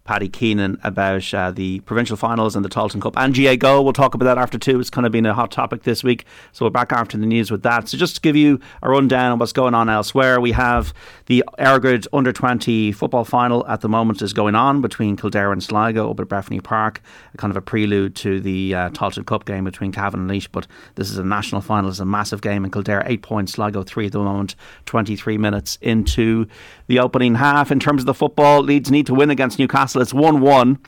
Paddy 0.08 0.30
Keenan 0.30 0.80
about 0.84 1.34
uh, 1.34 1.50
the 1.50 1.80
provincial 1.80 2.16
finals 2.16 2.56
and 2.56 2.64
the 2.64 2.70
Tailteann 2.70 3.02
Cup 3.02 3.12
and 3.18 3.36
GAA 3.36 3.56
Go. 3.56 3.82
We'll 3.82 3.92
talk 3.92 4.14
about 4.14 4.24
that 4.24 4.38
after 4.38 4.56
two. 4.56 4.80
It's 4.80 4.88
kind 4.88 5.04
of 5.04 5.12
been 5.12 5.26
a 5.26 5.34
hot 5.34 5.50
topic 5.50 5.82
this 5.82 6.02
week, 6.02 6.24
so 6.50 6.64
we're 6.64 6.70
back 6.70 6.92
after 6.92 7.18
the 7.18 7.26
news 7.26 7.50
with 7.50 7.62
that. 7.64 7.90
So 7.90 7.98
just 7.98 8.14
to 8.14 8.20
give 8.22 8.34
you 8.34 8.58
a 8.82 8.88
rundown 8.88 9.32
on 9.32 9.38
what's 9.38 9.52
going 9.52 9.74
on 9.74 9.90
elsewhere, 9.90 10.40
we 10.40 10.52
have 10.52 10.94
the 11.26 11.44
Eirgrid 11.58 12.06
Under 12.10 12.32
20 12.32 12.90
football 12.92 13.26
final 13.26 13.66
at 13.66 13.82
the 13.82 13.88
moment 13.90 14.22
is 14.22 14.32
going 14.32 14.54
on 14.54 14.80
between 14.80 15.14
Kildare 15.14 15.52
and 15.52 15.62
Sligo 15.62 16.10
up 16.10 16.18
at 16.20 16.26
Breffni 16.26 16.64
Park, 16.64 17.02
kind 17.36 17.50
of 17.50 17.58
a 17.58 17.60
prelude 17.60 18.16
to 18.16 18.40
the 18.40 18.74
uh, 18.74 18.88
Tailteann 18.88 19.26
Cup 19.26 19.44
game 19.44 19.64
between 19.64 19.92
Cavan 19.92 20.20
and 20.20 20.30
Laois. 20.30 20.48
But 20.50 20.66
this 20.94 21.10
is 21.10 21.18
a 21.18 21.24
national 21.24 21.60
final, 21.60 21.90
it's 21.90 22.00
a 22.00 22.06
massive 22.06 22.40
game 22.40 22.64
in 22.64 22.70
Kildare, 22.70 23.02
eight 23.04 23.20
points, 23.20 23.52
Sligo 23.52 23.82
three 23.82 24.06
at 24.06 24.12
the 24.12 24.20
moment, 24.20 24.56
23 24.86 25.36
minutes 25.36 25.76
into 25.82 26.46
the 26.88 26.98
opening 26.98 27.36
half. 27.36 27.70
In 27.70 27.78
terms 27.78 28.02
of 28.02 28.06
the 28.06 28.14
football, 28.14 28.62
Leeds 28.62 28.90
need 28.90 29.06
to 29.06 29.14
win 29.14 29.30
against 29.30 29.58
Newcastle. 29.58 30.02
It's 30.02 30.12
1 30.12 30.40
1 30.40 30.78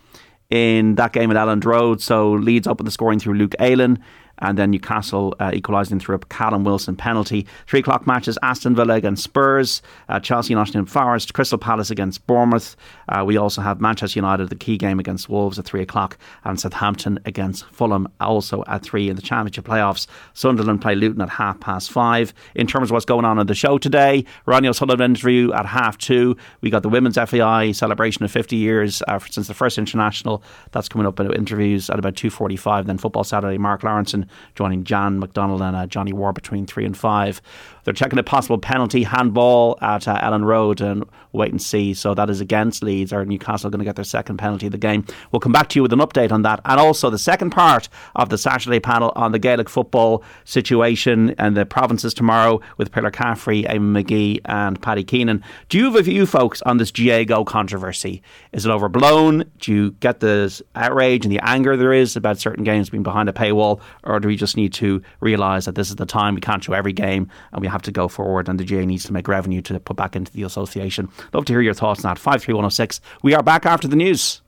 in 0.50 0.96
that 0.96 1.12
game 1.12 1.30
at 1.30 1.36
Elland 1.36 1.64
Road. 1.64 2.02
So 2.02 2.32
Leeds 2.32 2.66
open 2.66 2.84
the 2.84 2.90
scoring 2.90 3.20
through 3.20 3.34
Luke 3.34 3.54
Ayling 3.60 3.98
and 4.40 4.58
then 4.58 4.70
Newcastle 4.70 5.34
uh, 5.40 5.50
equalising 5.52 6.00
through 6.00 6.16
a 6.16 6.18
Callum 6.18 6.64
Wilson 6.64 6.96
penalty. 6.96 7.46
Three 7.66 7.80
o'clock 7.80 8.06
matches 8.06 8.38
Aston 8.42 8.74
Villa 8.74 8.94
against 8.94 9.22
Spurs, 9.22 9.82
uh, 10.08 10.20
Chelsea 10.20 10.54
Nottingham 10.54 10.86
Forest, 10.86 11.34
Crystal 11.34 11.58
Palace 11.58 11.90
against 11.90 12.26
Bournemouth. 12.26 12.76
Uh, 13.08 13.24
we 13.24 13.36
also 13.36 13.60
have 13.60 13.80
Manchester 13.80 14.18
United, 14.18 14.48
the 14.48 14.56
key 14.56 14.76
game 14.76 14.98
against 14.98 15.28
Wolves 15.28 15.58
at 15.58 15.64
three 15.64 15.82
o'clock, 15.82 16.18
and 16.44 16.58
Southampton 16.58 17.18
against 17.24 17.64
Fulham 17.66 18.08
also 18.20 18.64
at 18.66 18.82
three 18.82 19.08
in 19.08 19.16
the 19.16 19.22
Championship 19.22 19.64
playoffs. 19.64 20.06
Sunderland 20.34 20.80
play 20.80 20.94
Luton 20.94 21.20
at 21.20 21.28
half 21.28 21.60
past 21.60 21.90
five. 21.90 22.32
In 22.54 22.66
terms 22.66 22.90
of 22.90 22.92
what's 22.92 23.04
going 23.04 23.24
on 23.24 23.38
in 23.38 23.46
the 23.46 23.54
show 23.54 23.78
today, 23.78 24.24
Ronnie 24.46 24.68
O'Sullivan 24.68 25.12
interview 25.12 25.52
at 25.52 25.66
half 25.66 25.98
two. 25.98 26.36
We 26.60 26.70
got 26.70 26.82
the 26.82 26.88
Women's 26.88 27.16
FAI 27.16 27.72
celebration 27.72 28.24
of 28.24 28.30
50 28.30 28.56
years 28.56 29.02
uh, 29.08 29.18
since 29.18 29.48
the 29.48 29.54
first 29.54 29.78
international. 29.78 30.42
That's 30.72 30.88
coming 30.88 31.06
up 31.06 31.18
in 31.20 31.32
interviews 31.32 31.90
at 31.90 31.98
about 31.98 32.14
2.45. 32.14 32.86
Then 32.86 32.98
Football 32.98 33.24
Saturday, 33.24 33.58
Mark 33.58 33.82
Lawrenson 33.82 34.28
joining 34.54 34.84
Jan 34.84 35.18
McDonald 35.18 35.62
and 35.62 35.76
uh, 35.76 35.86
Johnny 35.86 36.12
War 36.12 36.32
between 36.32 36.66
three 36.66 36.84
and 36.84 36.96
five. 36.96 37.40
They're 37.84 37.94
checking 37.94 38.18
a 38.18 38.22
possible 38.22 38.58
penalty 38.58 39.02
handball 39.04 39.78
at 39.80 40.06
uh, 40.06 40.20
Elland 40.20 40.44
Road 40.44 40.80
and 40.80 41.04
wait 41.32 41.50
and 41.50 41.62
see. 41.62 41.94
So 41.94 42.14
that 42.14 42.28
is 42.30 42.40
against 42.40 42.82
Leeds. 42.82 43.12
Or 43.12 43.24
Newcastle 43.24 43.70
going 43.70 43.78
to 43.78 43.84
get 43.84 43.96
their 43.96 44.04
second 44.04 44.38
penalty 44.38 44.66
of 44.66 44.72
the 44.72 44.78
game. 44.78 45.04
We'll 45.32 45.40
come 45.40 45.52
back 45.52 45.68
to 45.70 45.78
you 45.78 45.82
with 45.82 45.92
an 45.92 46.00
update 46.00 46.32
on 46.32 46.42
that. 46.42 46.60
And 46.64 46.80
also 46.80 47.10
the 47.10 47.18
second 47.18 47.50
part 47.50 47.88
of 48.16 48.28
the 48.28 48.38
Saturday 48.38 48.80
panel 48.80 49.12
on 49.16 49.32
the 49.32 49.38
Gaelic 49.38 49.68
football 49.68 50.22
situation 50.44 51.34
and 51.38 51.56
the 51.56 51.66
provinces 51.66 52.14
tomorrow 52.14 52.60
with 52.76 52.92
Pillar 52.92 53.10
Caffrey, 53.10 53.64
Eamon 53.64 54.02
McGee, 54.02 54.40
and 54.44 54.80
Paddy 54.80 55.04
Keenan. 55.04 55.42
Do 55.68 55.78
you 55.78 55.84
have 55.84 55.96
a 55.96 56.02
view, 56.02 56.26
folks, 56.26 56.62
on 56.62 56.78
this 56.78 56.90
GAA 56.90 57.24
Go 57.24 57.44
controversy? 57.44 58.22
Is 58.52 58.66
it 58.66 58.70
overblown? 58.70 59.50
Do 59.58 59.72
you 59.72 59.90
get 59.92 60.20
the 60.20 60.60
outrage 60.74 61.24
and 61.24 61.32
the 61.32 61.40
anger 61.42 61.76
there 61.76 61.92
is 61.92 62.16
about 62.16 62.38
certain 62.38 62.64
games 62.64 62.90
being 62.90 63.02
behind 63.02 63.28
a 63.28 63.32
paywall? 63.32 63.80
Or 64.04 64.20
do 64.20 64.28
we 64.28 64.36
just 64.36 64.56
need 64.56 64.72
to 64.74 65.02
realise 65.20 65.64
that 65.66 65.74
this 65.74 65.90
is 65.90 65.96
the 65.96 66.06
time 66.06 66.34
we 66.34 66.40
can't 66.40 66.62
show 66.62 66.72
every 66.72 66.92
game 66.92 67.30
and 67.52 67.60
we 67.60 67.68
have 67.70 67.82
to 67.82 67.92
go 67.92 68.08
forward 68.08 68.48
and 68.48 68.58
the 68.58 68.64
GAA 68.64 68.84
needs 68.84 69.04
to 69.04 69.12
make 69.12 69.28
revenue 69.28 69.62
to 69.62 69.80
put 69.80 69.96
back 69.96 70.16
into 70.16 70.32
the 70.32 70.42
association. 70.42 71.08
Love 71.32 71.44
to 71.46 71.52
hear 71.52 71.60
your 71.60 71.74
thoughts 71.74 72.04
on 72.04 72.10
that. 72.10 72.18
53106. 72.18 73.00
We 73.22 73.34
are 73.34 73.42
back 73.42 73.66
after 73.66 73.88
the 73.88 73.96
news. 73.96 74.42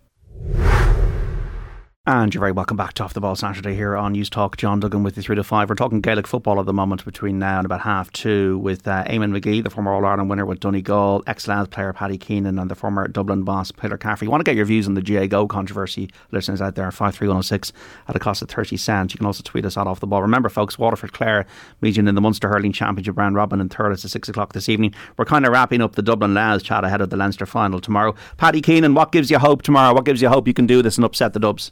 And 2.04 2.34
you're 2.34 2.40
very 2.40 2.50
welcome 2.50 2.76
back 2.76 2.94
to 2.94 3.04
Off 3.04 3.14
the 3.14 3.20
Ball 3.20 3.36
Saturday 3.36 3.76
here 3.76 3.96
on 3.96 4.10
News 4.10 4.28
Talk. 4.28 4.56
John 4.56 4.80
Duggan 4.80 5.04
with 5.04 5.16
you 5.16 5.22
through 5.22 5.36
to 5.36 5.44
five. 5.44 5.68
We're 5.68 5.76
talking 5.76 6.00
Gaelic 6.00 6.26
football 6.26 6.58
at 6.58 6.66
the 6.66 6.72
moment 6.72 7.04
between 7.04 7.38
now 7.38 7.58
and 7.58 7.64
about 7.64 7.82
half 7.82 8.10
two 8.10 8.58
with 8.58 8.88
uh, 8.88 9.04
Eamon 9.04 9.30
McGee, 9.30 9.62
the 9.62 9.70
former 9.70 9.92
All 9.92 10.04
Ireland 10.04 10.28
winner 10.28 10.44
with 10.44 10.58
Donegal, 10.58 11.22
ex 11.28 11.46
Louth 11.46 11.70
player 11.70 11.92
Paddy 11.92 12.18
Keenan, 12.18 12.58
and 12.58 12.68
the 12.68 12.74
former 12.74 13.06
Dublin 13.06 13.44
boss 13.44 13.70
Peter 13.70 13.96
Caffrey. 13.96 14.26
You 14.26 14.32
want 14.32 14.40
to 14.40 14.44
get 14.44 14.56
your 14.56 14.64
views 14.64 14.88
on 14.88 14.94
the 14.94 15.00
GAA 15.00 15.26
Go 15.26 15.46
controversy, 15.46 16.10
listeners 16.32 16.60
out 16.60 16.74
there, 16.74 16.90
53106 16.90 17.72
at 18.08 18.16
a 18.16 18.18
cost 18.18 18.42
of 18.42 18.48
30 18.48 18.76
cents. 18.78 19.14
You 19.14 19.18
can 19.18 19.26
also 19.26 19.44
tweet 19.44 19.64
us 19.64 19.76
at 19.76 19.86
Off 19.86 20.00
the 20.00 20.08
Ball. 20.08 20.22
Remember, 20.22 20.48
folks, 20.48 20.80
Waterford 20.80 21.12
Clare 21.12 21.46
meeting 21.82 22.08
in 22.08 22.16
the 22.16 22.20
Munster 22.20 22.48
Hurling 22.48 22.72
Championship 22.72 23.16
round 23.16 23.36
robin 23.36 23.60
in 23.60 23.68
Thurles 23.68 24.04
at 24.04 24.10
6 24.10 24.28
o'clock 24.28 24.54
this 24.54 24.68
evening. 24.68 24.92
We're 25.16 25.24
kind 25.24 25.46
of 25.46 25.52
wrapping 25.52 25.80
up 25.80 25.94
the 25.94 26.02
Dublin 26.02 26.34
Louth 26.34 26.64
chat 26.64 26.82
ahead 26.82 27.00
of 27.00 27.10
the 27.10 27.16
Leinster 27.16 27.46
final 27.46 27.80
tomorrow. 27.80 28.16
Paddy 28.38 28.60
Keenan, 28.60 28.94
what 28.94 29.12
gives 29.12 29.30
you 29.30 29.38
hope 29.38 29.62
tomorrow? 29.62 29.94
What 29.94 30.04
gives 30.04 30.20
you 30.20 30.30
hope 30.30 30.48
you 30.48 30.52
can 30.54 30.66
do 30.66 30.82
this 30.82 30.98
and 30.98 31.04
upset 31.04 31.32
the 31.32 31.38
Dubs? 31.38 31.70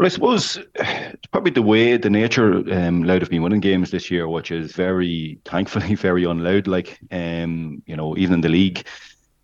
Well, 0.00 0.06
I 0.06 0.08
suppose 0.08 0.56
it's 0.76 1.26
probably 1.26 1.50
the 1.50 1.60
way, 1.60 1.98
the 1.98 2.08
nature 2.08 2.54
um, 2.72 3.04
Louth 3.04 3.20
have 3.20 3.28
been 3.28 3.42
winning 3.42 3.60
games 3.60 3.90
this 3.90 4.10
year, 4.10 4.26
which 4.26 4.50
is 4.50 4.72
very, 4.72 5.38
thankfully, 5.44 5.94
very 5.94 6.24
unloud. 6.24 6.66
Like, 6.66 6.98
um, 7.10 7.82
you 7.84 7.96
know, 7.96 8.16
even 8.16 8.36
in 8.36 8.40
the 8.40 8.48
league, 8.48 8.86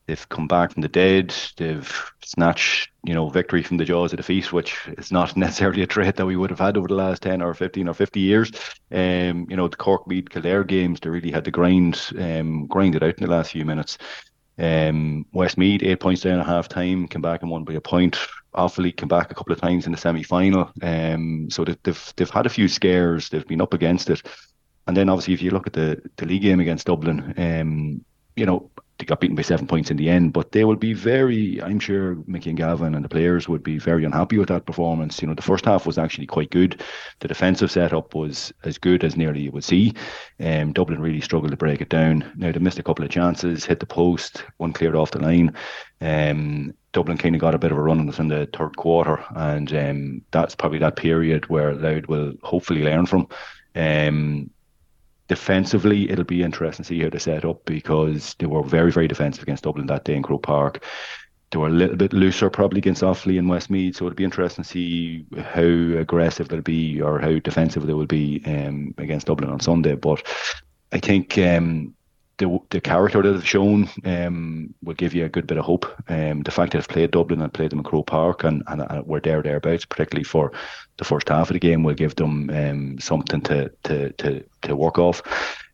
they've 0.07 0.29
come 0.31 0.49
back 0.49 0.73
from 0.73 0.81
the 0.81 0.89
dead. 0.89 1.35
They've 1.59 2.11
snatched, 2.25 2.89
you 3.05 3.13
know, 3.13 3.29
victory 3.29 3.63
from 3.63 3.77
the 3.77 3.85
jaws 3.85 4.15
of 4.15 4.17
defeat, 4.17 4.51
which 4.51 4.79
is 4.97 5.13
not 5.13 5.37
necessarily 5.37 5.83
a 5.83 5.87
trait 5.87 6.17
that 6.17 6.25
we 6.25 6.37
would 6.37 6.49
have 6.49 6.61
had 6.61 6.79
over 6.79 6.89
the 6.89 6.95
last 6.95 7.21
10 7.21 7.43
or 7.43 7.53
15 7.53 7.87
or 7.87 7.93
50 7.93 8.19
years. 8.19 8.51
Um, 8.91 9.47
you 9.51 9.59
know, 9.59 9.69
the 9.69 9.77
Cork 9.77 10.07
Meath 10.07 10.31
Kildare 10.31 10.65
games, 10.65 11.01
they 11.01 11.11
really 11.11 11.33
had 11.33 11.45
to 11.45 11.51
grind, 11.51 12.01
um, 12.19 12.67
grind 12.67 12.95
it 12.95 13.03
out 13.03 13.19
in 13.19 13.25
the 13.25 13.31
last 13.31 13.51
few 13.51 13.67
minutes. 13.67 13.99
Um, 14.59 15.27
Westmeath, 15.33 15.83
eight 15.83 16.01
points 16.01 16.23
down 16.23 16.41
at 16.41 16.47
half 16.47 16.69
time, 16.69 17.09
came 17.09 17.23
back 17.23 17.43
and 17.43 17.51
won 17.51 17.65
by 17.65 17.75
a 17.75 17.81
point. 17.81 18.19
Offaly 18.55 18.97
came 18.97 19.09
back 19.09 19.31
a 19.31 19.35
couple 19.35 19.53
of 19.53 19.61
times 19.61 19.87
in 19.87 19.93
the 19.93 19.99
semi 19.99 20.23
final. 20.23 20.71
Um, 20.83 21.49
so 21.51 21.65
they've, 21.65 21.79
they've, 21.83 22.13
they've 22.17 22.31
had 22.31 22.47
a 22.47 22.51
few 22.51 22.69
scares, 22.69 23.29
they've 23.29 23.47
been 23.47 23.61
up 23.61 23.75
against 23.75 24.09
it. 24.09 24.23
And 24.87 24.97
then 24.97 25.09
obviously, 25.09 25.35
if 25.35 25.43
you 25.43 25.51
look 25.51 25.67
at 25.67 25.73
the, 25.73 26.01
the 26.17 26.27
league 26.27 26.43
game 26.43 26.61
against 26.61 26.87
Dublin, 26.87 27.35
um, 27.37 28.05
you 28.37 28.47
know, 28.47 28.71
they 28.99 29.05
got 29.05 29.21
beaten 29.21 29.37
by 29.37 29.43
seven 29.43 29.67
points 29.67 29.91
in 29.91 29.97
the 29.99 30.09
end, 30.09 30.33
but 30.33 30.53
they 30.53 30.65
will 30.65 30.77
be 30.77 30.95
very, 30.95 31.61
I'm 31.63 31.79
sure 31.79 32.17
Mickey 32.27 32.51
and 32.51 32.59
Gavin 32.59 32.95
and 32.95 33.05
the 33.05 33.09
players 33.09 33.49
would 33.49 33.63
be 33.63 33.79
very 33.79 34.05
unhappy 34.05 34.39
with 34.39 34.49
that 34.49 34.65
performance. 34.65 35.21
You 35.21 35.29
know, 35.29 35.35
the 35.35 35.43
first 35.43 35.67
half 35.67 35.87
was 35.87 35.99
actually 35.99 36.27
quite 36.27 36.51
good. 36.51 36.83
The 37.21 37.29
defensive 37.29 37.71
setup 37.71 38.15
was 38.15 38.53
as 38.65 38.79
good 38.79 39.05
as 39.05 39.17
nearly 39.17 39.41
you 39.41 39.53
would 39.53 39.65
see. 39.65 39.93
Um, 40.41 40.73
Dublin 40.73 41.01
really 41.01 41.21
struggled 41.21 41.51
to 41.51 41.59
break 41.59 41.83
it 41.83 41.91
down. 41.91 42.33
Now, 42.37 42.53
they 42.53 42.59
missed 42.59 42.79
a 42.79 42.83
couple 42.83 43.05
of 43.05 43.11
chances, 43.11 43.67
hit 43.67 43.81
the 43.81 43.87
post, 43.87 44.45
one 44.57 44.73
cleared 44.73 44.97
off 44.97 45.11
the 45.11 45.21
line. 45.21 45.55
Um, 46.01 46.73
Dublin 46.93 47.19
kind 47.19 47.35
of 47.35 47.41
got 47.43 47.55
a 47.55 47.59
bit 47.59 47.73
of 47.73 47.79
a 47.79 47.83
run 47.83 48.01
on 48.01 48.09
us 48.09 48.19
in 48.19 48.29
the 48.29 48.49
third 48.55 48.77
quarter, 48.79 49.23
and 49.35 49.71
um, 49.75 50.23
that's 50.31 50.55
probably 50.55 50.79
that 50.79 50.97
period 50.97 51.47
where 51.51 51.75
Louth 51.75 52.09
will 52.09 52.33
hopefully 52.43 52.83
learn 52.83 53.05
from. 53.05 53.29
Um, 53.75 54.51
defensively, 55.29 56.11
it'll 56.11 56.25
be 56.25 56.43
interesting 56.43 56.85
to 56.85 56.89
see 56.89 57.01
how 57.01 57.11
they 57.11 57.19
set 57.19 57.45
up 57.45 57.65
because 57.65 58.35
they 58.39 58.47
were 58.47 58.63
very, 58.63 58.93
very 58.93 59.09
defensive 59.09 59.43
against 59.43 59.65
Dublin 59.65 59.87
that 59.87 60.05
day 60.05 60.15
in 60.15 60.23
Croke 60.23 60.43
Park. 60.43 60.85
They 61.51 61.59
were 61.59 61.69
a 61.69 61.71
little 61.71 61.97
bit 61.97 62.13
looser 62.13 62.51
probably 62.51 62.79
against 62.79 63.03
Offaly 63.03 63.39
and 63.39 63.49
Westmeath, 63.49 63.97
so 63.97 64.07
it'll 64.07 64.17
be 64.17 64.25
interesting 64.25 64.65
to 64.65 64.71
see 64.71 65.27
how 65.39 65.63
aggressive 65.63 66.49
they'll 66.49 66.61
be 66.61 67.01
or 67.01 67.21
how 67.21 67.39
defensive 67.39 67.87
they 67.87 67.93
will 67.93 68.07
be 68.07 68.43
um, 68.47 68.95
against 68.99 69.27
Dublin 69.27 69.51
on 69.51 69.61
Sunday. 69.61 69.95
But 69.95 70.27
I 70.93 70.99
think 70.99 71.39
um, 71.39 71.95
the 72.39 72.59
the 72.71 72.81
character 72.81 73.23
that 73.23 73.33
they've 73.33 73.47
shown 73.47 73.89
um, 74.05 74.75
will 74.83 74.95
give 74.95 75.15
you 75.15 75.25
a 75.25 75.29
good 75.29 75.47
bit 75.47 75.59
of 75.59 75.65
hope. 75.65 75.87
Um, 76.09 76.43
the 76.43 76.51
fact 76.51 76.73
that 76.73 76.79
they've 76.79 76.89
played 76.89 77.11
Dublin 77.13 77.41
and 77.41 77.53
played 77.53 77.71
them 77.71 77.79
in 77.79 77.85
Croke 77.85 78.07
Park 78.07 78.45
and, 78.45 78.63
and, 78.67 78.83
and 78.83 79.07
were 79.07 79.21
there 79.21 79.43
thereabouts, 79.43 79.85
particularly 79.85 80.25
for 80.25 80.53
the 80.99 81.05
first 81.05 81.29
half 81.29 81.51
of 81.51 81.55
the 81.55 81.61
game, 81.61 81.83
will 81.83 81.95
give 81.95 82.17
them 82.17 82.51
um, 82.51 82.99
something 82.99 83.41
to, 83.43 83.71
to 83.85 84.13
to 84.13 84.45
to 84.63 84.77
work 84.77 84.99
off. 84.99 85.23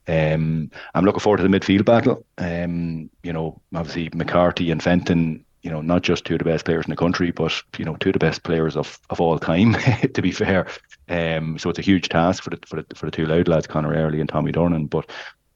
Um, 0.09 0.70
I'm 0.94 1.05
looking 1.05 1.20
forward 1.20 1.38
to 1.38 1.48
the 1.48 1.48
midfield 1.48 1.85
battle. 1.85 2.25
Um, 2.38 3.11
you 3.22 3.33
know, 3.33 3.61
obviously 3.75 4.11
McCarthy 4.14 4.70
and 4.70 4.83
Fenton. 4.83 5.44
You 5.62 5.70
know, 5.70 5.81
not 5.81 6.03
just 6.03 6.25
two 6.25 6.35
of 6.35 6.38
the 6.40 6.44
best 6.44 6.64
players 6.64 6.87
in 6.87 6.90
the 6.90 6.96
country, 6.96 7.31
but 7.31 7.53
you 7.79 7.85
know, 7.85 7.94
two 7.94 8.09
of 8.09 8.14
the 8.14 8.18
best 8.18 8.42
players 8.42 8.77
of, 8.77 8.98
of 9.11 9.20
all 9.20 9.38
time. 9.38 9.77
to 10.14 10.20
be 10.20 10.33
fair, 10.33 10.66
um, 11.09 11.57
so 11.57 11.70
it's 11.70 11.79
a 11.79 11.83
huge 11.83 12.09
task 12.09 12.42
for 12.42 12.51
the 12.51 12.59
for 12.66 12.83
the, 12.83 12.94
for 12.96 13.07
the 13.07 13.12
two 13.12 13.27
Louth 13.27 13.46
lads, 13.46 13.68
Conor 13.68 13.94
Early 13.94 14.18
and 14.20 14.29
Tommy 14.29 14.51
Durnin. 14.51 14.90
But 14.90 15.09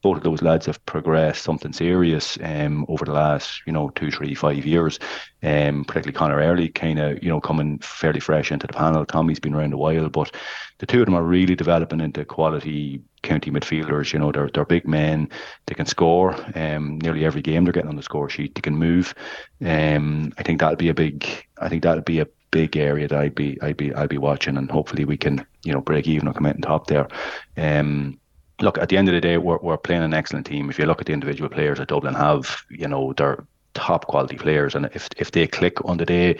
both 0.06 0.18
of 0.18 0.22
those 0.22 0.40
lads 0.40 0.66
have 0.66 0.86
progressed 0.86 1.42
something 1.42 1.72
serious 1.72 2.38
um, 2.40 2.86
over 2.88 3.04
the 3.04 3.12
last, 3.12 3.60
you 3.66 3.72
know, 3.72 3.88
two, 3.96 4.08
three, 4.08 4.36
five 4.36 4.64
years. 4.64 5.00
Um, 5.42 5.84
particularly 5.84 6.12
Conor 6.12 6.38
Early, 6.38 6.68
kind 6.68 7.00
of, 7.00 7.20
you 7.24 7.28
know, 7.28 7.40
coming 7.40 7.80
fairly 7.80 8.20
fresh 8.20 8.52
into 8.52 8.68
the 8.68 8.72
panel. 8.72 9.04
Tommy's 9.04 9.40
been 9.40 9.52
around 9.52 9.72
a 9.72 9.76
while, 9.76 10.08
but 10.08 10.32
the 10.78 10.86
two 10.86 11.00
of 11.00 11.06
them 11.06 11.16
are 11.16 11.24
really 11.24 11.56
developing 11.56 12.00
into 12.00 12.24
quality 12.24 13.02
county 13.24 13.50
midfielders. 13.50 14.12
You 14.12 14.20
know, 14.20 14.30
they're 14.30 14.48
they're 14.54 14.64
big 14.64 14.86
men. 14.86 15.28
They 15.66 15.74
can 15.74 15.86
score. 15.86 16.36
Um, 16.54 17.00
nearly 17.00 17.24
every 17.24 17.42
game 17.42 17.64
they're 17.64 17.72
getting 17.72 17.90
on 17.90 17.96
the 17.96 18.02
score 18.04 18.30
sheet. 18.30 18.54
They 18.54 18.60
can 18.60 18.76
move. 18.76 19.12
Um, 19.60 20.32
I 20.38 20.44
think 20.44 20.60
that'll 20.60 20.76
be 20.76 20.88
a 20.88 20.94
big. 20.94 21.26
I 21.58 21.68
think 21.68 21.82
that'll 21.82 22.04
be 22.04 22.20
a 22.20 22.28
big 22.52 22.76
area 22.76 23.08
that 23.08 23.18
I'd 23.18 23.34
be 23.34 23.60
I'd 23.60 23.76
be 23.76 23.92
I'd 23.92 24.08
be 24.08 24.18
watching, 24.18 24.56
and 24.56 24.70
hopefully 24.70 25.04
we 25.04 25.16
can 25.16 25.44
you 25.64 25.72
know 25.72 25.80
break 25.80 26.06
even 26.06 26.28
or 26.28 26.32
come 26.32 26.46
out 26.46 26.54
on 26.54 26.60
top 26.60 26.86
there. 26.86 27.08
Um, 27.56 28.20
look, 28.60 28.78
at 28.78 28.88
the 28.88 28.96
end 28.96 29.08
of 29.08 29.14
the 29.14 29.20
day, 29.20 29.38
we're, 29.38 29.58
we're 29.58 29.76
playing 29.76 30.02
an 30.02 30.14
excellent 30.14 30.46
team. 30.46 30.70
If 30.70 30.78
you 30.78 30.86
look 30.86 31.00
at 31.00 31.06
the 31.06 31.12
individual 31.12 31.50
players 31.50 31.78
that 31.78 31.88
Dublin 31.88 32.14
have, 32.14 32.62
you 32.70 32.88
know, 32.88 33.12
they're 33.12 33.44
top 33.74 34.06
quality 34.06 34.36
players. 34.36 34.74
And 34.74 34.86
if 34.94 35.08
if 35.16 35.30
they 35.30 35.46
click 35.46 35.84
on 35.84 35.98
the 35.98 36.06
day, 36.06 36.38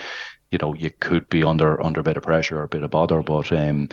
you 0.50 0.58
know, 0.60 0.74
you 0.74 0.90
could 1.00 1.28
be 1.28 1.44
under 1.44 1.82
under 1.82 2.00
a 2.00 2.04
bit 2.04 2.16
of 2.16 2.22
pressure 2.22 2.58
or 2.58 2.64
a 2.64 2.68
bit 2.68 2.82
of 2.82 2.90
bother. 2.90 3.22
But 3.22 3.52
um, 3.52 3.88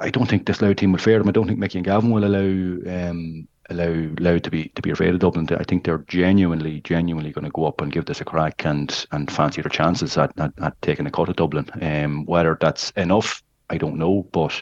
I 0.00 0.10
don't 0.10 0.28
think 0.28 0.46
this 0.46 0.62
Louth 0.62 0.76
team 0.76 0.92
will 0.92 0.98
fare 0.98 1.18
them. 1.18 1.28
I 1.28 1.32
don't 1.32 1.46
think 1.46 1.58
Mickey 1.58 1.78
and 1.78 1.84
Gavin 1.84 2.10
will 2.10 2.24
allow 2.24 3.10
um, 3.10 3.46
allowed 3.70 4.20
allowed 4.20 4.44
to 4.44 4.50
be 4.50 4.68
to 4.68 4.82
be 4.82 4.90
afraid 4.90 5.14
of 5.14 5.20
Dublin. 5.20 5.48
I 5.50 5.64
think 5.64 5.84
they're 5.84 6.04
genuinely 6.08 6.80
genuinely 6.80 7.32
going 7.32 7.44
to 7.44 7.50
go 7.50 7.66
up 7.66 7.80
and 7.80 7.92
give 7.92 8.06
this 8.06 8.20
a 8.20 8.24
crack 8.24 8.64
and 8.64 9.06
and 9.12 9.30
fancy 9.30 9.60
their 9.62 9.70
chances 9.70 10.16
at, 10.16 10.32
at, 10.38 10.52
at 10.60 10.80
taking 10.82 11.06
a 11.06 11.10
cut 11.10 11.28
at 11.28 11.36
Dublin. 11.36 11.68
Um, 11.80 12.24
whether 12.24 12.56
that's 12.60 12.90
enough, 12.92 13.42
I 13.70 13.78
don't 13.78 13.98
know, 13.98 14.26
but. 14.32 14.60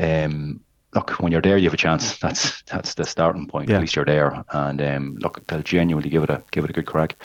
Um, 0.00 0.60
look, 0.94 1.10
when 1.20 1.32
you're 1.32 1.42
there, 1.42 1.56
you 1.56 1.64
have 1.64 1.74
a 1.74 1.78
chance. 1.78 2.18
That's 2.18 2.62
that's 2.62 2.94
the 2.94 3.04
starting 3.04 3.46
point. 3.46 3.68
Yeah. 3.68 3.76
At 3.76 3.80
least 3.82 3.96
you're 3.96 4.04
there, 4.04 4.44
and 4.50 4.80
um, 4.82 5.16
look, 5.20 5.46
they'll 5.46 5.62
genuinely 5.62 6.10
give 6.10 6.22
it 6.22 6.30
a 6.30 6.42
give 6.50 6.64
it 6.64 6.70
a 6.70 6.72
good 6.72 6.86
crack. 6.86 7.16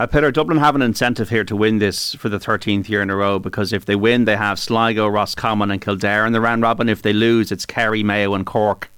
Uh, 0.00 0.08
Peter, 0.08 0.32
Dublin 0.32 0.58
have 0.58 0.74
an 0.74 0.82
incentive 0.82 1.28
here 1.28 1.44
to 1.44 1.54
win 1.54 1.78
this 1.78 2.16
for 2.16 2.28
the 2.28 2.40
13th 2.40 2.88
year 2.88 3.00
in 3.00 3.10
a 3.10 3.16
row 3.16 3.38
because 3.38 3.72
if 3.72 3.84
they 3.84 3.94
win, 3.94 4.24
they 4.24 4.36
have 4.36 4.58
Sligo, 4.58 5.06
Roscommon, 5.06 5.70
and 5.70 5.80
Kildare 5.80 6.26
in 6.26 6.32
the 6.32 6.40
round 6.40 6.62
robin. 6.62 6.88
If 6.88 7.02
they 7.02 7.12
lose, 7.12 7.52
it's 7.52 7.64
Kerry, 7.64 8.02
Mayo, 8.02 8.34
and 8.34 8.44
Cork. 8.44 8.90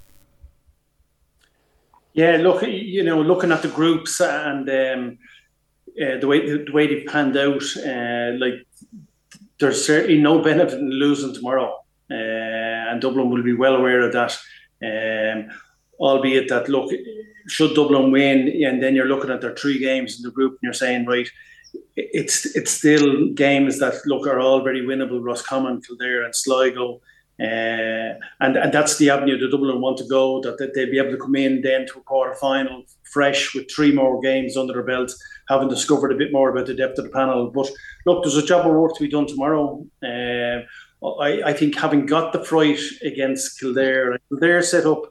Yeah, 2.15 2.39
look, 2.39 2.63
you 2.63 3.05
know, 3.05 3.21
looking 3.21 3.53
at 3.53 3.61
the 3.61 3.69
groups 3.69 4.23
and 4.23 4.67
um, 4.71 5.19
uh, 6.01 6.17
the 6.19 6.27
way 6.27 6.49
the, 6.49 6.73
way 6.73 6.87
they 6.87 7.05
panned 7.05 7.37
out, 7.37 7.63
uh, 7.77 8.33
like 8.39 8.67
there's 9.61 9.85
certainly 9.85 10.19
no 10.19 10.41
benefit 10.41 10.79
in 10.79 10.89
losing 10.89 11.35
tomorrow, 11.35 11.85
and 12.15 13.01
Dublin 13.01 13.31
will 13.31 13.43
be 13.43 13.55
well 13.55 13.77
aware 13.77 14.01
of 14.01 14.13
that. 14.13 14.39
Um, 14.83 15.51
albeit 15.99 16.49
that 16.49 16.69
look, 16.69 16.91
should 17.49 17.75
Dublin 17.75 18.11
win, 18.11 18.49
and 18.65 18.83
then 18.83 18.95
you're 18.95 19.07
looking 19.07 19.31
at 19.31 19.41
their 19.41 19.55
three 19.55 19.79
games 19.79 20.17
in 20.17 20.23
the 20.23 20.31
group, 20.31 20.53
and 20.53 20.61
you're 20.63 20.73
saying, 20.73 21.07
right, 21.07 21.29
it's 21.97 22.57
it's 22.57 22.71
still 22.71 23.29
games 23.35 23.79
that 23.79 23.95
look 24.07 24.27
are 24.27 24.41
all 24.41 24.63
very 24.63 24.83
winnable. 24.83 25.23
Roscommon, 25.23 25.81
Kildare, 25.81 26.25
and 26.25 26.35
Sligo. 26.35 27.01
Uh, 27.39 28.17
and 28.41 28.57
and 28.57 28.73
that's 28.73 28.97
the 28.97 29.11
avenue 29.11 29.39
that 29.39 29.51
Dublin 29.51 29.81
want 29.81 29.99
to 29.99 30.09
go. 30.09 30.41
That, 30.41 30.57
that 30.59 30.75
they'll 30.75 30.91
be 30.91 30.99
able 30.99 31.11
to 31.11 31.19
come 31.19 31.37
in 31.37 31.61
then 31.61 31.87
to 31.87 31.99
a 31.99 32.03
quarter 32.03 32.35
final 32.35 32.85
fresh 33.13 33.55
with 33.55 33.71
three 33.71 33.93
more 33.93 34.21
games 34.21 34.57
under 34.57 34.73
their 34.73 34.83
belt, 34.83 35.13
having 35.49 35.69
discovered 35.69 36.13
a 36.13 36.17
bit 36.17 36.33
more 36.33 36.51
about 36.51 36.67
the 36.67 36.75
depth 36.75 36.99
of 36.99 37.05
the 37.05 37.11
panel. 37.11 37.51
But 37.51 37.71
look, 38.07 38.23
there's 38.23 38.37
a 38.37 38.47
job 38.47 38.67
of 38.67 38.73
work 38.75 38.95
to 38.97 39.05
be 39.05 39.11
done 39.11 39.27
tomorrow. 39.27 39.85
Uh, 40.03 40.65
I, 41.03 41.43
I 41.47 41.53
think 41.53 41.77
having 41.77 42.07
got 42.07 42.33
the 42.33 42.45
fright 42.45 42.81
against 43.03 43.61
Kildare, 43.61 44.19
Kildare 44.29 44.63
set 44.63 44.87
up 44.87 45.05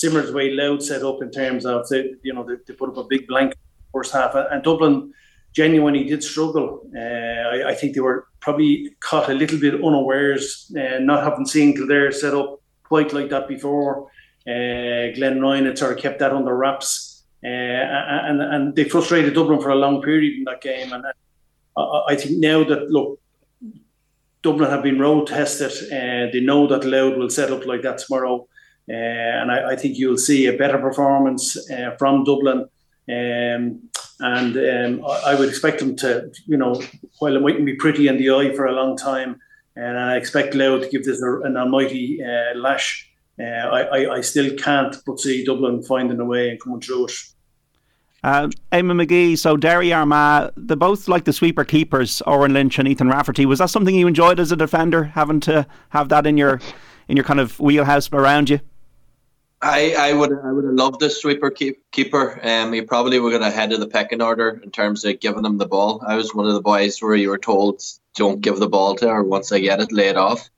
the 0.00 0.32
way 0.34 0.50
Louth 0.50 0.82
set 0.82 1.02
up 1.02 1.22
in 1.22 1.30
terms 1.30 1.66
of 1.66 1.86
you 1.90 2.32
know 2.32 2.44
they, 2.44 2.54
they 2.66 2.74
put 2.74 2.90
up 2.90 2.96
a 2.96 3.04
big 3.04 3.26
blank 3.26 3.54
first 3.92 4.12
half, 4.12 4.34
and 4.34 4.62
Dublin 4.62 5.12
genuinely 5.52 6.04
did 6.04 6.22
struggle. 6.22 6.82
Uh, 6.96 6.98
I, 6.98 7.68
I, 7.70 7.74
think 7.74 7.94
they 7.94 8.00
were 8.00 8.26
probably 8.40 8.94
caught 9.00 9.28
a 9.28 9.34
little 9.34 9.58
bit 9.58 9.74
unawares, 9.74 10.72
uh, 10.74 10.98
not 11.00 11.22
having 11.22 11.44
seen 11.44 11.76
Kildare 11.76 12.10
set 12.10 12.34
up 12.34 12.62
quite 12.84 13.12
like 13.12 13.28
that 13.28 13.48
before. 13.48 14.06
Uh, 14.46 15.12
Glenn 15.14 15.40
Ryan 15.42 15.66
had 15.66 15.78
sort 15.78 15.92
of 15.92 16.02
kept 16.02 16.20
that 16.20 16.32
under 16.32 16.56
wraps, 16.56 17.24
uh, 17.44 17.48
and 17.48 18.40
and 18.40 18.74
they 18.74 18.84
frustrated 18.84 19.34
Dublin 19.34 19.60
for 19.60 19.70
a 19.70 19.76
long 19.76 20.02
period 20.02 20.38
in 20.38 20.44
that 20.44 20.62
game. 20.62 20.92
And 20.92 21.04
I, 21.76 22.02
I 22.08 22.16
think 22.16 22.38
now 22.38 22.64
that 22.64 22.90
look, 22.90 23.20
Dublin 24.42 24.70
have 24.70 24.82
been 24.82 24.98
road 24.98 25.28
tested, 25.28 25.70
uh, 25.92 26.30
they 26.32 26.40
know 26.40 26.66
that 26.66 26.84
Louth 26.84 27.16
will 27.16 27.30
set 27.30 27.52
up 27.52 27.64
like 27.64 27.82
that 27.82 27.98
tomorrow. 27.98 28.46
Uh, 28.88 28.94
and 28.94 29.52
I, 29.52 29.70
I, 29.70 29.76
think 29.76 29.96
you'll 29.96 30.18
see 30.18 30.46
a 30.46 30.56
better 30.56 30.78
performance 30.78 31.56
uh, 31.70 31.94
from 31.98 32.24
Dublin. 32.24 32.66
Um, 33.08 33.88
and 34.18 34.56
um, 34.56 35.04
I 35.24 35.36
would 35.36 35.48
expect 35.48 35.78
them 35.78 35.94
to, 35.96 36.30
you 36.46 36.56
know, 36.56 36.80
while 37.18 37.36
it 37.36 37.42
mightn't 37.42 37.66
be 37.66 37.76
pretty 37.76 38.08
in 38.08 38.18
the 38.18 38.30
eye 38.30 38.54
for 38.54 38.66
a 38.66 38.72
long 38.72 38.96
time, 38.96 39.38
and 39.76 39.98
I 39.98 40.16
expect 40.16 40.54
Louth 40.54 40.82
to 40.82 40.88
give 40.88 41.04
this 41.04 41.20
an 41.20 41.56
almighty 41.56 42.20
uh, 42.22 42.56
lash. 42.56 43.08
Uh, 43.40 43.44
I, 43.44 44.16
I, 44.16 44.20
still 44.20 44.54
can't 44.56 44.94
but 45.06 45.18
see 45.18 45.44
Dublin 45.44 45.82
finding 45.82 46.20
a 46.20 46.24
way 46.24 46.50
and 46.50 46.60
coming 46.60 46.80
through 46.80 47.06
it. 47.06 47.12
Uh, 48.24 48.48
Eamon 48.70 49.04
McGee, 49.04 49.36
so 49.36 49.56
Derry 49.56 49.92
Armagh, 49.92 50.52
they're 50.56 50.76
both 50.76 51.08
like 51.08 51.24
the 51.24 51.32
sweeper 51.32 51.64
keepers, 51.64 52.22
Odhrán 52.24 52.52
Lynch 52.52 52.78
and 52.78 52.86
Ethan 52.86 53.08
Rafferty. 53.08 53.46
Was 53.46 53.58
that 53.58 53.70
something 53.70 53.94
you 53.94 54.06
enjoyed 54.06 54.38
as 54.38 54.52
a 54.52 54.56
defender, 54.56 55.04
having 55.04 55.40
to 55.40 55.66
have 55.88 56.08
that 56.10 56.26
in 56.26 56.36
your 56.36 56.60
in 57.08 57.16
your 57.16 57.24
kind 57.24 57.40
of 57.40 57.58
wheelhouse 57.58 58.08
around 58.12 58.48
you? 58.48 58.60
I, 59.60 59.94
I 59.96 60.12
would 60.12 60.32
I 60.32 60.52
would 60.52 60.64
have 60.64 60.74
loved 60.74 61.00
the 61.00 61.10
sweeper 61.10 61.50
keep, 61.50 61.90
keeper. 61.90 62.38
Um, 62.42 62.72
he 62.72 62.82
probably 62.82 63.18
would 63.18 63.40
have 63.40 63.52
head 63.52 63.72
of 63.72 63.80
the 63.80 63.88
pecking 63.88 64.22
order 64.22 64.60
in 64.62 64.70
terms 64.70 65.04
of 65.04 65.20
giving 65.20 65.44
him 65.44 65.58
the 65.58 65.66
ball. 65.66 66.02
I 66.06 66.16
was 66.16 66.34
one 66.34 66.46
of 66.46 66.54
the 66.54 66.60
boys 66.60 67.02
where 67.02 67.14
you 67.16 67.28
were 67.28 67.38
told 67.38 67.82
don't 68.16 68.40
give 68.40 68.58
the 68.58 68.68
ball 68.68 68.94
to 68.96 69.08
her 69.08 69.22
once 69.22 69.50
I 69.50 69.60
get 69.60 69.80
it, 69.80 69.92
lay 69.92 70.08
it 70.08 70.16
off. 70.16 70.48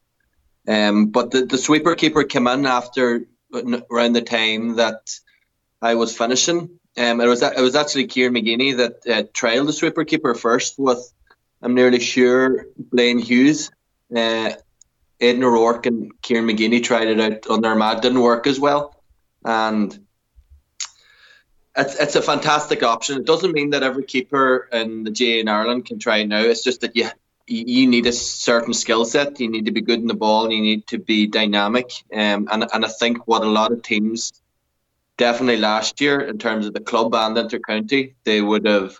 Um, 0.66 1.06
but 1.06 1.30
the, 1.30 1.44
the 1.44 1.58
sweeper 1.58 1.94
keeper 1.94 2.24
came 2.24 2.46
in 2.46 2.64
after 2.66 3.26
around 3.52 4.14
the 4.14 4.22
time 4.22 4.76
that 4.76 5.18
I 5.82 5.94
was 5.94 6.16
finishing. 6.16 6.70
Um, 6.96 7.20
it 7.20 7.26
was 7.26 7.42
it 7.42 7.60
was 7.60 7.74
actually 7.74 8.06
Kieran 8.06 8.34
McGeeney 8.34 8.76
that 8.76 9.06
uh, 9.06 9.22
trialed 9.32 9.66
the 9.66 9.72
sweeper 9.72 10.04
keeper 10.04 10.34
first 10.34 10.78
with 10.78 11.12
I'm 11.60 11.74
nearly 11.74 12.00
sure 12.00 12.66
Blaine 12.76 13.18
Hughes. 13.18 13.70
Uh, 14.14 14.52
Aidan 15.20 15.44
O'Rourke 15.44 15.86
and 15.86 16.20
Kieran 16.22 16.46
McGeeney 16.46 16.82
tried 16.82 17.08
it 17.08 17.20
out 17.20 17.46
on 17.48 17.62
their 17.62 17.74
mat, 17.74 18.02
didn't 18.02 18.20
work 18.20 18.46
as 18.46 18.60
well, 18.60 18.94
and 19.44 19.98
it's 21.76 21.96
it's 21.96 22.16
a 22.16 22.22
fantastic 22.22 22.82
option. 22.82 23.18
It 23.18 23.26
doesn't 23.26 23.52
mean 23.52 23.70
that 23.70 23.82
every 23.82 24.04
keeper 24.04 24.68
in 24.72 25.04
the 25.04 25.10
GAA 25.10 25.40
in 25.40 25.48
Ireland 25.48 25.86
can 25.86 25.98
try 25.98 26.22
now. 26.24 26.40
It's 26.40 26.62
just 26.62 26.82
that 26.82 26.94
you 26.94 27.08
you 27.46 27.86
need 27.86 28.06
a 28.06 28.12
certain 28.12 28.72
skill 28.72 29.04
set. 29.04 29.40
You 29.40 29.50
need 29.50 29.66
to 29.66 29.72
be 29.72 29.82
good 29.82 30.00
in 30.00 30.06
the 30.06 30.14
ball. 30.14 30.44
And 30.44 30.52
you 30.52 30.62
need 30.62 30.86
to 30.88 30.98
be 30.98 31.26
dynamic. 31.26 31.90
Um, 32.12 32.48
and 32.50 32.66
and 32.72 32.84
I 32.84 32.88
think 32.88 33.26
what 33.26 33.42
a 33.42 33.48
lot 33.48 33.72
of 33.72 33.82
teams, 33.82 34.32
definitely 35.16 35.58
last 35.58 36.00
year 36.00 36.20
in 36.20 36.38
terms 36.38 36.66
of 36.66 36.74
the 36.74 36.80
club 36.80 37.14
and 37.14 37.36
intercounty, 37.36 38.14
they 38.24 38.40
would 38.40 38.66
have 38.66 38.96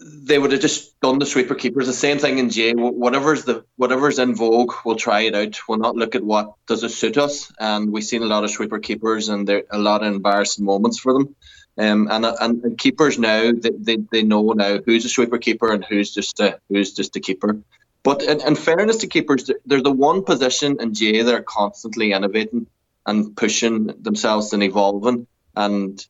they 0.00 0.38
would 0.38 0.52
have 0.52 0.60
just 0.60 0.98
done 1.00 1.18
the 1.18 1.26
sweeper 1.26 1.54
keepers. 1.54 1.86
The 1.86 1.92
same 1.92 2.18
thing 2.18 2.38
in 2.38 2.50
J. 2.50 2.72
Whatever's 2.72 3.44
the 3.44 3.64
whatever's 3.76 4.18
in 4.18 4.34
vogue, 4.34 4.72
we'll 4.84 4.96
try 4.96 5.22
it 5.22 5.34
out. 5.34 5.58
We'll 5.68 5.78
not 5.78 5.96
look 5.96 6.14
at 6.14 6.22
what 6.22 6.54
does 6.66 6.84
it 6.84 6.90
suit 6.90 7.18
us. 7.18 7.52
And 7.58 7.90
we've 7.90 8.04
seen 8.04 8.22
a 8.22 8.26
lot 8.26 8.44
of 8.44 8.50
sweeper 8.50 8.78
keepers, 8.78 9.28
and 9.28 9.46
there 9.46 9.64
a 9.70 9.78
lot 9.78 10.02
of 10.02 10.12
embarrassing 10.12 10.64
moments 10.64 10.98
for 10.98 11.12
them. 11.12 11.34
Um, 11.78 12.08
and, 12.10 12.24
and, 12.24 12.64
and 12.64 12.78
keepers 12.78 13.20
now 13.20 13.52
they, 13.52 13.70
they, 13.70 13.96
they 14.10 14.22
know 14.22 14.52
now 14.52 14.78
who's 14.84 15.04
a 15.04 15.08
sweeper 15.08 15.38
keeper 15.38 15.72
and 15.72 15.84
who's 15.84 16.12
just 16.12 16.40
a 16.40 16.58
who's 16.68 16.92
just 16.92 17.16
a 17.16 17.20
keeper. 17.20 17.58
But 18.02 18.22
in, 18.22 18.40
in 18.40 18.54
fairness 18.54 18.98
to 18.98 19.06
keepers, 19.06 19.50
they're 19.66 19.82
the 19.82 19.90
one 19.92 20.24
position 20.24 20.76
in 20.80 20.94
J 20.94 21.22
that 21.22 21.34
are 21.34 21.42
constantly 21.42 22.12
innovating 22.12 22.66
and 23.08 23.34
pushing 23.34 23.86
themselves 24.02 24.52
and 24.52 24.62
evolving. 24.62 25.26
And 25.56 26.06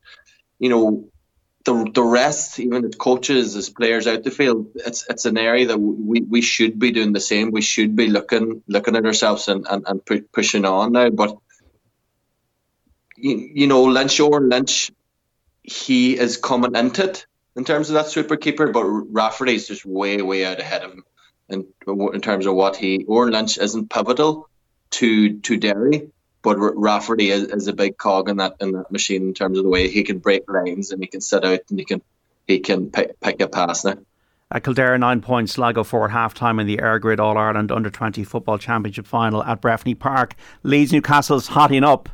you 0.58 0.68
know, 0.68 1.08
the 1.64 1.90
the 1.94 2.02
rest, 2.02 2.58
even 2.58 2.84
as 2.84 2.96
coaches, 2.96 3.54
as 3.54 3.70
players 3.70 4.06
out 4.08 4.24
the 4.24 4.32
field, 4.32 4.72
it's 4.74 5.06
it's 5.08 5.24
an 5.24 5.38
area 5.38 5.68
that 5.68 5.78
we, 5.78 6.20
we 6.22 6.40
should 6.40 6.78
be 6.78 6.90
doing 6.90 7.12
the 7.12 7.20
same. 7.20 7.52
We 7.52 7.62
should 7.62 7.94
be 7.94 8.08
looking 8.08 8.62
looking 8.66 8.96
at 8.96 9.06
ourselves 9.06 9.46
and, 9.46 9.64
and, 9.70 9.84
and 9.86 10.04
pu- 10.04 10.28
pushing 10.32 10.64
on 10.64 10.92
now. 10.92 11.10
But 11.10 11.36
you, 13.16 13.50
you 13.54 13.66
know, 13.68 13.84
Lynch 13.84 14.18
or 14.18 14.40
Lynch, 14.40 14.90
he 15.62 16.18
is 16.18 16.36
coming 16.36 16.74
into 16.74 17.04
it 17.04 17.26
in 17.54 17.64
terms 17.64 17.90
of 17.90 17.94
that 17.94 18.08
super 18.08 18.36
keeper, 18.36 18.72
but 18.72 18.84
Rafferty 18.84 19.54
is 19.54 19.68
just 19.68 19.86
way 19.86 20.20
way 20.20 20.44
out 20.44 20.58
ahead 20.58 20.82
of 20.82 20.92
him 20.92 21.04
in 21.48 21.64
in 22.12 22.20
terms 22.20 22.46
of 22.46 22.54
what 22.54 22.74
he 22.76 23.04
or 23.06 23.30
Lynch 23.30 23.56
isn't 23.56 23.88
pivotal 23.88 24.48
to 24.90 25.38
to 25.40 25.56
Derry 25.56 26.10
but 26.48 26.56
Rafferty 26.78 27.30
is, 27.30 27.44
is, 27.44 27.66
a 27.68 27.74
big 27.74 27.98
cog 27.98 28.30
in 28.30 28.38
that 28.38 28.56
in 28.60 28.72
that 28.72 28.90
machine 28.90 29.28
in 29.28 29.34
terms 29.34 29.58
of 29.58 29.64
the 29.64 29.70
way 29.70 29.86
he 29.86 30.02
can 30.02 30.18
break 30.18 30.48
lines 30.48 30.90
and 30.90 31.02
he 31.02 31.06
can 31.06 31.20
sit 31.20 31.44
out 31.44 31.60
and 31.68 31.78
he 31.78 31.84
can 31.84 32.00
he 32.46 32.58
can 32.58 32.90
pick, 32.90 33.20
pick 33.20 33.38
a 33.42 33.48
pass 33.48 33.84
now. 33.84 33.98
At 34.50 34.64
Kildare, 34.64 34.96
nine 34.96 35.20
points, 35.20 35.52
Sligo 35.52 35.84
four 35.84 36.06
at 36.06 36.10
half 36.10 36.32
time 36.32 36.58
in 36.58 36.66
the 36.66 36.78
EirGrid 36.78 37.18
All 37.18 37.36
Ireland 37.36 37.70
Under 37.70 37.90
20 37.90 38.24
Football 38.24 38.56
Championship 38.56 39.06
final 39.06 39.44
at 39.44 39.60
Breffni 39.60 39.98
Park. 39.98 40.36
Leeds 40.62 40.90
Newcastle's 40.90 41.48
hotting 41.48 41.84
up. 41.84 42.08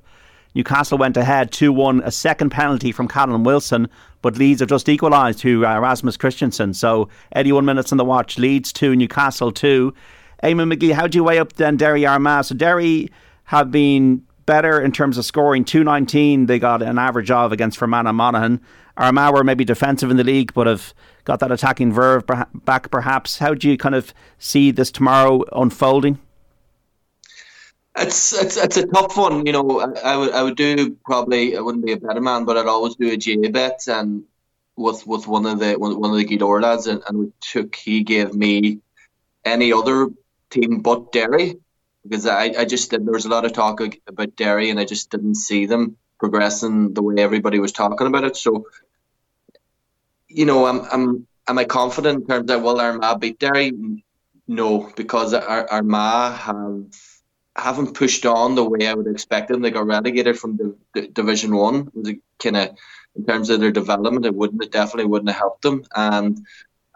Newcastle 0.56 0.98
went 0.98 1.16
ahead 1.16 1.52
2 1.52 1.72
1, 1.72 2.02
a 2.04 2.10
second 2.10 2.50
penalty 2.50 2.90
from 2.90 3.06
Callum 3.06 3.44
Wilson, 3.44 3.88
but 4.20 4.36
Leeds 4.36 4.58
have 4.58 4.68
just 4.68 4.88
equalised 4.88 5.38
to 5.40 5.64
uh, 5.64 5.78
Rasmus 5.78 6.16
Kristensen. 6.16 6.74
So 6.74 7.08
81 7.36 7.64
minutes 7.64 7.92
on 7.92 7.98
the 7.98 8.04
watch, 8.04 8.36
Leeds 8.36 8.72
2, 8.72 8.96
Newcastle 8.96 9.52
2. 9.52 9.94
Eamon 10.42 10.74
McGee, 10.74 10.92
how 10.92 11.06
do 11.06 11.18
you 11.18 11.22
weigh 11.22 11.38
up 11.38 11.52
then 11.52 11.76
Derry 11.76 12.04
Armagh? 12.04 12.46
So 12.46 12.56
Derry 12.56 13.10
have 13.44 13.70
been 13.70 14.24
better 14.46 14.80
in 14.80 14.92
terms 14.92 15.18
of 15.18 15.24
scoring. 15.24 15.64
219 15.64 16.46
they 16.46 16.58
got 16.58 16.82
an 16.82 16.98
average 16.98 17.30
of 17.30 17.52
against 17.52 17.78
Fermanagh 17.78 18.12
Monaghan. 18.12 18.60
Armagh 18.96 19.34
were 19.34 19.44
maybe 19.44 19.64
defensive 19.64 20.10
in 20.10 20.16
the 20.16 20.24
league, 20.24 20.54
but 20.54 20.66
have 20.66 20.94
got 21.24 21.40
that 21.40 21.50
attacking 21.50 21.92
verve 21.92 22.24
back 22.64 22.90
perhaps. 22.90 23.38
How 23.38 23.54
do 23.54 23.68
you 23.68 23.76
kind 23.76 23.94
of 23.94 24.14
see 24.38 24.70
this 24.70 24.90
tomorrow 24.90 25.44
unfolding? 25.52 26.18
It's 27.96 28.32
it's 28.32 28.56
it's 28.56 28.76
a 28.76 28.86
tough 28.86 29.16
one, 29.16 29.46
you 29.46 29.52
know. 29.52 29.80
I, 29.80 30.12
I 30.12 30.16
would 30.16 30.32
I 30.32 30.42
would 30.42 30.56
do 30.56 30.96
probably 31.04 31.56
I 31.56 31.60
wouldn't 31.60 31.86
be 31.86 31.92
a 31.92 31.96
better 31.96 32.20
man, 32.20 32.44
but 32.44 32.56
I'd 32.56 32.66
always 32.66 32.96
do 32.96 33.10
a 33.10 33.16
J 33.16 33.36
bet 33.48 33.84
and 33.86 34.24
with 34.76 35.06
with 35.06 35.26
one 35.28 35.46
of 35.46 35.60
the 35.60 35.74
one, 35.74 35.92
of 35.92 36.16
the 36.16 36.24
Gweedore 36.24 36.62
lads, 36.62 36.88
and, 36.88 37.02
and 37.08 37.18
we 37.18 37.32
took 37.40 37.74
he 37.74 38.02
gave 38.02 38.34
me 38.34 38.80
any 39.44 39.72
other 39.72 40.08
team 40.50 40.80
but 40.80 41.12
Derry 41.12 41.56
because 42.06 42.26
I, 42.26 42.52
I 42.58 42.64
just 42.64 42.90
did, 42.90 43.04
there 43.04 43.12
was 43.12 43.24
a 43.24 43.30
lot 43.30 43.44
of 43.44 43.52
talk 43.52 43.80
about 44.06 44.36
Derry 44.36 44.70
and 44.70 44.78
I 44.78 44.84
just 44.84 45.10
didn't 45.10 45.36
see 45.36 45.66
them 45.66 45.96
progressing 46.18 46.94
the 46.94 47.02
way 47.02 47.16
everybody 47.18 47.58
was 47.58 47.72
talking 47.72 48.06
about 48.06 48.24
it. 48.24 48.36
So, 48.36 48.66
you 50.28 50.46
know, 50.46 50.66
I'm 50.66 50.80
I'm 50.92 51.26
am 51.48 51.58
I 51.58 51.64
confident 51.64 52.22
in 52.22 52.26
terms 52.26 52.50
of 52.50 52.62
will 52.62 52.80
Armagh 52.80 53.20
beat 53.20 53.38
Derry? 53.38 53.72
No, 54.46 54.92
because 54.96 55.32
our 55.34 55.70
Armagh 55.70 56.36
have 56.36 56.84
haven't 57.56 57.94
pushed 57.94 58.26
on 58.26 58.54
the 58.54 58.64
way 58.64 58.86
I 58.86 58.94
would 58.94 59.06
expect 59.06 59.48
them. 59.48 59.62
They 59.62 59.70
got 59.70 59.86
relegated 59.86 60.38
from 60.38 60.56
the, 60.56 60.76
the 60.92 61.08
Division 61.08 61.54
One. 61.56 61.90
Kind 62.38 62.56
of 62.56 62.76
in 63.16 63.24
terms 63.26 63.48
of 63.48 63.60
their 63.60 63.70
development, 63.70 64.26
it 64.26 64.34
wouldn't 64.34 64.62
it 64.62 64.72
definitely 64.72 65.06
wouldn't 65.06 65.30
have 65.30 65.38
helped 65.38 65.62
them. 65.62 65.84
And 65.94 66.44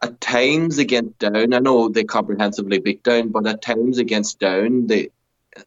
at 0.03 0.20
times 0.20 0.78
against 0.78 1.18
Down, 1.18 1.55
I 1.55 1.59
know 1.59 1.88
they 1.88 2.05
comprehensively 2.05 2.78
beat 2.78 3.03
Down, 3.03 3.28
but 3.28 3.46
at 3.46 3.62
times 3.62 3.99
against 3.99 4.38
Down, 4.38 4.86
they 4.86 5.11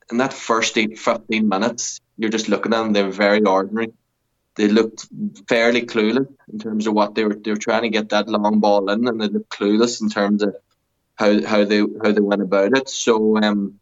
in 0.10 0.18
that 0.18 0.34
first 0.34 0.78
eight, 0.78 0.98
15 0.98 1.48
minutes, 1.48 2.00
you're 2.18 2.30
just 2.30 2.48
looking 2.48 2.74
at 2.74 2.78
them, 2.78 2.94
they're 2.94 3.10
very 3.10 3.44
ordinary. 3.44 3.92
They 4.56 4.68
looked 4.68 5.08
fairly 5.48 5.84
clueless 5.84 6.28
in 6.52 6.60
terms 6.60 6.88
of 6.88 6.94
what 6.94 7.16
they 7.16 7.24
were 7.24 7.36
they 7.36 7.52
were 7.52 7.58
trying 7.58 7.84
to 7.84 7.90
get 7.90 8.10
that 8.10 8.28
long 8.28 8.60
ball 8.60 8.90
in 8.90 9.08
and 9.08 9.20
they 9.20 9.28
looked 9.28 9.50
clueless 9.50 10.02
in 10.02 10.10
terms 10.10 10.44
of 10.44 10.56
how, 11.16 11.46
how 11.46 11.64
they 11.64 11.80
how 11.80 12.12
they 12.12 12.22
went 12.22 12.42
about 12.42 12.78
it. 12.78 12.90
So 12.90 13.38
um, 13.38 13.80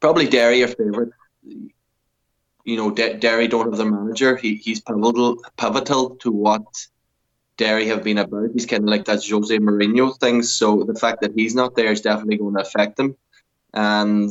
probably 0.00 0.28
Derry 0.28 0.62
are 0.62 0.68
favourite. 0.68 1.12
You 1.42 2.76
know, 2.76 2.90
D- 2.90 3.14
Derry 3.14 3.48
don't 3.48 3.70
have 3.70 3.78
the 3.78 3.86
manager. 3.86 4.36
He, 4.36 4.56
he's 4.56 4.80
pivotal 4.80 5.42
pivotal 5.56 6.16
to 6.16 6.30
what 6.30 6.64
Derry 7.56 7.86
have 7.86 8.04
been 8.04 8.18
about. 8.18 8.50
He's 8.52 8.66
kind 8.66 8.84
of 8.84 8.88
like 8.88 9.06
that 9.06 9.26
Jose 9.26 9.56
Mourinho 9.58 10.18
thing. 10.18 10.42
So 10.42 10.84
the 10.84 10.94
fact 10.94 11.22
that 11.22 11.32
he's 11.34 11.54
not 11.54 11.74
there 11.74 11.90
is 11.90 12.00
definitely 12.00 12.38
going 12.38 12.54
to 12.54 12.60
affect 12.60 12.96
them. 12.96 13.16
And 13.72 14.30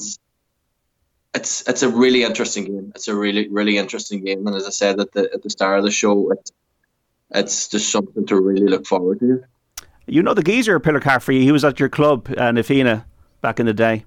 it's 1.33 1.67
it's 1.67 1.83
a 1.83 1.89
really 1.89 2.23
interesting 2.23 2.65
game. 2.65 2.91
It's 2.95 3.07
a 3.07 3.15
really 3.15 3.47
really 3.49 3.77
interesting 3.77 4.23
game. 4.23 4.47
And 4.47 4.55
as 4.55 4.65
I 4.65 4.69
said 4.69 4.99
at 4.99 5.11
the 5.11 5.29
at 5.33 5.43
the 5.43 5.49
start 5.49 5.79
of 5.79 5.85
the 5.85 5.91
show, 5.91 6.31
it's 6.31 6.51
it's 7.31 7.67
just 7.67 7.91
something 7.91 8.25
to 8.27 8.39
really 8.39 8.67
look 8.67 8.85
forward 8.85 9.19
to. 9.19 9.43
You 10.07 10.21
know 10.21 10.33
the 10.33 10.43
geezer 10.43 10.79
Pillar 10.79 10.99
Caffrey. 10.99 11.41
He 11.41 11.51
was 11.51 11.65
at 11.65 11.79
your 11.79 11.89
club, 11.89 12.29
uh, 12.37 12.51
Na 12.51 12.61
Fianna, 12.61 13.05
back 13.41 13.59
in 13.59 13.65
the 13.65 13.73
day. 13.73 14.05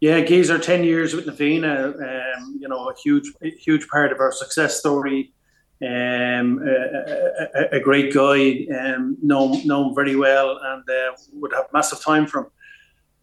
Yeah, 0.00 0.20
geezer, 0.20 0.58
ten 0.58 0.84
years 0.84 1.14
with 1.14 1.26
Na 1.26 1.32
Um, 1.32 2.58
you 2.60 2.68
know, 2.68 2.88
a 2.88 2.94
huge 2.94 3.32
huge 3.42 3.88
part 3.88 4.12
of 4.12 4.20
our 4.20 4.32
success 4.32 4.78
story. 4.78 5.32
Um, 5.84 6.60
a, 6.66 7.48
a, 7.54 7.76
a, 7.78 7.80
great 7.80 8.14
guy, 8.14 8.66
um, 8.74 9.18
know 9.20 9.52
know 9.64 9.88
him 9.88 9.94
very 9.94 10.16
well, 10.16 10.58
and 10.62 10.88
uh, 10.88 11.16
would 11.34 11.52
have 11.52 11.66
massive 11.72 12.00
time 12.00 12.26
for 12.26 12.38
him. 12.40 12.46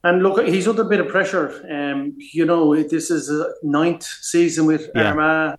And 0.03 0.21
look, 0.21 0.45
he's 0.45 0.67
under 0.67 0.81
a 0.81 0.89
bit 0.89 0.99
of 0.99 1.07
pressure. 1.07 1.65
Um, 1.71 2.15
you 2.17 2.45
know, 2.45 2.75
this 2.75 3.09
is 3.09 3.29
a 3.29 3.53
ninth 3.63 4.03
season 4.03 4.65
with 4.65 4.89
yeah. 4.93 5.09
Armagh. 5.09 5.57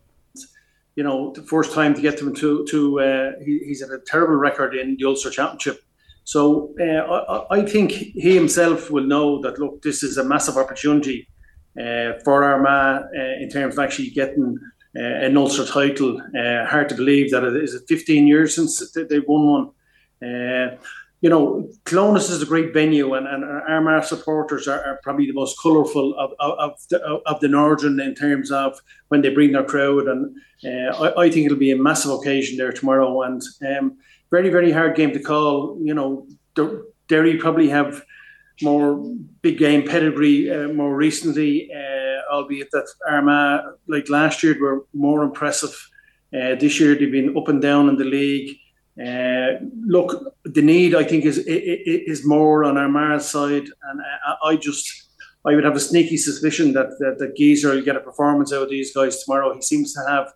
You 0.95 1.05
know, 1.05 1.33
the 1.33 1.43
first 1.43 1.73
time 1.73 1.95
to 1.95 2.01
get 2.01 2.19
them 2.19 2.35
to 2.35 2.65
to 2.67 3.01
uh, 3.01 3.33
he, 3.45 3.61
he's 3.67 3.81
had 3.81 3.91
a 3.91 4.01
terrible 4.07 4.35
record 4.35 4.75
in 4.75 4.97
the 4.97 5.05
Ulster 5.07 5.31
Championship. 5.31 5.81
So 6.25 6.75
uh, 6.81 7.47
I, 7.51 7.59
I, 7.59 7.67
think 7.67 7.91
he 7.91 8.35
himself 8.35 8.91
will 8.91 9.05
know 9.05 9.41
that. 9.43 9.59
Look, 9.59 9.83
this 9.83 10.03
is 10.03 10.19
a 10.19 10.25
massive 10.25 10.57
opportunity 10.57 11.27
uh, 11.81 12.13
for 12.25 12.45
Armagh 12.45 13.05
uh, 13.05 13.43
in 13.43 13.49
terms 13.49 13.75
of 13.75 13.85
actually 13.85 14.11
getting 14.11 14.59
an 14.95 15.37
Ulster 15.37 15.67
title. 15.67 16.21
Uh, 16.21 16.67
hard 16.67 16.89
to 16.89 16.95
believe 16.95 17.31
that 17.31 17.45
it 17.45 17.57
is 17.57 17.81
15 17.89 18.27
years 18.27 18.55
since 18.55 18.93
they've 18.93 19.25
won 19.27 19.47
one. 20.21 20.31
Uh, 20.31 20.77
you 21.23 21.31
know, 21.31 21.71
Clones 21.85 22.29
is 22.31 22.43
a 22.43 22.47
great 22.47 22.75
venue, 22.75 23.15
and, 23.15 23.29
and 23.29 23.45
Armagh 23.45 24.05
supporters 24.05 24.67
are, 24.67 24.85
are 24.85 24.99
probably 25.05 25.27
the 25.27 25.33
most 25.33 25.57
colourful 25.63 26.19
of, 26.19 26.33
of, 26.41 26.59
of, 26.59 26.89
the, 26.91 27.01
of 27.01 27.39
the 27.39 27.47
Northern 27.47 28.01
in 28.01 28.17
terms 28.17 28.51
of 28.51 28.81
when 29.09 29.23
they 29.23 29.29
bring 29.29 29.53
their 29.53 29.65
crowd. 29.65 30.09
And 30.09 30.37
uh, 30.65 30.97
I, 31.01 31.23
I, 31.23 31.31
think 31.31 31.47
it'll 31.47 31.59
be 31.59 31.71
a 31.71 31.77
massive 31.77 32.11
occasion 32.11 32.59
there 32.59 32.73
tomorrow, 32.73 33.23
and 33.23 33.41
um, 33.65 33.99
very, 34.33 34.51
very 34.51 34.73
hard 34.73 34.97
game 34.97 35.13
to 35.13 35.21
call. 35.21 35.79
You 35.81 35.95
know, 35.95 36.27
Derry 37.07 37.37
probably 37.37 37.69
have 37.69 38.03
more 38.61 38.97
big 39.43 39.59
game 39.59 39.87
pedigree 39.87 40.51
uh, 40.51 40.69
more 40.69 40.95
recently, 40.95 41.71
uh, 41.73 42.02
albeit 42.31 42.71
that 42.73 42.89
Armagh, 43.09 43.75
like 43.89 44.09
last 44.09 44.43
year, 44.43 44.57
were 44.61 44.85
more 44.93 45.23
impressive. 45.23 45.75
Uh, 46.35 46.55
this 46.55 46.81
year, 46.81 46.95
they've 46.95 47.13
been 47.13 47.37
up 47.37 47.49
and 47.49 47.61
down 47.61 47.89
in 47.89 47.97
the 47.97 48.05
league. 48.05 48.57
Uh, 49.01 49.65
look, 49.87 50.35
the 50.45 50.61
need 50.61 50.95
I 50.95 51.05
think 51.05 51.25
is 51.25 51.39
is 51.39 52.27
more 52.27 52.65
on 52.65 52.77
Armagh's 52.77 53.27
side, 53.27 53.65
and 53.85 54.01
I, 54.27 54.51
I, 54.51 54.57
just 54.57 54.87
I 55.47 55.55
would 55.55 55.65
have 55.65 55.77
a 55.77 55.81
sneaky 55.81 56.19
suspicion 56.19 56.75
that 56.75 56.91
that, 56.99 57.19
that 57.19 57.37
Geezer 57.37 57.71
will 57.71 57.83
get 57.83 57.97
a 57.97 58.01
performance 58.01 58.53
out 58.53 58.63
of 58.63 58.71
these 58.71 58.95
guys 58.95 59.23
tomorrow. 59.23 59.55
He 59.55 59.63
seems 59.63 59.95
to 59.95 60.01
have 60.09 60.33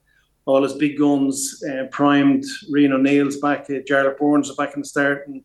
all 0.47 0.62
his 0.62 0.72
big 0.72 0.97
guns 0.99 1.62
uh, 1.68 1.84
primed. 1.91 2.45
Rian 2.72 2.93
O'Neill's 2.93 3.37
back, 3.37 3.66
uh, 3.68 3.80
Jarlath 3.89 4.18
Burns 4.18 4.55
back 4.55 4.74
in 4.74 4.80
the 4.80 4.89
start, 4.89 5.28
and 5.28 5.45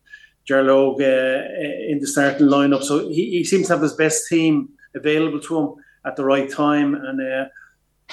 Jarlath 0.49 1.01
uh, 1.01 1.91
in 1.91 1.99
the 1.99 2.07
starting 2.07 2.47
lineup. 2.47 2.83
So 2.83 3.09
he, 3.09 3.31
he 3.31 3.43
seems 3.43 3.67
to 3.67 3.73
have 3.73 3.81
his 3.81 3.93
best 3.93 4.27
team 4.27 4.69
available 4.95 5.39
to 5.41 5.59
him 5.59 5.75
at 6.05 6.15
the 6.15 6.25
right 6.25 6.49
time, 6.49 6.95
and 6.95 7.21
uh, 7.21 7.45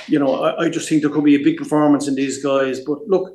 you 0.07 0.19
know 0.19 0.43
I, 0.43 0.65
I 0.65 0.69
just 0.69 0.89
think 0.89 1.03
there 1.03 1.11
could 1.11 1.25
be 1.25 1.37
a 1.37 1.45
big 1.45 1.57
performance 1.57 2.09
in 2.09 2.15
these 2.15 2.43
guys. 2.43 2.81
But 2.81 3.07
look 3.07 3.33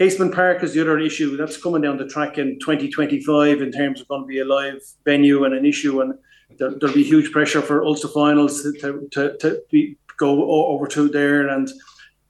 Casement 0.00 0.34
Park 0.34 0.62
is 0.62 0.72
the 0.72 0.80
other 0.80 0.98
issue 0.98 1.36
that's 1.36 1.60
coming 1.62 1.82
down 1.82 1.98
the 1.98 2.06
track 2.06 2.38
in 2.38 2.58
2025 2.58 3.60
in 3.60 3.70
terms 3.70 4.00
of 4.00 4.08
going 4.08 4.22
to 4.22 4.26
be 4.26 4.40
a 4.40 4.44
live 4.46 4.80
venue 5.04 5.44
and 5.44 5.52
an 5.52 5.66
issue, 5.66 6.00
and 6.00 6.14
there, 6.56 6.70
will 6.70 6.94
be 6.94 7.04
huge 7.04 7.30
pressure 7.32 7.60
for 7.60 7.84
Ulster 7.84 8.08
finals 8.08 8.62
to, 8.62 9.06
to, 9.12 9.36
to 9.36 9.62
be, 9.70 9.98
go 10.18 10.50
over 10.68 10.86
to 10.86 11.10
there. 11.10 11.48
And 11.48 11.68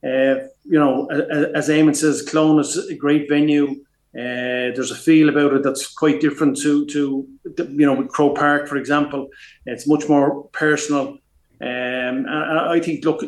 uh, 0.03 0.49
you 0.65 0.81
know, 0.81 1.07
as 1.55 1.69
Eamon 1.69 1.95
says, 1.95 2.23
Clones 2.23 2.75
is 2.77 2.91
a 2.91 2.97
great 2.97 3.29
venue. 3.29 3.85
Uh, 4.13 4.75
there's 4.75 4.91
a 4.91 4.97
feel 4.97 5.29
about 5.29 5.53
it 5.53 5.63
that's 5.63 5.95
quite 5.95 6.21
different 6.21 6.61
to 6.63 6.85
to 6.87 7.29
you 7.57 7.87
know 7.87 7.95
with 7.95 8.09
Croke 8.09 8.37
Park, 8.37 8.67
for 8.67 8.79
example. 8.79 9.29
It's 9.67 9.87
much 9.87 10.09
more 10.09 10.49
personal. 10.49 11.20
Um, 11.63 12.27
and 12.27 12.29
I 12.29 12.81
think, 12.81 13.05
look, 13.05 13.23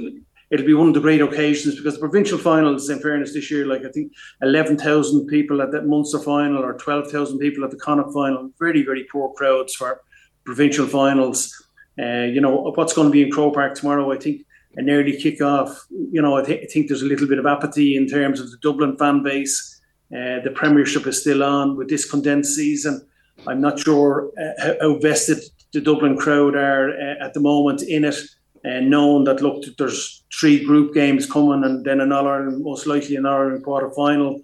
it'll 0.51 0.67
be 0.67 0.75
one 0.75 0.89
of 0.89 0.95
the 0.95 1.01
great 1.01 1.21
occasions 1.21 1.77
because 1.77 1.95
the 1.95 2.01
provincial 2.01 2.39
finals, 2.39 2.89
in 2.89 3.01
fairness, 3.01 3.33
this 3.33 3.51
year, 3.51 3.67
like 3.67 3.85
I 3.85 3.91
think 3.91 4.13
11,000 4.43 5.27
people 5.27 5.63
at 5.63 5.73
that 5.73 5.87
Munster 5.87 6.19
final 6.19 6.63
or 6.63 6.75
12,000 6.75 7.39
people 7.39 7.65
at 7.65 7.71
the 7.71 7.77
Connacht 7.77 8.13
final, 8.13 8.51
very, 8.59 8.83
very 8.83 9.05
poor 9.05 9.33
crowds 9.35 9.75
for 9.75 10.03
provincial 10.45 10.87
finals. 10.87 11.53
Uh, 11.99 12.25
you 12.25 12.41
know, 12.41 12.73
what's 12.75 12.93
going 12.93 13.09
to 13.09 13.13
be 13.13 13.23
in 13.23 13.31
Croke 13.31 13.55
Park 13.55 13.75
tomorrow, 13.75 14.13
I 14.13 14.19
think 14.19 14.47
an 14.77 14.89
early 14.89 15.17
kick-off, 15.17 15.87
you 15.91 16.23
know, 16.23 16.37
I, 16.37 16.43
th- 16.43 16.63
I 16.63 16.67
think 16.67 16.89
there's 16.89 17.03
a 17.03 17.07
little 17.07 17.29
bit 17.29 17.39
of 17.39 17.47
apathy 17.47 17.97
in 17.97 18.07
terms 18.07 18.41
of 18.41 18.51
the 18.51 18.57
Dublin 18.59 18.97
fan 18.97 19.23
base. 19.23 19.81
Uh, 20.11 20.41
the 20.41 20.53
Premiership 20.55 21.07
is 21.07 21.21
still 21.21 21.43
on 21.43 21.77
with 21.77 21.89
this 21.89 22.11
condensed 22.11 22.55
season. 22.55 23.07
I'm 23.47 23.61
not 23.61 23.79
sure 23.79 24.31
uh, 24.39 24.75
how 24.81 24.99
vested 24.99 25.43
the 25.73 25.81
Dublin 25.81 26.17
crowd 26.17 26.55
are 26.55 26.91
uh, 26.91 27.25
at 27.25 27.35
the 27.35 27.41
moment 27.41 27.83
in 27.83 28.05
it 28.05 28.17
and 28.65 28.91
knowing 28.91 29.25
that 29.25 29.43
look, 29.43 29.65
there's 29.77 30.25
three 30.33 30.65
group 30.65 30.95
games 30.95 31.27
coming, 31.27 31.65
and 31.65 31.85
then 31.85 32.01
another, 32.01 32.51
most 32.51 32.87
likely 32.87 33.17
another 33.17 33.59
quarter 33.61 33.91
final. 33.91 34.37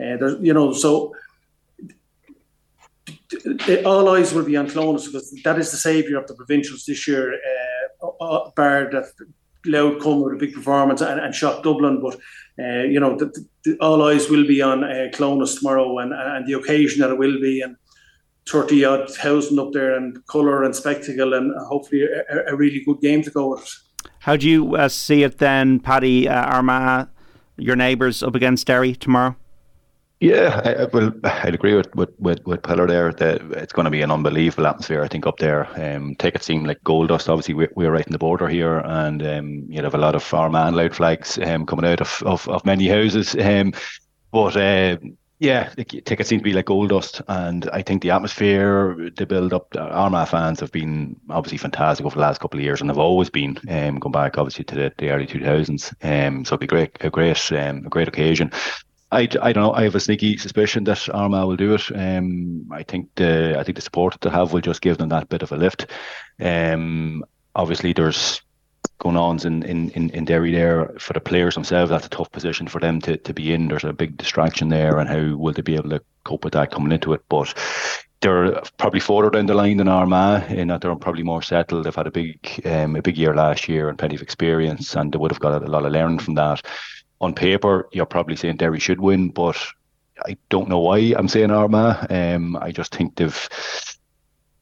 Uh, 0.00 0.16
there's, 0.16 0.36
you 0.40 0.54
know, 0.54 0.72
so 0.72 1.14
all 3.84 4.08
eyes 4.08 4.32
will 4.32 4.44
be 4.44 4.56
on 4.56 4.70
Clones 4.70 5.06
because 5.06 5.30
that 5.44 5.58
is 5.58 5.70
the 5.70 5.76
saviour 5.76 6.18
of 6.18 6.26
the 6.26 6.34
provincials 6.34 6.86
this 6.86 7.06
year. 7.06 7.34
Uh, 7.34 8.06
uh, 8.20 8.50
bar 8.56 8.88
that 8.90 9.06
Louth 9.66 10.00
come 10.00 10.22
with 10.22 10.34
a 10.34 10.36
big 10.36 10.54
performance 10.54 11.00
and, 11.00 11.20
and 11.20 11.34
shot 11.34 11.62
Dublin, 11.62 12.00
but 12.00 12.14
uh, 12.58 12.84
you 12.84 13.00
know, 13.00 13.16
the, 13.16 13.46
the, 13.64 13.76
all 13.80 14.02
eyes 14.08 14.30
will 14.30 14.46
be 14.46 14.62
on 14.62 14.82
uh, 14.82 15.08
Clones 15.12 15.56
tomorrow 15.56 15.98
and, 15.98 16.12
and 16.12 16.46
the 16.46 16.54
occasion 16.54 17.00
that 17.00 17.10
it 17.10 17.18
will 17.18 17.38
be. 17.40 17.60
And 17.60 17.76
30 18.50 18.84
odd 18.84 19.10
thousand 19.10 19.58
up 19.58 19.72
there 19.72 19.94
and 19.94 20.24
colour 20.26 20.64
and 20.64 20.74
spectacle 20.74 21.34
and 21.34 21.54
hopefully 21.66 22.02
a, 22.02 22.52
a, 22.52 22.56
really 22.56 22.82
good 22.84 23.00
game 23.00 23.22
to 23.22 23.30
go 23.30 23.50
with. 23.50 23.82
How 24.20 24.36
do 24.36 24.48
you 24.48 24.76
uh, 24.76 24.88
see 24.88 25.22
it 25.22 25.38
then, 25.38 25.80
Paddy 25.80 26.28
uh, 26.28 26.44
Armagh, 26.44 27.08
your 27.56 27.76
neighbours 27.76 28.22
up 28.22 28.34
against 28.34 28.66
Derry 28.66 28.94
tomorrow? 28.94 29.36
Yeah, 30.20 30.60
I, 30.64 30.84
well, 30.92 31.12
I'd 31.22 31.54
agree 31.54 31.74
with 31.74 31.94
with 31.94 32.10
with, 32.18 32.44
with 32.44 32.62
Pillar 32.64 32.88
there 32.88 33.12
that 33.12 33.40
it's 33.52 33.72
going 33.72 33.84
to 33.84 33.90
be 33.90 34.02
an 34.02 34.10
unbelievable 34.10 34.66
atmosphere. 34.66 35.04
I 35.04 35.08
think 35.08 35.26
up 35.26 35.38
there, 35.38 35.68
um, 35.80 36.16
tickets 36.16 36.46
seem 36.46 36.64
like 36.64 36.82
gold 36.82 37.08
dust. 37.08 37.28
Obviously, 37.28 37.54
we're, 37.54 37.70
we're 37.76 37.92
right 37.92 38.06
in 38.06 38.12
the 38.12 38.18
border 38.18 38.48
here, 38.48 38.78
and 38.78 39.24
um, 39.24 39.66
you 39.68 39.80
have 39.80 39.94
a 39.94 39.98
lot 39.98 40.16
of 40.16 40.34
Armagh 40.34 40.74
Louth 40.74 40.96
flags 40.96 41.38
um, 41.38 41.66
coming 41.66 41.84
out 41.84 42.00
of, 42.00 42.20
of, 42.26 42.48
of 42.48 42.64
many 42.64 42.88
houses. 42.88 43.36
Um, 43.36 43.72
but 44.32 44.56
uh, 44.56 44.96
yeah, 45.40 45.70
the 45.76 45.84
tickets 45.84 46.28
seem 46.28 46.40
to 46.40 46.44
be 46.44 46.52
like 46.52 46.66
gold 46.66 46.88
dust, 46.88 47.22
and 47.28 47.68
I 47.70 47.82
think 47.82 48.02
the 48.02 48.10
atmosphere, 48.10 49.10
the 49.16 49.24
build 49.24 49.52
up, 49.52 49.74
Armagh 49.76 50.28
fans 50.28 50.58
have 50.60 50.72
been 50.72 51.20
obviously 51.30 51.58
fantastic 51.58 52.04
over 52.04 52.16
the 52.16 52.20
last 52.20 52.40
couple 52.40 52.58
of 52.58 52.64
years, 52.64 52.80
and 52.80 52.90
have 52.90 52.98
always 52.98 53.30
been 53.30 53.56
um, 53.68 53.98
going 53.98 54.12
back 54.12 54.36
obviously 54.36 54.64
to 54.64 54.74
the, 54.74 54.92
the 54.98 55.10
early 55.10 55.26
two 55.26 55.40
thousands. 55.40 55.94
Um, 56.02 56.44
so 56.44 56.54
it'll 56.54 56.58
be 56.58 56.66
great, 56.66 56.96
a 57.00 57.10
great, 57.10 57.52
um, 57.52 57.86
a 57.86 57.88
great 57.88 58.08
occasion. 58.08 58.50
I, 59.10 59.22
I 59.40 59.52
don't 59.52 59.62
know. 59.62 59.72
I 59.72 59.84
have 59.84 59.94
a 59.94 60.00
sneaky 60.00 60.36
suspicion 60.36 60.84
that 60.84 61.08
Armagh 61.08 61.46
will 61.46 61.56
do 61.56 61.74
it. 61.74 61.90
Um, 61.94 62.66
I 62.70 62.82
think 62.82 63.08
the 63.14 63.56
I 63.58 63.62
think 63.62 63.76
the 63.76 63.82
support 63.82 64.14
that 64.14 64.20
they 64.20 64.30
have 64.30 64.52
will 64.52 64.60
just 64.60 64.82
give 64.82 64.98
them 64.98 65.08
that 65.10 65.28
bit 65.28 65.42
of 65.42 65.52
a 65.52 65.56
lift. 65.56 65.86
Um, 66.40 67.24
obviously 67.54 67.92
there's 67.92 68.42
going 68.98 69.16
on 69.16 69.38
in, 69.46 69.62
in, 69.62 69.90
in, 69.90 70.10
in 70.10 70.24
Derry 70.24 70.52
there 70.52 70.92
for 70.98 71.12
the 71.12 71.20
players 71.20 71.54
themselves. 71.54 71.90
That's 71.90 72.06
a 72.06 72.10
tough 72.10 72.30
position 72.32 72.66
for 72.66 72.80
them 72.80 73.00
to, 73.02 73.16
to 73.16 73.34
be 73.34 73.52
in. 73.52 73.68
There's 73.68 73.84
a 73.84 73.92
big 73.92 74.16
distraction 74.16 74.68
there, 74.68 74.98
and 74.98 75.08
how 75.08 75.36
will 75.36 75.52
they 75.52 75.62
be 75.62 75.76
able 75.76 75.90
to 75.90 76.02
cope 76.24 76.44
with 76.44 76.54
that 76.54 76.70
coming 76.70 76.92
into 76.92 77.12
it? 77.12 77.22
But 77.28 77.54
they're 78.20 78.60
probably 78.76 79.00
further 79.00 79.30
down 79.30 79.46
the 79.46 79.54
line 79.54 79.76
than 79.76 79.88
Armagh 79.88 80.50
in 80.50 80.68
that 80.68 80.80
they're 80.80 80.94
probably 80.96 81.22
more 81.22 81.42
settled. 81.42 81.84
They've 81.84 81.94
had 81.94 82.08
a 82.08 82.12
big 82.12 82.62
um, 82.64 82.96
a 82.96 83.02
big 83.02 83.16
year 83.16 83.34
last 83.34 83.68
year 83.68 83.88
and 83.88 83.98
plenty 83.98 84.16
of 84.16 84.22
experience, 84.22 84.96
and 84.96 85.12
they 85.12 85.18
would 85.18 85.30
have 85.30 85.40
got 85.40 85.62
a 85.62 85.66
lot 85.66 85.86
of 85.86 85.92
learning 85.92 86.18
from 86.18 86.34
that. 86.34 86.62
On 87.20 87.34
paper, 87.34 87.88
you're 87.92 88.06
probably 88.06 88.36
saying 88.36 88.56
Derry 88.56 88.80
should 88.80 89.00
win, 89.00 89.30
but 89.30 89.56
I 90.26 90.36
don't 90.48 90.68
know 90.68 90.80
why 90.80 91.14
I'm 91.16 91.28
saying 91.28 91.50
Armagh. 91.50 92.10
Um, 92.10 92.56
I 92.56 92.72
just 92.72 92.94
think 92.94 93.16
they've 93.16 93.48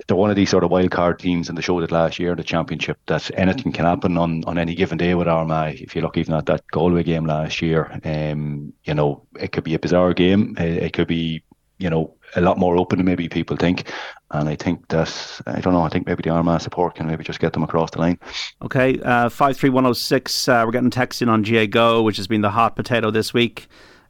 they're 0.06 0.16
one 0.16 0.30
of 0.30 0.36
these 0.36 0.50
sort 0.50 0.64
of 0.64 0.70
wild 0.70 0.90
card 0.90 1.18
teams, 1.18 1.48
and 1.48 1.58
they 1.58 1.62
showed 1.62 1.82
it 1.82 1.90
last 1.90 2.18
year 2.18 2.32
in 2.32 2.36
the 2.36 2.44
championship 2.44 2.98
that 3.06 3.30
anything 3.38 3.72
can 3.72 3.84
happen 3.84 4.16
on, 4.16 4.44
on 4.44 4.58
any 4.58 4.74
given 4.74 4.98
day 4.98 5.14
with 5.14 5.26
Armagh. 5.26 5.80
If 5.80 5.96
you 5.96 6.02
look 6.02 6.16
even 6.16 6.34
at 6.34 6.46
that 6.46 6.66
Galway 6.70 7.02
game 7.02 7.26
last 7.26 7.60
year, 7.60 7.98
um, 8.04 8.72
you 8.84 8.94
know 8.94 9.22
it 9.38 9.52
could 9.52 9.64
be 9.64 9.74
a 9.74 9.78
bizarre 9.78 10.14
game. 10.14 10.54
It, 10.58 10.84
it 10.84 10.92
could 10.92 11.08
be 11.08 11.42
you 11.78 11.90
know 11.90 12.14
a 12.34 12.40
lot 12.40 12.58
more 12.58 12.76
open 12.76 12.98
than 12.98 13.06
maybe 13.06 13.28
people 13.28 13.56
think. 13.56 13.92
And 14.30 14.48
I 14.48 14.56
think 14.56 14.88
that 14.88 15.40
I 15.46 15.60
don't 15.60 15.72
know. 15.72 15.82
I 15.82 15.88
think 15.88 16.06
maybe 16.06 16.22
the 16.22 16.30
Armagh 16.30 16.60
support 16.60 16.94
can 16.96 17.06
maybe 17.06 17.24
just 17.24 17.40
get 17.40 17.52
them 17.52 17.62
across 17.62 17.90
the 17.90 18.00
line. 18.00 18.18
Okay, 18.62 19.00
uh, 19.00 19.28
five 19.28 19.56
three 19.56 19.70
one 19.70 19.84
zero 19.84 19.90
oh 19.90 19.94
six. 19.94 20.48
Uh, 20.48 20.62
we're 20.64 20.72
getting 20.72 20.90
text 20.90 21.22
in 21.22 21.28
on 21.28 21.42
GAA 21.42 21.66
Go, 21.66 22.02
which 22.02 22.16
has 22.16 22.26
been 22.26 22.42
the 22.42 22.50
hot 22.50 22.76
potato 22.76 23.10
this 23.10 23.34
week. 23.34 23.66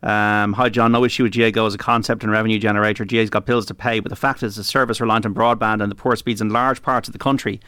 Um, 0.07 0.53
hi, 0.53 0.69
John. 0.69 0.93
No 0.93 1.05
issue 1.05 1.25
with 1.25 1.35
GAA 1.37 1.67
as 1.67 1.75
a 1.75 1.79
concept 1.79 2.23
and 2.23 2.31
revenue 2.31 2.61
generator. 2.61 3.05
GAA's 3.05 3.29
got 3.29 3.45
bills 3.45 3.67
to 3.67 3.75
pay, 3.75 3.99
but 3.99 4.09
the 4.09 4.15
fact 4.15 4.45
is, 4.45 4.55
the 4.55 4.63
service 4.63 5.01
reliant 5.01 5.27
on 5.27 5.35
broadband 5.35 5.83
and 5.83 5.91
the 5.91 5.97
poor 5.97 6.15
speeds 6.15 6.41
in 6.41 6.51
large 6.51 6.81
parts 6.81 7.09
of 7.09 7.13
the 7.13 7.19
country 7.19 7.61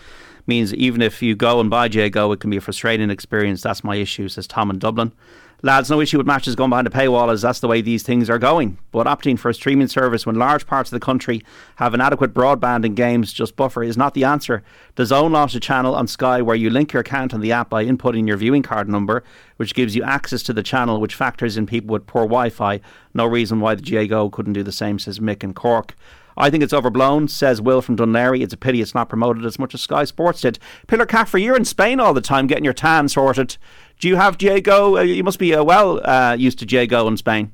means 0.47 0.73
even 0.73 1.03
if 1.03 1.21
you 1.21 1.35
go 1.35 1.59
and 1.59 1.69
buy 1.69 1.89
GAA 1.89 2.31
it 2.31 2.39
can 2.39 2.49
be 2.49 2.57
a 2.57 2.61
frustrating 2.61 3.11
experience. 3.11 3.61
That's 3.61 3.83
my 3.83 3.97
issue, 3.97 4.29
says 4.29 4.47
Tom 4.47 4.71
in 4.71 4.79
Dublin. 4.79 5.13
Lads, 5.61 5.91
no 5.91 6.01
issue 6.01 6.19
with 6.19 6.27
matches 6.27 6.55
going 6.55 6.71
behind 6.71 6.87
a 6.87 6.91
paywall 6.91 7.33
as 7.33 7.43
that's 7.43 7.59
the 7.59 7.67
way 7.67 7.81
these 7.81 8.05
things 8.05 8.31
are 8.31 8.39
going. 8.39 8.79
But 8.93 9.09
opting 9.09 9.37
for 9.37 9.49
a 9.49 9.55
streaming 9.55 9.89
service 9.89 10.25
when 10.25 10.37
large 10.37 10.69
parts 10.69 10.93
of 10.93 11.01
the 11.01 11.05
country 11.05 11.43
have 11.77 11.95
an 11.95 12.01
adequate 12.01 12.33
broadband 12.33 12.85
and 12.85 12.95
games 12.95 13.33
just 13.33 13.57
buffer 13.57 13.83
is 13.83 13.97
not 13.97 14.15
the 14.15 14.23
answer. 14.23 14.63
DAZN 14.95 15.33
launched 15.33 15.57
a 15.57 15.61
channel 15.61 15.97
on 15.97 16.07
Sky 16.07 16.41
where 16.41 16.55
you 16.55 16.71
link 16.71 16.93
your 16.93 17.01
account 17.01 17.35
on 17.35 17.41
the 17.41 17.51
app 17.51 17.69
by 17.69 17.85
inputting 17.85 18.29
your 18.29 18.37
viewing 18.37 18.63
card 18.63 18.89
number, 18.89 19.25
which 19.57 19.75
gives 19.75 19.97
you 19.97 20.05
access 20.05 20.45
to 20.45 20.53
the 20.53 20.63
channel, 20.63 21.01
which 21.01 21.17
factors 21.17 21.57
in 21.57 21.67
people 21.67 21.93
with 21.93 22.07
poor 22.07 22.23
Wi 22.23 22.51
Fi. 22.51 22.81
No 23.13 23.27
reason 23.27 23.59
why 23.59 23.75
the 23.75 23.83
GAA 23.83 24.05
Go 24.05 24.31
couldn't 24.31 24.53
do 24.53 24.63
the 24.63 24.71
same, 24.71 25.01
says 25.01 25.19
Mick 25.19 25.43
in 25.43 25.55
Cork. 25.55 25.97
I 26.39 26.51
think 26.51 26.63
it's 26.63 26.73
overblown, 26.73 27.27
says 27.27 27.61
Will 27.61 27.83
from 27.83 27.97
Laoghaire. 27.97 28.41
It's 28.41 28.55
a 28.55 28.57
pity 28.57 28.81
it's 28.81 28.95
not 28.95 29.09
promoted 29.09 29.45
as 29.45 29.59
much 29.59 29.75
as 29.75 29.83
Sky 29.83 30.05
Sports 30.05 30.41
did. 30.41 30.59
Pillar 30.87 31.05
Caffrey, 31.05 31.43
you're 31.43 31.57
in 31.57 31.65
Spain 31.65 31.99
all 31.99 32.15
the 32.15 32.21
time 32.21 32.47
getting 32.47 32.65
your 32.65 32.73
tan 32.73 33.09
sorted. 33.09 33.57
Do 33.99 34.07
you 34.07 34.17
have 34.17 34.39
GAA 34.39 34.61
Go? 34.61 34.99
Uh, 34.99 35.03
you 35.03 35.25
must 35.25 35.41
be 35.41 35.53
uh, 35.55 35.65
well 35.65 36.01
uh, 36.09 36.37
used 36.39 36.61
to 36.61 36.67
GAA 36.67 36.87
Go 36.87 37.09
in 37.09 37.17
Spain. 37.17 37.51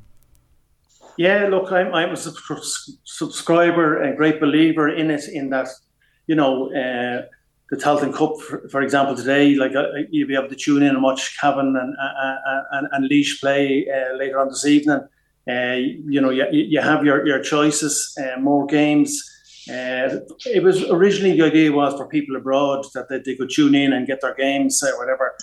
Yeah, 1.16 1.46
look, 1.48 1.72
I'm, 1.72 1.94
I'm 1.94 2.10
a 2.10 2.16
subscriber, 2.16 4.02
a 4.02 4.14
great 4.14 4.40
believer 4.40 4.88
in 4.88 5.10
it, 5.10 5.28
in 5.32 5.48
that, 5.50 5.68
you 6.26 6.34
know, 6.34 6.66
uh, 6.66 7.22
the 7.70 7.76
Tailteann 7.76 8.12
Cup, 8.12 8.36
for, 8.40 8.68
for, 8.68 8.82
example, 8.82 9.14
today, 9.16 9.54
like 9.54 9.74
uh, 9.74 9.86
you'll 10.10 10.28
be 10.28 10.34
able 10.34 10.48
to 10.48 10.56
tune 10.56 10.82
in 10.82 10.90
and 10.90 11.02
watch 11.02 11.38
Cavan 11.40 11.76
and, 11.80 11.94
uh, 11.96 12.62
and, 12.72 12.88
and 12.92 13.08
Laois 13.08 13.40
play 13.40 13.86
later 14.18 14.40
on 14.40 14.48
this 14.48 14.66
evening. 14.66 15.00
You 15.46 16.20
know, 16.20 16.30
you, 16.30 16.46
you 16.50 16.80
have 16.80 17.04
your, 17.04 17.26
your 17.26 17.42
choices, 17.42 18.16
more 18.40 18.66
games. 18.66 19.22
it 19.66 20.62
was 20.62 20.88
originally 20.90 21.36
the 21.38 21.46
idea 21.46 21.72
was 21.72 21.94
for 21.94 22.06
people 22.08 22.36
abroad 22.36 22.84
that 22.94 23.08
they, 23.08 23.18
they 23.18 23.34
could 23.34 23.50
tune 23.50 23.74
in 23.74 23.92
and 23.92 24.06
get 24.06 24.20
their 24.20 24.34
games 24.34 24.82
or 24.82 24.98
whatever 24.98 25.34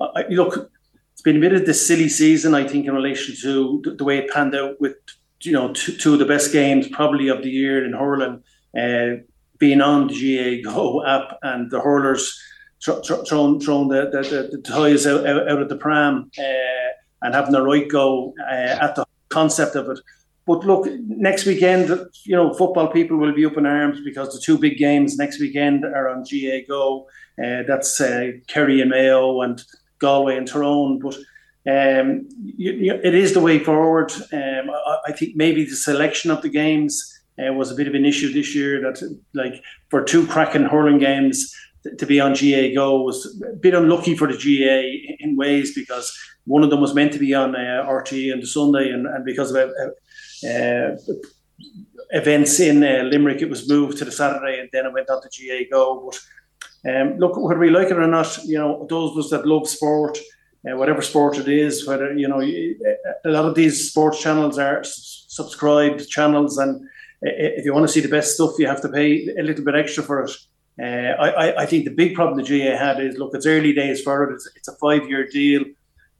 I, 0.00 0.26
look, 0.30 0.70
it's 1.12 1.22
been 1.22 1.36
a 1.36 1.40
bit 1.40 1.52
of 1.52 1.66
this 1.66 1.86
silly 1.86 2.08
season, 2.08 2.54
I 2.54 2.66
think, 2.66 2.86
in 2.86 2.94
relation 2.94 3.34
to 3.42 3.80
the, 3.84 3.94
the 3.94 4.04
way 4.04 4.18
it 4.18 4.30
panned 4.30 4.54
out 4.54 4.80
with 4.80 4.96
you 5.40 5.52
know 5.52 5.72
two, 5.72 5.96
two, 5.96 6.12
of 6.14 6.18
the 6.18 6.24
best 6.24 6.52
games 6.52 6.88
probably 6.88 7.28
of 7.28 7.42
the 7.42 7.50
year 7.50 7.84
in 7.84 7.92
hurling, 7.92 8.42
uh, 8.78 9.22
being 9.58 9.80
on 9.80 10.08
the 10.08 10.62
GAA 10.62 10.72
Go 10.72 11.04
app 11.04 11.38
and 11.42 11.70
the 11.70 11.80
hurlers 11.80 12.40
throwing 12.84 13.58
throwing 13.60 13.88
the, 13.88 14.08
the, 14.12 14.22
the, 14.22 14.56
the 14.56 14.62
toys 14.62 15.06
out, 15.06 15.26
out, 15.26 15.50
out, 15.50 15.62
of 15.62 15.68
the 15.68 15.76
pram 15.76 16.30
uh, 16.38 17.22
and 17.22 17.34
having 17.34 17.52
the 17.52 17.62
right 17.62 17.88
go 17.88 18.32
uh, 18.48 18.78
at 18.80 18.94
the 18.94 19.04
concept 19.28 19.76
of 19.76 19.88
it. 19.88 19.98
But 20.46 20.64
look, 20.64 20.88
next 21.06 21.44
weekend, 21.44 21.90
you 22.24 22.34
know, 22.34 22.54
football 22.54 22.88
people 22.88 23.18
will 23.18 23.34
be 23.34 23.44
up 23.44 23.58
in 23.58 23.66
arms 23.66 24.00
because 24.02 24.32
the 24.32 24.40
two 24.40 24.56
big 24.56 24.78
games 24.78 25.18
next 25.18 25.38
weekend 25.40 25.84
are 25.84 26.08
on 26.08 26.22
GAA 26.22 26.60
Go. 26.66 27.06
Uh, 27.38 27.64
that's 27.68 28.00
uh, 28.00 28.32
Kerry 28.46 28.80
and 28.80 28.90
Mayo 28.90 29.42
and 29.42 29.62
Galway 29.98 30.38
and 30.38 30.48
Tyrone. 30.48 31.00
But 31.00 31.16
um, 31.68 32.28
you, 32.42 32.72
you, 32.72 32.94
it 32.94 33.14
is 33.14 33.34
the 33.34 33.40
way 33.40 33.58
forward. 33.58 34.10
Um, 34.32 34.70
I, 34.70 34.98
I, 35.08 35.12
think 35.12 35.36
maybe 35.36 35.64
the 35.64 35.76
selection 35.76 36.30
of 36.30 36.40
the 36.40 36.48
games 36.48 37.20
uh, 37.38 37.52
was 37.52 37.70
a 37.70 37.74
bit 37.74 37.86
of 37.86 37.94
an 37.94 38.06
issue 38.06 38.32
this 38.32 38.54
year. 38.54 38.80
That 38.80 39.02
like 39.34 39.62
for 39.90 40.02
two 40.02 40.26
cracking 40.26 40.64
hurling 40.64 40.98
games 40.98 41.54
to 41.96 42.06
be 42.06 42.20
on 42.20 42.32
GAA 42.32 42.74
Go 42.74 43.02
was 43.02 43.40
a 43.42 43.56
bit 43.56 43.74
unlucky 43.74 44.16
for 44.16 44.26
the 44.30 44.36
GAA 44.36 45.14
in 45.20 45.36
ways 45.36 45.74
because 45.74 46.16
one 46.48 46.62
of 46.64 46.70
them 46.70 46.80
was 46.80 46.94
meant 46.94 47.12
to 47.12 47.18
be 47.18 47.34
on 47.34 47.54
uh, 47.54 47.84
RTE 47.86 48.32
on 48.32 48.40
the 48.40 48.46
Sunday, 48.46 48.90
and, 48.90 49.06
and 49.06 49.24
because 49.24 49.50
of 49.50 49.56
uh, 49.56 50.48
uh, 50.48 50.96
events 52.10 52.58
in 52.58 52.82
uh, 52.82 53.02
Limerick, 53.04 53.42
it 53.42 53.50
was 53.50 53.68
moved 53.68 53.98
to 53.98 54.04
the 54.04 54.12
Saturday, 54.12 54.58
and 54.58 54.68
then 54.72 54.86
it 54.86 54.92
went 54.92 55.10
on 55.10 55.20
to 55.20 55.28
GAA 55.28 55.64
Go. 55.70 56.10
But 56.84 56.90
um, 56.90 57.18
look, 57.18 57.36
whether 57.36 57.60
we 57.60 57.70
like 57.70 57.88
it 57.88 57.98
or 57.98 58.06
not, 58.06 58.38
you 58.44 58.58
know, 58.58 58.86
those 58.88 59.10
of 59.12 59.18
us 59.18 59.30
that 59.30 59.46
love 59.46 59.68
sport, 59.68 60.18
uh, 60.68 60.76
whatever 60.76 61.02
sport 61.02 61.38
it 61.38 61.48
is, 61.48 61.86
whether, 61.86 62.12
you 62.14 62.26
know, 62.26 62.40
a 62.40 63.28
lot 63.28 63.44
of 63.44 63.54
these 63.54 63.90
sports 63.90 64.22
channels 64.22 64.58
are 64.58 64.82
subscribed 64.84 66.08
channels, 66.08 66.56
and 66.56 66.80
if 67.20 67.64
you 67.64 67.74
want 67.74 67.86
to 67.86 67.92
see 67.92 68.00
the 68.00 68.08
best 68.08 68.34
stuff, 68.34 68.52
you 68.58 68.66
have 68.66 68.82
to 68.82 68.88
pay 68.88 69.28
a 69.38 69.42
little 69.42 69.64
bit 69.64 69.74
extra 69.74 70.02
for 70.02 70.22
it. 70.22 70.30
Uh, 70.80 71.14
I, 71.20 71.62
I 71.62 71.66
think 71.66 71.84
the 71.84 71.90
big 71.90 72.14
problem 72.14 72.36
the 72.36 72.44
GAA 72.44 72.76
had 72.76 73.00
is 73.00 73.18
look, 73.18 73.34
it's 73.34 73.46
early 73.46 73.72
days 73.72 74.00
for 74.00 74.24
it. 74.24 74.34
It's, 74.34 74.48
it's 74.54 74.68
a 74.68 74.76
five 74.76 75.08
year 75.08 75.26
deal. 75.26 75.64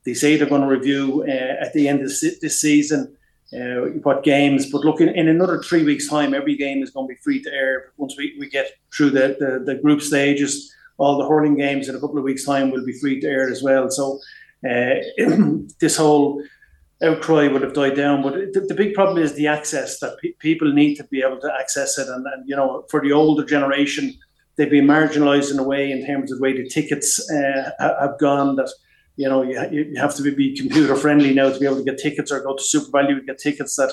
They 0.04 0.14
say 0.14 0.36
they're 0.36 0.48
going 0.48 0.62
to 0.62 0.68
review 0.68 1.24
uh, 1.28 1.64
at 1.64 1.72
the 1.74 1.86
end 1.86 2.00
of 2.00 2.08
this 2.08 2.60
season 2.60 3.16
uh, 3.52 3.98
what 4.02 4.24
games. 4.24 4.70
But 4.70 4.84
look, 4.84 5.00
in, 5.00 5.08
in, 5.10 5.28
another 5.28 5.62
three 5.62 5.84
weeks' 5.84 6.08
time, 6.08 6.34
every 6.34 6.56
game 6.56 6.82
is 6.82 6.90
going 6.90 7.08
to 7.08 7.14
be 7.14 7.20
free 7.20 7.42
to 7.42 7.52
air. 7.52 7.92
Once 7.96 8.16
we, 8.16 8.36
we 8.38 8.48
get 8.48 8.72
through 8.94 9.10
the, 9.10 9.36
the, 9.38 9.62
the 9.64 9.80
group 9.80 10.02
stages, 10.02 10.72
all 10.98 11.18
the 11.18 11.28
hurling 11.28 11.56
games 11.56 11.88
in 11.88 11.94
a 11.94 12.00
couple 12.00 12.18
of 12.18 12.24
weeks' 12.24 12.44
time 12.44 12.70
will 12.70 12.84
be 12.84 12.98
free 12.98 13.20
to 13.20 13.26
air 13.26 13.48
as 13.48 13.62
well. 13.62 13.90
So 13.90 14.18
uh, 14.68 14.94
this 15.80 15.96
whole 15.96 16.42
outcry 17.02 17.48
would 17.48 17.62
have 17.62 17.74
died 17.74 17.94
down. 17.94 18.22
But 18.22 18.52
the, 18.52 18.60
the 18.60 18.74
big 18.74 18.94
problem 18.94 19.18
is 19.18 19.34
the 19.34 19.46
access 19.46 20.00
that 20.00 20.18
pe- 20.20 20.32
people 20.32 20.72
need 20.72 20.96
to 20.96 21.04
be 21.04 21.22
able 21.22 21.40
to 21.40 21.52
access 21.58 21.96
it. 21.98 22.08
And, 22.08 22.26
and, 22.26 22.48
you 22.48 22.56
know, 22.56 22.84
for 22.90 23.00
the 23.00 23.12
older 23.12 23.44
generation, 23.44 24.18
they've 24.58 24.70
been 24.70 24.86
marginalised 24.86 25.50
in 25.50 25.58
a 25.58 25.62
way 25.62 25.90
in 25.90 26.04
terms 26.04 26.30
of 26.30 26.38
the 26.38 26.42
way 26.42 26.52
the 26.52 26.68
tickets 26.68 27.18
uh, 27.30 27.70
have 27.80 28.18
gone 28.18 28.56
that 28.56 28.70
you 29.18 29.28
know, 29.28 29.42
you, 29.42 29.60
you 29.72 30.00
have 30.00 30.14
to 30.14 30.22
be, 30.22 30.56
computer 30.56 30.94
friendly 30.94 31.34
now 31.34 31.50
to 31.50 31.58
be 31.58 31.66
able 31.66 31.76
to 31.76 31.82
get 31.82 31.98
tickets 31.98 32.30
or 32.30 32.40
go 32.40 32.54
to 32.54 32.62
SuperValu 32.62 33.18
and 33.18 33.26
get 33.26 33.38
tickets 33.38 33.74
that 33.74 33.92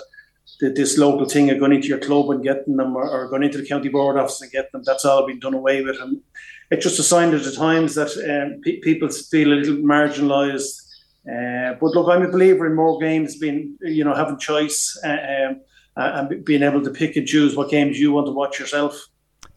this 0.59 0.99
local 0.99 1.28
thing 1.28 1.49
of 1.49 1.57
going 1.57 1.74
into 1.74 1.88
your 1.88 1.97
club 1.97 2.30
and 2.30 2.43
getting 2.43 2.78
them 2.78 2.95
or, 2.95 3.09
or, 3.09 3.28
going 3.28 3.41
into 3.41 3.57
the 3.57 3.66
county 3.66 3.89
board 3.89 4.18
office 4.18 4.39
and 4.41 4.51
getting 4.51 4.70
them. 4.72 4.84
That's 4.86 5.03
all 5.03 5.26
been 5.26 5.39
done 5.39 5.55
away 5.55 5.84
with. 5.84 5.99
And 5.99 6.22
it's 6.70 6.84
just 6.84 6.99
a 6.99 7.03
sign 7.03 7.34
at 7.34 7.43
the 7.43 7.51
times 7.51 7.95
that 7.95 8.11
um, 8.30 8.61
pe- 8.61 8.80
people 8.82 9.09
feel 9.09 9.51
a 9.51 9.55
little 9.55 9.78
marginalised. 9.78 10.80
Uh, 11.28 11.74
but 11.82 11.95
look, 11.95 12.07
I'm 12.07 12.22
a 12.22 12.32
believer 12.32 12.68
in 12.68 12.76
more 12.76 12.99
games 12.99 13.36
being, 13.36 13.78
you 13.82 14.03
know, 14.03 14.13
having 14.13 14.38
choice 14.38 14.95
uh, 15.03 15.18
um, 15.49 15.61
and 15.97 16.45
being 16.45 16.61
able 16.61 16.84
to 16.84 16.91
pick 16.91 17.16
and 17.16 17.28
choose 17.28 17.55
what 17.55 17.72
games 17.72 17.99
you 17.99 18.11
want 18.11 18.28
to 18.28 18.32
watch 18.32 18.59
yourself. 18.59 19.07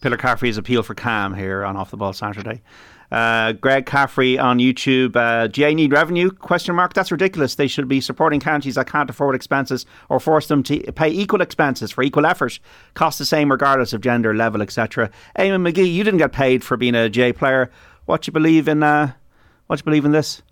Pillar 0.01 0.17
Caffrey's 0.17 0.57
appeal 0.57 0.83
for 0.83 0.95
Cam 0.95 1.35
here 1.35 1.65
on 1.65 1.77
Off 1.77 1.91
the 1.91 1.97
Ball 1.97 2.13
Saturday. 2.13 2.63
Uh, 3.11 3.53
Greg 3.53 3.87
Caffrey 3.87 4.39
on 4.39 4.59
YouTube. 4.59 5.17
Uh, 5.17 5.49
GAA 5.49 5.71
need 5.71 5.93
revenue? 5.93 6.31
Question 6.31 6.75
mark. 6.75 6.93
That's 6.93 7.11
ridiculous. 7.11 7.55
They 7.55 7.67
should 7.67 7.89
be 7.89 8.01
supporting 8.01 8.39
counties 8.39 8.75
that 8.75 8.87
can't 8.87 9.09
afford 9.09 9.35
expenses 9.35 9.87
or 10.09 10.21
force 10.21 10.47
them 10.47 10.63
to 10.65 10.81
pay 10.93 11.09
equal 11.09 11.41
expenses 11.41 11.91
for 11.91 12.03
equal 12.03 12.27
effort. 12.27 12.59
Cost 12.95 13.19
the 13.19 13.25
same 13.25 13.51
regardless 13.51 13.93
of 13.93 14.03
gender, 14.03 14.35
level, 14.35 14.61
etc. 14.61 15.11
Eamon 15.39 15.67
McGee, 15.71 15.93
you 15.93 16.05
didn't 16.05 16.19
get 16.19 16.33
paid 16.33 16.63
for 16.63 16.77
being 16.77 16.95
a 16.95 17.09
GAA 17.09 17.33
player. 17.33 17.71
What 18.05 18.23
do 18.23 18.29
you 18.29 18.33
believe 18.33 18.69
in? 18.69 18.83
Uh, 18.83 19.13
what 19.69 19.81
you 19.81 19.85
believe 19.85 20.05
in 20.05 20.13
this? 20.13 20.43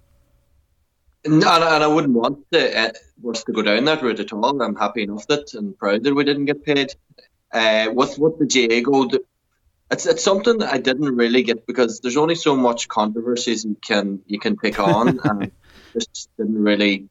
No, 1.26 1.50
and 1.50 1.84
I 1.84 1.86
wouldn't 1.86 2.14
want 2.14 2.38
to, 2.52 2.78
uh, 2.78 2.92
to 3.32 3.52
go 3.52 3.62
down 3.62 3.84
that 3.84 4.02
route 4.02 4.20
at 4.20 4.32
all. 4.32 4.62
I'm 4.62 4.76
happy 4.76 5.02
enough 5.02 5.26
that 5.26 5.54
and 5.54 5.76
proud 5.76 6.04
that 6.04 6.14
we 6.14 6.24
didn't 6.24 6.44
get 6.44 6.64
paid. 6.64 6.94
Uh, 7.52 7.88
with 7.92 8.18
with 8.18 8.38
the 8.38 8.46
GAA 8.46 8.80
Go, 8.80 9.08
it's 9.90 10.06
it's 10.06 10.22
something 10.22 10.58
that 10.58 10.72
I 10.72 10.78
didn't 10.78 11.14
really 11.14 11.42
get 11.42 11.66
because 11.66 12.00
there's 12.00 12.16
only 12.16 12.34
so 12.34 12.56
much 12.56 12.88
controversies 12.88 13.64
you 13.64 13.76
can 13.80 14.20
you 14.26 14.38
can 14.38 14.56
pick 14.56 14.78
on, 14.78 15.20
and 15.24 15.52
just 15.92 16.30
didn't 16.36 16.62
really 16.62 17.08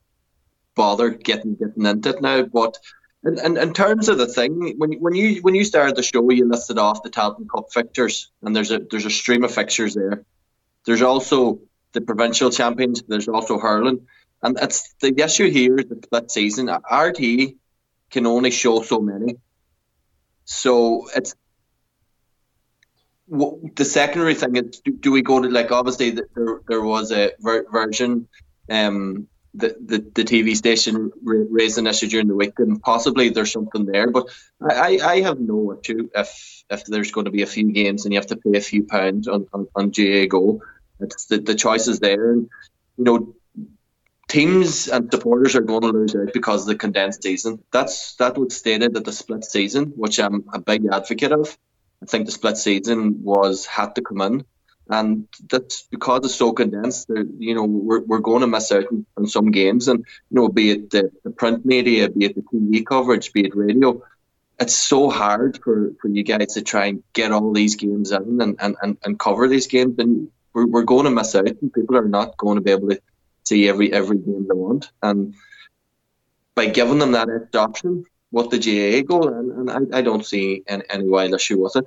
bother 0.76 1.10
getting 1.10 1.56
getting 1.56 1.86
into 1.86 2.10
it 2.10 2.22
now. 2.22 2.44
But 2.44 2.78
in, 3.24 3.40
in, 3.40 3.58
in 3.58 3.74
terms 3.74 4.10
of 4.10 4.18
the 4.18 4.28
thing, 4.28 4.76
when 4.78 4.94
when 4.94 5.16
you 5.16 5.42
when 5.42 5.56
you 5.56 5.64
started 5.64 5.96
the 5.96 6.04
show, 6.04 6.30
you 6.30 6.48
listed 6.50 6.78
off 6.78 7.02
the 7.02 7.10
Tailteann 7.10 7.48
Cup 7.50 7.72
fixtures, 7.72 8.30
and 8.42 8.56
there's 8.56 8.72
a 8.72 8.80
there's 8.80 9.06
a 9.06 9.10
stream 9.10 9.44
of 9.44 9.54
fixtures 9.54 9.96
there. 9.96 10.26
There's 10.86 11.02
also 11.02 11.60
the 11.94 12.02
provincial 12.02 12.52
champions. 12.52 13.04
There's 13.08 13.30
also 13.30 13.58
hurling, 13.58 14.06
and 14.44 14.58
it's 14.62 14.94
the 15.00 15.14
issue 15.24 15.50
here 15.50 15.78
is 15.78 15.86
the 15.86 16.00
split 16.04 16.30
season. 16.30 16.68
RTÉ 16.68 17.56
can 18.12 18.28
only 18.28 18.52
show 18.52 18.82
so 18.82 19.00
many, 19.00 19.38
so 20.44 21.08
it's 21.16 21.36
the 23.28 23.86
secondary 23.86 24.36
thing 24.36 24.56
is 24.56 24.80
do, 24.82 24.92
do, 24.92 25.12
we 25.12 25.22
go 25.22 25.42
to 25.42 25.50
like 25.50 25.72
obviously 25.72 26.12
there 26.12 26.62
there 26.68 26.82
was 26.82 27.12
a 27.12 27.32
ver- 27.40 27.66
version 27.72 28.28
um 28.70 29.28
the, 29.58 29.76
the, 29.86 29.98
the 30.16 30.24
TV 30.26 30.56
station 30.56 31.12
raised 31.24 31.78
an 31.78 31.88
issue 31.88 32.08
during 32.08 32.28
the 32.28 32.36
week 32.36 32.54
and 32.60 32.82
possibly 32.82 33.30
there's 33.30 33.52
something 33.52 33.86
there 33.86 34.12
but 34.12 34.28
I, 34.62 35.00
I 35.02 35.22
have 35.22 35.40
no 35.40 35.80
issue 35.80 36.10
if 36.14 36.64
if 36.70 36.86
there's 36.86 37.12
going 37.12 37.26
to 37.26 37.32
be 37.32 37.42
a 37.42 37.48
few 37.48 37.72
games 37.72 38.06
and 38.06 38.14
you 38.14 38.20
have 38.20 38.28
to 38.28 38.36
pay 38.36 38.58
a 38.58 38.62
few 38.62 38.84
pounds 38.84 39.28
on, 39.28 39.48
on, 39.54 39.68
on 39.76 39.92
GAA 39.92 40.26
Go. 40.26 40.62
It's 41.00 41.28
the, 41.28 41.38
the 41.38 41.56
choice 41.56 41.88
is 41.88 42.00
there. 42.00 42.32
And 42.32 42.50
you 42.98 43.04
know 43.04 43.36
teams 44.28 44.88
and 44.88 45.12
supporters 45.12 45.56
are 45.56 45.62
going 45.62 45.84
to 45.84 45.90
lose 45.90 46.16
out 46.16 46.34
because 46.34 46.62
of 46.62 46.68
the 46.68 46.76
condensed 46.76 47.24
season. 47.24 47.64
That's 47.72 48.16
that 48.16 48.38
was 48.38 48.58
stated 48.58 48.98
at 48.98 49.06
the 49.06 49.14
split 49.14 49.46
season 49.46 49.94
which 49.96 50.20
I'm 50.20 50.44
a 50.54 50.60
big 50.60 50.86
advocate 50.92 51.32
of 51.32 51.58
I 52.02 52.06
think 52.06 52.26
the 52.26 52.32
split 52.32 52.58
season 52.58 53.24
was 53.24 53.66
had 53.66 53.96
to 53.96 54.02
come 54.02 54.22
in, 54.22 54.46
and 54.89 55.28
that's 55.50 55.84
because 55.89 56.26
it's 56.26 56.36
so 56.36 56.54
condensed. 56.54 57.10
You 57.10 57.56
know, 57.56 57.66
we're, 57.66 58.02
we're 58.02 58.20
going 58.20 58.41
to 58.41 58.48
miss 58.48 58.72
out 58.72 58.86
on, 59.18 59.28
some 59.28 59.52
games, 59.52 59.88
and 59.88 60.06
you 60.30 60.36
know, 60.36 60.50
be 60.50 60.72
it 60.72 60.89
the, 60.91 61.12
the, 61.24 61.32
print 61.32 61.66
media, 61.66 62.10
be 62.10 62.26
it 62.26 62.36
the 62.36 62.41
TV 62.41 62.86
coverage, 62.86 63.34
be 63.34 63.46
it 63.46 63.56
radio. 63.56 64.02
It's 64.60 64.76
so 64.76 65.10
hard 65.10 65.60
for, 65.64 65.91
for 66.02 66.08
you 66.08 66.24
guys 66.24 66.54
to 66.54 66.62
try 66.62 66.86
and 66.86 67.04
get 67.12 67.32
all 67.32 67.52
these 67.52 67.76
games 67.76 68.12
in 68.12 68.39
and, 68.41 68.56
and, 68.60 68.76
and, 68.82 68.98
and 69.04 69.20
cover 69.20 69.48
these 69.48 69.68
games, 69.68 69.96
and 69.98 70.30
we're, 70.54 70.68
we're 70.68 70.84
going 70.84 71.06
to 71.06 71.12
miss 71.12 71.36
out, 71.36 71.48
and 71.48 71.74
people 71.74 71.98
are 71.98 72.08
not 72.08 72.38
going 72.38 72.56
to 72.56 72.62
be 72.62 72.72
able 72.72 72.89
to 72.89 73.02
see 73.43 73.68
every 73.70 73.91
every 73.93 74.18
game 74.18 74.48
they 74.48 74.56
want. 74.56 74.91
And 75.02 75.36
by 76.56 76.68
giving 76.68 77.00
them 77.00 77.12
that 77.14 77.50
option, 77.54 78.06
what 78.36 78.50
the 78.50 78.58
GAA 78.60 79.02
Go, 79.08 79.30
and, 79.30 79.70
and 79.70 79.94
I, 79.96 80.00
I 80.00 80.02
don't 80.02 80.26
see 80.26 80.62
any, 80.68 80.84
any 80.90 81.08
wild 81.08 81.34
issue 81.34 81.58
with 81.58 81.78
it. 81.78 81.86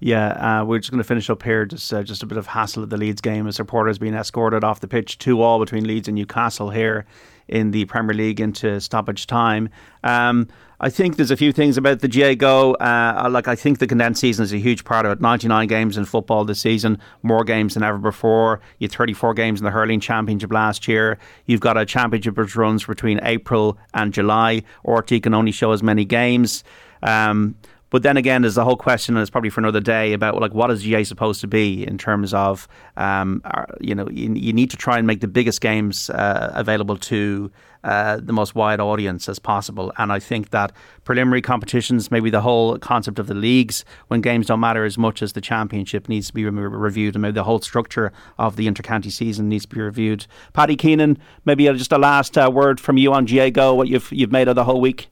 Yeah, 0.00 0.60
uh, 0.60 0.64
we're 0.64 0.78
just 0.78 0.90
going 0.90 1.02
to 1.02 1.06
finish 1.06 1.28
up 1.28 1.42
here. 1.42 1.66
Just 1.66 1.92
uh, 1.92 2.02
just 2.02 2.22
a 2.22 2.26
bit 2.26 2.38
of 2.38 2.46
hassle 2.46 2.82
at 2.82 2.88
the 2.88 2.96
Leeds 2.96 3.20
game. 3.20 3.46
A 3.46 3.52
supporter 3.52 3.88
has 3.88 3.98
been 3.98 4.14
escorted 4.14 4.64
off 4.64 4.80
the 4.80 4.88
pitch, 4.88 5.18
two 5.18 5.42
all 5.42 5.60
between 5.60 5.86
Leeds 5.86 6.08
and 6.08 6.14
Newcastle 6.14 6.70
here 6.70 7.04
in 7.52 7.70
the 7.70 7.84
Premier 7.84 8.14
League 8.14 8.40
into 8.40 8.80
stoppage 8.80 9.26
time. 9.26 9.68
Um, 10.02 10.48
I 10.80 10.88
think 10.88 11.16
there's 11.16 11.30
a 11.30 11.36
few 11.36 11.52
things 11.52 11.76
about 11.76 12.00
the 12.00 12.08
GAA 12.08 12.34
Go. 12.34 12.74
Uh, 12.74 13.28
like 13.30 13.46
I 13.46 13.54
think 13.54 13.78
the 13.78 13.86
condensed 13.86 14.20
season 14.20 14.42
is 14.42 14.52
a 14.52 14.58
huge 14.58 14.84
part 14.84 15.06
of 15.06 15.12
it. 15.12 15.20
99 15.20 15.68
games 15.68 15.96
in 15.96 16.06
football 16.06 16.44
this 16.44 16.60
season, 16.60 16.98
more 17.22 17.44
games 17.44 17.74
than 17.74 17.82
ever 17.82 17.98
before. 17.98 18.60
You 18.78 18.86
had 18.86 18.92
34 18.92 19.34
games 19.34 19.60
in 19.60 19.64
the 19.64 19.70
hurling 19.70 20.00
championship 20.00 20.52
last 20.52 20.88
year. 20.88 21.18
You've 21.46 21.60
got 21.60 21.76
a 21.76 21.84
championship 21.84 22.36
which 22.36 22.56
runs 22.56 22.84
between 22.86 23.20
April 23.22 23.78
and 23.94 24.12
July. 24.12 24.62
RTÉ 24.84 25.22
can 25.22 25.34
only 25.34 25.52
show 25.52 25.72
as 25.72 25.82
many 25.82 26.04
games. 26.04 26.64
Um, 27.02 27.54
but 27.92 28.02
then 28.02 28.16
again, 28.16 28.40
there's 28.40 28.54
the 28.54 28.64
whole 28.64 28.76
question, 28.76 29.14
and 29.14 29.20
it's 29.20 29.30
probably 29.30 29.50
for 29.50 29.60
another 29.60 29.78
day, 29.78 30.14
about 30.14 30.40
like 30.40 30.54
what 30.54 30.70
is 30.70 30.82
GAA 30.82 31.02
supposed 31.02 31.42
to 31.42 31.46
be 31.46 31.86
in 31.86 31.98
terms 31.98 32.32
of, 32.32 32.66
um, 32.96 33.42
you 33.82 33.94
know, 33.94 34.08
you, 34.08 34.32
you, 34.32 34.54
need 34.54 34.70
to 34.70 34.78
try 34.78 34.96
and 34.96 35.06
make 35.06 35.20
the 35.20 35.28
biggest 35.28 35.60
games 35.60 36.08
uh, 36.08 36.52
available 36.54 36.96
to 36.96 37.52
uh, 37.84 38.18
the 38.22 38.32
most 38.32 38.54
wide 38.54 38.80
audience 38.80 39.28
as 39.28 39.38
possible. 39.38 39.92
And 39.98 40.10
I 40.10 40.20
think 40.20 40.52
that 40.52 40.72
preliminary 41.04 41.42
competitions, 41.42 42.10
maybe 42.10 42.30
the 42.30 42.40
whole 42.40 42.78
concept 42.78 43.18
of 43.18 43.26
the 43.26 43.34
leagues, 43.34 43.84
when 44.08 44.22
games 44.22 44.46
don't 44.46 44.60
matter 44.60 44.86
as 44.86 44.96
much 44.96 45.20
as 45.20 45.34
the 45.34 45.42
championship, 45.42 46.08
needs 46.08 46.28
to 46.28 46.32
be 46.32 46.46
re- 46.46 46.50
reviewed, 46.50 47.14
and 47.14 47.20
maybe 47.20 47.34
the 47.34 47.44
whole 47.44 47.60
structure 47.60 48.10
of 48.38 48.56
the 48.56 48.66
intercounty 48.66 49.12
season 49.12 49.50
needs 49.50 49.66
to 49.66 49.74
be 49.74 49.82
reviewed. 49.82 50.26
Paddy 50.54 50.76
Keenan, 50.76 51.18
maybe 51.44 51.66
just 51.66 51.92
a 51.92 51.98
last 51.98 52.38
uh, 52.38 52.50
word 52.50 52.80
from 52.80 52.96
you 52.96 53.12
on 53.12 53.26
GAA 53.26 53.50
Go, 53.50 53.74
what 53.74 53.88
you've 53.88 54.10
you've 54.12 54.32
made 54.32 54.48
of 54.48 54.54
the 54.54 54.64
whole 54.64 54.80
week. 54.80 55.11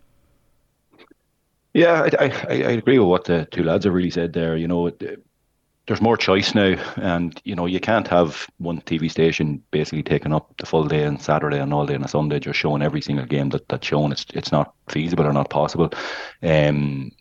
Yeah, 1.73 2.09
I, 2.19 2.27
I, 2.27 2.31
I 2.49 2.73
agree 2.73 2.99
with 2.99 3.09
what 3.09 3.25
the 3.25 3.47
two 3.51 3.63
lads 3.63 3.85
have 3.85 3.95
really 3.95 4.11
said 4.11 4.33
there. 4.33 4.57
You 4.57 4.67
know, 4.67 4.91
there's 5.87 6.01
more 6.01 6.17
choice 6.17 6.55
now, 6.55 6.75
and 6.97 7.41
you 7.45 7.55
know 7.55 7.67
you 7.67 7.81
can't 7.81 8.09
have 8.09 8.47
one 8.59 8.81
TV 8.83 9.11
station 9.11 9.63
basically 9.71 10.03
taking 10.03 10.33
up 10.33 10.53
the 10.59 10.67
full 10.67 10.85
day 10.85 11.05
on 11.05 11.19
Saturday 11.19 11.59
and 11.59 11.73
all 11.73 11.87
day 11.87 11.95
on 11.95 12.05
a 12.05 12.09
Sunday, 12.09 12.41
just 12.41 12.59
showing 12.59 12.83
every 12.83 13.01
single 13.01 13.27
game 13.27 13.51
that 13.51 13.69
that's 13.69 13.87
shown. 13.87 14.13
It's 14.13 14.27
it's 14.35 14.53
not 14.53 14.75
feasible 14.89 15.27
or 15.27 15.33
not 15.33 15.51
possible. 15.51 15.91
Um, 16.43 17.13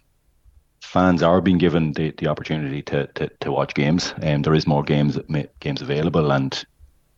fans 0.82 1.22
are 1.22 1.42
being 1.42 1.60
given 1.60 1.94
the, 1.94 2.12
the 2.18 2.28
opportunity 2.28 2.82
to, 2.82 3.06
to, 3.08 3.30
to 3.42 3.52
watch 3.52 3.76
games, 3.76 4.14
and 4.18 4.38
um, 4.38 4.42
there 4.42 4.56
is 4.56 4.66
more 4.66 4.84
games 4.84 5.20
games 5.60 5.82
available, 5.82 6.32
and 6.32 6.64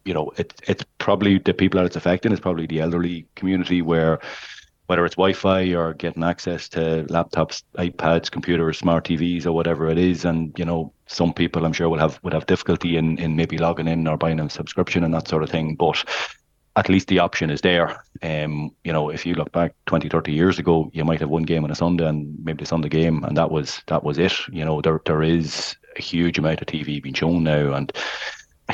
you 0.04 0.14
know 0.14 0.32
it 0.38 0.54
it's 0.68 0.84
probably 0.98 1.38
the 1.38 1.54
people 1.54 1.80
that 1.80 1.86
it's 1.86 1.96
affecting 1.96 2.34
is 2.34 2.40
probably 2.42 2.66
the 2.66 2.82
elderly 2.82 3.26
community 3.36 3.82
where 3.82 4.20
whether 4.88 5.06
it's 5.06 5.16
Wi-Fi 5.16 5.74
or 5.74 5.94
getting 5.94 6.24
access 6.24 6.68
to 6.70 7.06
laptops, 7.10 7.64
iPads, 7.78 8.30
computers, 8.30 8.78
smart 8.78 9.06
TVs, 9.06 9.46
or 9.46 9.52
whatever 9.54 9.90
it 9.90 9.98
is. 9.98 10.26
And 10.26 10.58
you 10.58 10.66
know, 10.66 10.94
some 11.08 11.34
people 11.34 11.66
I'm 11.66 11.74
sure 11.74 11.90
will 11.90 12.00
have 12.00 12.20
would 12.24 12.34
have 12.34 12.46
difficulty 12.46 12.98
in 12.98 13.18
in 13.18 13.36
maybe 13.36 13.58
logging 13.58 13.88
in 13.88 14.08
or 14.08 14.18
buying 14.18 14.40
a 14.40 14.50
subscription 14.50 15.04
and 15.04 15.14
that 15.14 15.28
sort 15.28 15.44
of 15.44 15.50
thing. 15.50 15.76
But 15.76 16.04
at 16.76 16.90
least 16.90 17.08
the 17.08 17.20
option 17.20 17.50
is 17.50 17.62
there. 17.62 18.04
Um, 18.22 18.72
you 18.84 18.94
know, 18.94 19.10
if 19.10 19.26
you 19.26 19.36
look 19.36 19.52
back 19.52 19.74
20, 19.88 20.08
30 20.10 20.32
years 20.32 20.58
ago, 20.58 20.90
you 20.94 21.04
might 21.04 21.20
have 21.20 21.30
one 21.30 21.44
game 21.44 21.64
on 21.64 21.72
a 21.72 21.76
Sunday 21.76 22.08
and 22.08 22.34
maybe 22.44 22.64
the 22.64 22.68
Sunday 22.68 22.90
game, 22.90 23.24
and 23.24 23.36
that 23.36 23.52
was 23.52 23.82
that 23.88 24.04
was 24.04 24.18
it. 24.18 24.34
You 24.52 24.64
know, 24.64 24.82
there 24.82 25.02
there 25.06 25.24
is 25.24 25.76
a 25.98 26.02
huge 26.02 26.38
amount 26.38 26.62
of 26.62 26.68
TV 26.68 27.02
being 27.02 27.16
shown 27.16 27.44
now, 27.44 27.74
and 27.74 27.92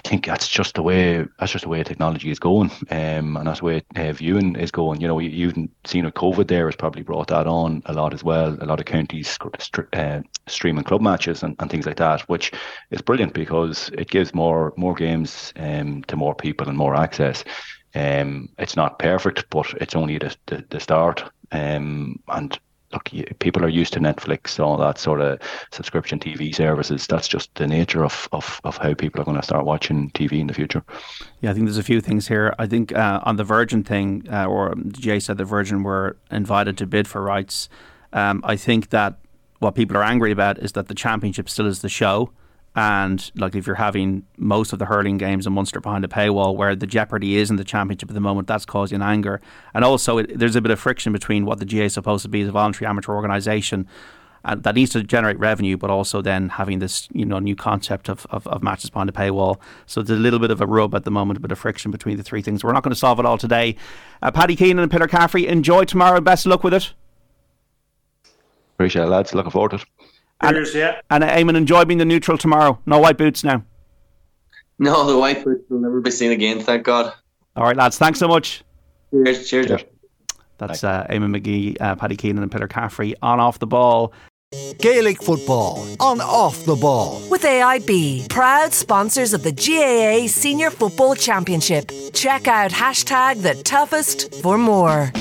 think 0.07 0.25
that's 0.25 0.47
just 0.47 0.75
the 0.75 0.81
way 0.81 1.25
that's 1.39 1.51
just 1.51 1.63
the 1.63 1.69
way 1.69 1.83
technology 1.83 2.31
is 2.31 2.39
going, 2.39 2.71
um, 2.89 3.37
and 3.37 3.47
that's 3.47 3.59
the 3.59 3.65
way 3.65 3.83
uh, 3.95 4.11
viewing 4.13 4.55
is 4.55 4.71
going. 4.71 5.01
You 5.01 5.07
know, 5.07 5.19
you, 5.19 5.29
you've 5.29 5.69
seen 5.85 6.05
with 6.05 6.13
COVID 6.13 6.47
there 6.47 6.67
has 6.67 6.75
probably 6.75 7.03
brought 7.03 7.27
that 7.27 7.47
on 7.47 7.81
a 7.85 7.93
lot 7.93 8.13
as 8.13 8.23
well. 8.23 8.57
A 8.61 8.65
lot 8.65 8.79
of 8.79 8.85
counties 8.85 9.37
uh, 9.93 10.21
streaming 10.47 10.83
club 10.83 11.01
matches 11.01 11.43
and, 11.43 11.55
and 11.59 11.69
things 11.69 11.85
like 11.85 11.97
that, 11.97 12.21
which 12.21 12.51
is 12.91 13.01
brilliant 13.01 13.33
because 13.33 13.89
it 13.93 14.09
gives 14.09 14.33
more 14.33 14.73
more 14.77 14.95
games 14.95 15.53
um, 15.57 16.03
to 16.03 16.15
more 16.15 16.35
people 16.35 16.67
and 16.67 16.77
more 16.77 16.95
access. 16.95 17.43
Um, 17.93 18.49
it's 18.57 18.75
not 18.75 18.99
perfect, 18.99 19.49
but 19.49 19.73
it's 19.81 19.95
only 19.95 20.17
the 20.17 20.35
the, 20.47 20.65
the 20.69 20.79
start. 20.79 21.23
Um, 21.51 22.21
and 22.27 22.59
look, 22.93 23.09
people 23.39 23.63
are 23.63 23.69
used 23.69 23.93
to 23.93 23.99
Netflix, 23.99 24.59
all 24.59 24.77
that 24.77 24.97
sort 24.97 25.21
of 25.21 25.39
subscription 25.71 26.19
TV 26.19 26.53
services. 26.53 27.07
That's 27.07 27.27
just 27.27 27.53
the 27.55 27.67
nature 27.67 28.03
of, 28.03 28.27
of, 28.31 28.61
of 28.63 28.77
how 28.77 28.93
people 28.93 29.21
are 29.21 29.25
going 29.25 29.37
to 29.37 29.43
start 29.43 29.65
watching 29.65 30.09
TV 30.11 30.39
in 30.39 30.47
the 30.47 30.53
future. 30.53 30.83
Yeah, 31.41 31.51
I 31.51 31.53
think 31.53 31.65
there's 31.65 31.77
a 31.77 31.83
few 31.83 32.01
things 32.01 32.27
here. 32.27 32.53
I 32.57 32.65
think 32.67 32.93
uh, 32.93 33.19
on 33.23 33.35
the 33.35 33.43
Virgin 33.43 33.83
thing, 33.83 34.25
uh, 34.31 34.45
or 34.45 34.75
Jay 34.89 35.19
said 35.19 35.37
the 35.37 35.45
Virgin 35.45 35.83
were 35.83 36.17
invited 36.31 36.77
to 36.77 36.87
bid 36.87 37.07
for 37.07 37.21
rights. 37.21 37.69
Um, 38.13 38.41
I 38.45 38.55
think 38.55 38.89
that 38.89 39.19
what 39.59 39.75
people 39.75 39.97
are 39.97 40.03
angry 40.03 40.31
about 40.31 40.59
is 40.59 40.73
that 40.73 40.87
the 40.87 40.95
championship 40.95 41.49
still 41.49 41.67
is 41.67 41.81
the 41.81 41.89
show 41.89 42.31
and 42.77 43.31
like 43.35 43.55
if 43.55 43.65
you're 43.65 43.75
having 43.75 44.23
most 44.37 44.71
of 44.71 44.77
the 44.77 44.85
hurling 44.85 45.17
games 45.17 45.47
in 45.47 45.53
Munster 45.53 45.79
behind 45.79 46.05
a 46.05 46.07
paywall, 46.07 46.55
where 46.55 46.75
the 46.75 46.85
jeopardy 46.85 47.37
is 47.37 47.49
in 47.49 47.55
the 47.55 47.63
championship 47.63 48.07
at 48.07 48.13
the 48.13 48.21
moment, 48.21 48.47
that's 48.47 48.65
causing 48.65 49.01
anger. 49.01 49.41
And 49.73 49.83
also, 49.83 50.19
it, 50.19 50.37
there's 50.37 50.55
a 50.55 50.61
bit 50.61 50.69
of 50.69 50.79
friction 50.79 51.11
between 51.11 51.43
what 51.43 51.57
the 51.57 51.65
GAA 51.65 51.85
is 51.85 51.95
supposed 51.95 52.21
to 52.21 52.29
be 52.29 52.41
as 52.41 52.49
a 52.49 52.51
voluntary 52.51 52.87
amateur 52.87 53.13
organisation. 53.13 53.87
And 54.45 54.61
that 54.61 54.75
needs 54.75 54.91
to 54.91 55.01
generate 55.01 55.39
revenue, 55.39 55.75
but 55.75 55.89
also 55.89 56.21
then 56.21 56.49
having 56.49 56.77
this, 56.77 57.09
you 57.11 57.25
know, 57.25 57.39
new 57.39 57.55
concept 57.55 58.09
of, 58.09 58.27
of, 58.29 58.45
of 58.45 58.61
matches 58.61 58.91
behind 58.91 59.09
a 59.09 59.11
paywall. 59.13 59.59
So 59.87 60.03
there's 60.03 60.19
a 60.19 60.21
little 60.21 60.37
bit 60.37 60.51
of 60.51 60.61
a 60.61 60.67
rub 60.67 60.93
at 60.93 61.03
the 61.03 61.09
moment, 61.09 61.37
a 61.37 61.41
bit 61.41 61.51
of 61.51 61.57
friction 61.57 61.89
between 61.89 62.17
the 62.17 62.23
three 62.23 62.43
things. 62.43 62.63
We're 62.63 62.73
not 62.73 62.83
going 62.83 62.93
to 62.93 62.99
solve 62.99 63.19
it 63.19 63.25
all 63.25 63.39
today. 63.39 63.75
Uh, 64.21 64.29
Paddy 64.29 64.55
Keenan 64.55 64.83
and 64.83 64.91
Peter 64.91 65.07
Caffrey, 65.07 65.47
enjoy 65.47 65.85
tomorrow. 65.85 66.21
Best 66.21 66.45
of 66.45 66.51
luck 66.51 66.63
with 66.63 66.75
it. 66.75 66.93
Appreciate 68.75 69.01
it, 69.01 69.07
lads. 69.07 69.33
Looking 69.33 69.51
forward 69.51 69.71
to 69.71 69.77
it. 69.77 69.85
Cheers, 70.43 70.69
and, 70.69 70.79
yeah. 70.79 71.01
And 71.09 71.23
uh, 71.23 71.35
Eamon, 71.35 71.55
enjoy 71.55 71.85
being 71.85 71.97
the 71.97 72.05
neutral 72.05 72.37
tomorrow. 72.37 72.79
No 72.85 72.99
white 72.99 73.17
boots 73.17 73.43
now. 73.43 73.63
No, 74.79 75.05
the 75.05 75.17
white 75.17 75.43
boots 75.43 75.69
will 75.69 75.79
never 75.79 76.01
be 76.01 76.11
seen 76.11 76.31
again, 76.31 76.59
thank 76.59 76.83
God. 76.83 77.13
All 77.55 77.63
right, 77.63 77.75
lads. 77.75 77.97
Thanks 77.97 78.19
so 78.19 78.27
much. 78.27 78.63
Cheers. 79.11 79.49
Cheers. 79.49 79.67
cheers. 79.67 79.83
That's 80.59 80.83
uh, 80.83 81.05
Eamon 81.09 81.35
McGee, 81.35 81.79
uh, 81.81 81.95
Paddy 81.95 82.15
Keenan, 82.15 82.43
and 82.43 82.51
Peter 82.51 82.67
Caffrey 82.67 83.15
on 83.21 83.39
off 83.39 83.59
the 83.59 83.67
ball. 83.67 84.13
Gaelic 84.79 85.21
football 85.21 85.85
on 85.99 86.21
off 86.21 86.63
the 86.63 86.75
ball. 86.75 87.21
With 87.29 87.41
AIB, 87.41 88.29
proud 88.29 88.71
sponsors 88.73 89.33
of 89.33 89.43
the 89.43 89.51
GAA 89.51 90.27
Senior 90.27 90.69
Football 90.69 91.15
Championship. 91.15 91.91
Check 92.13 92.47
out 92.47 92.71
hashtag 92.71 93.41
the 93.41 93.61
toughest 93.63 94.33
for 94.41 94.57
more. 94.57 95.11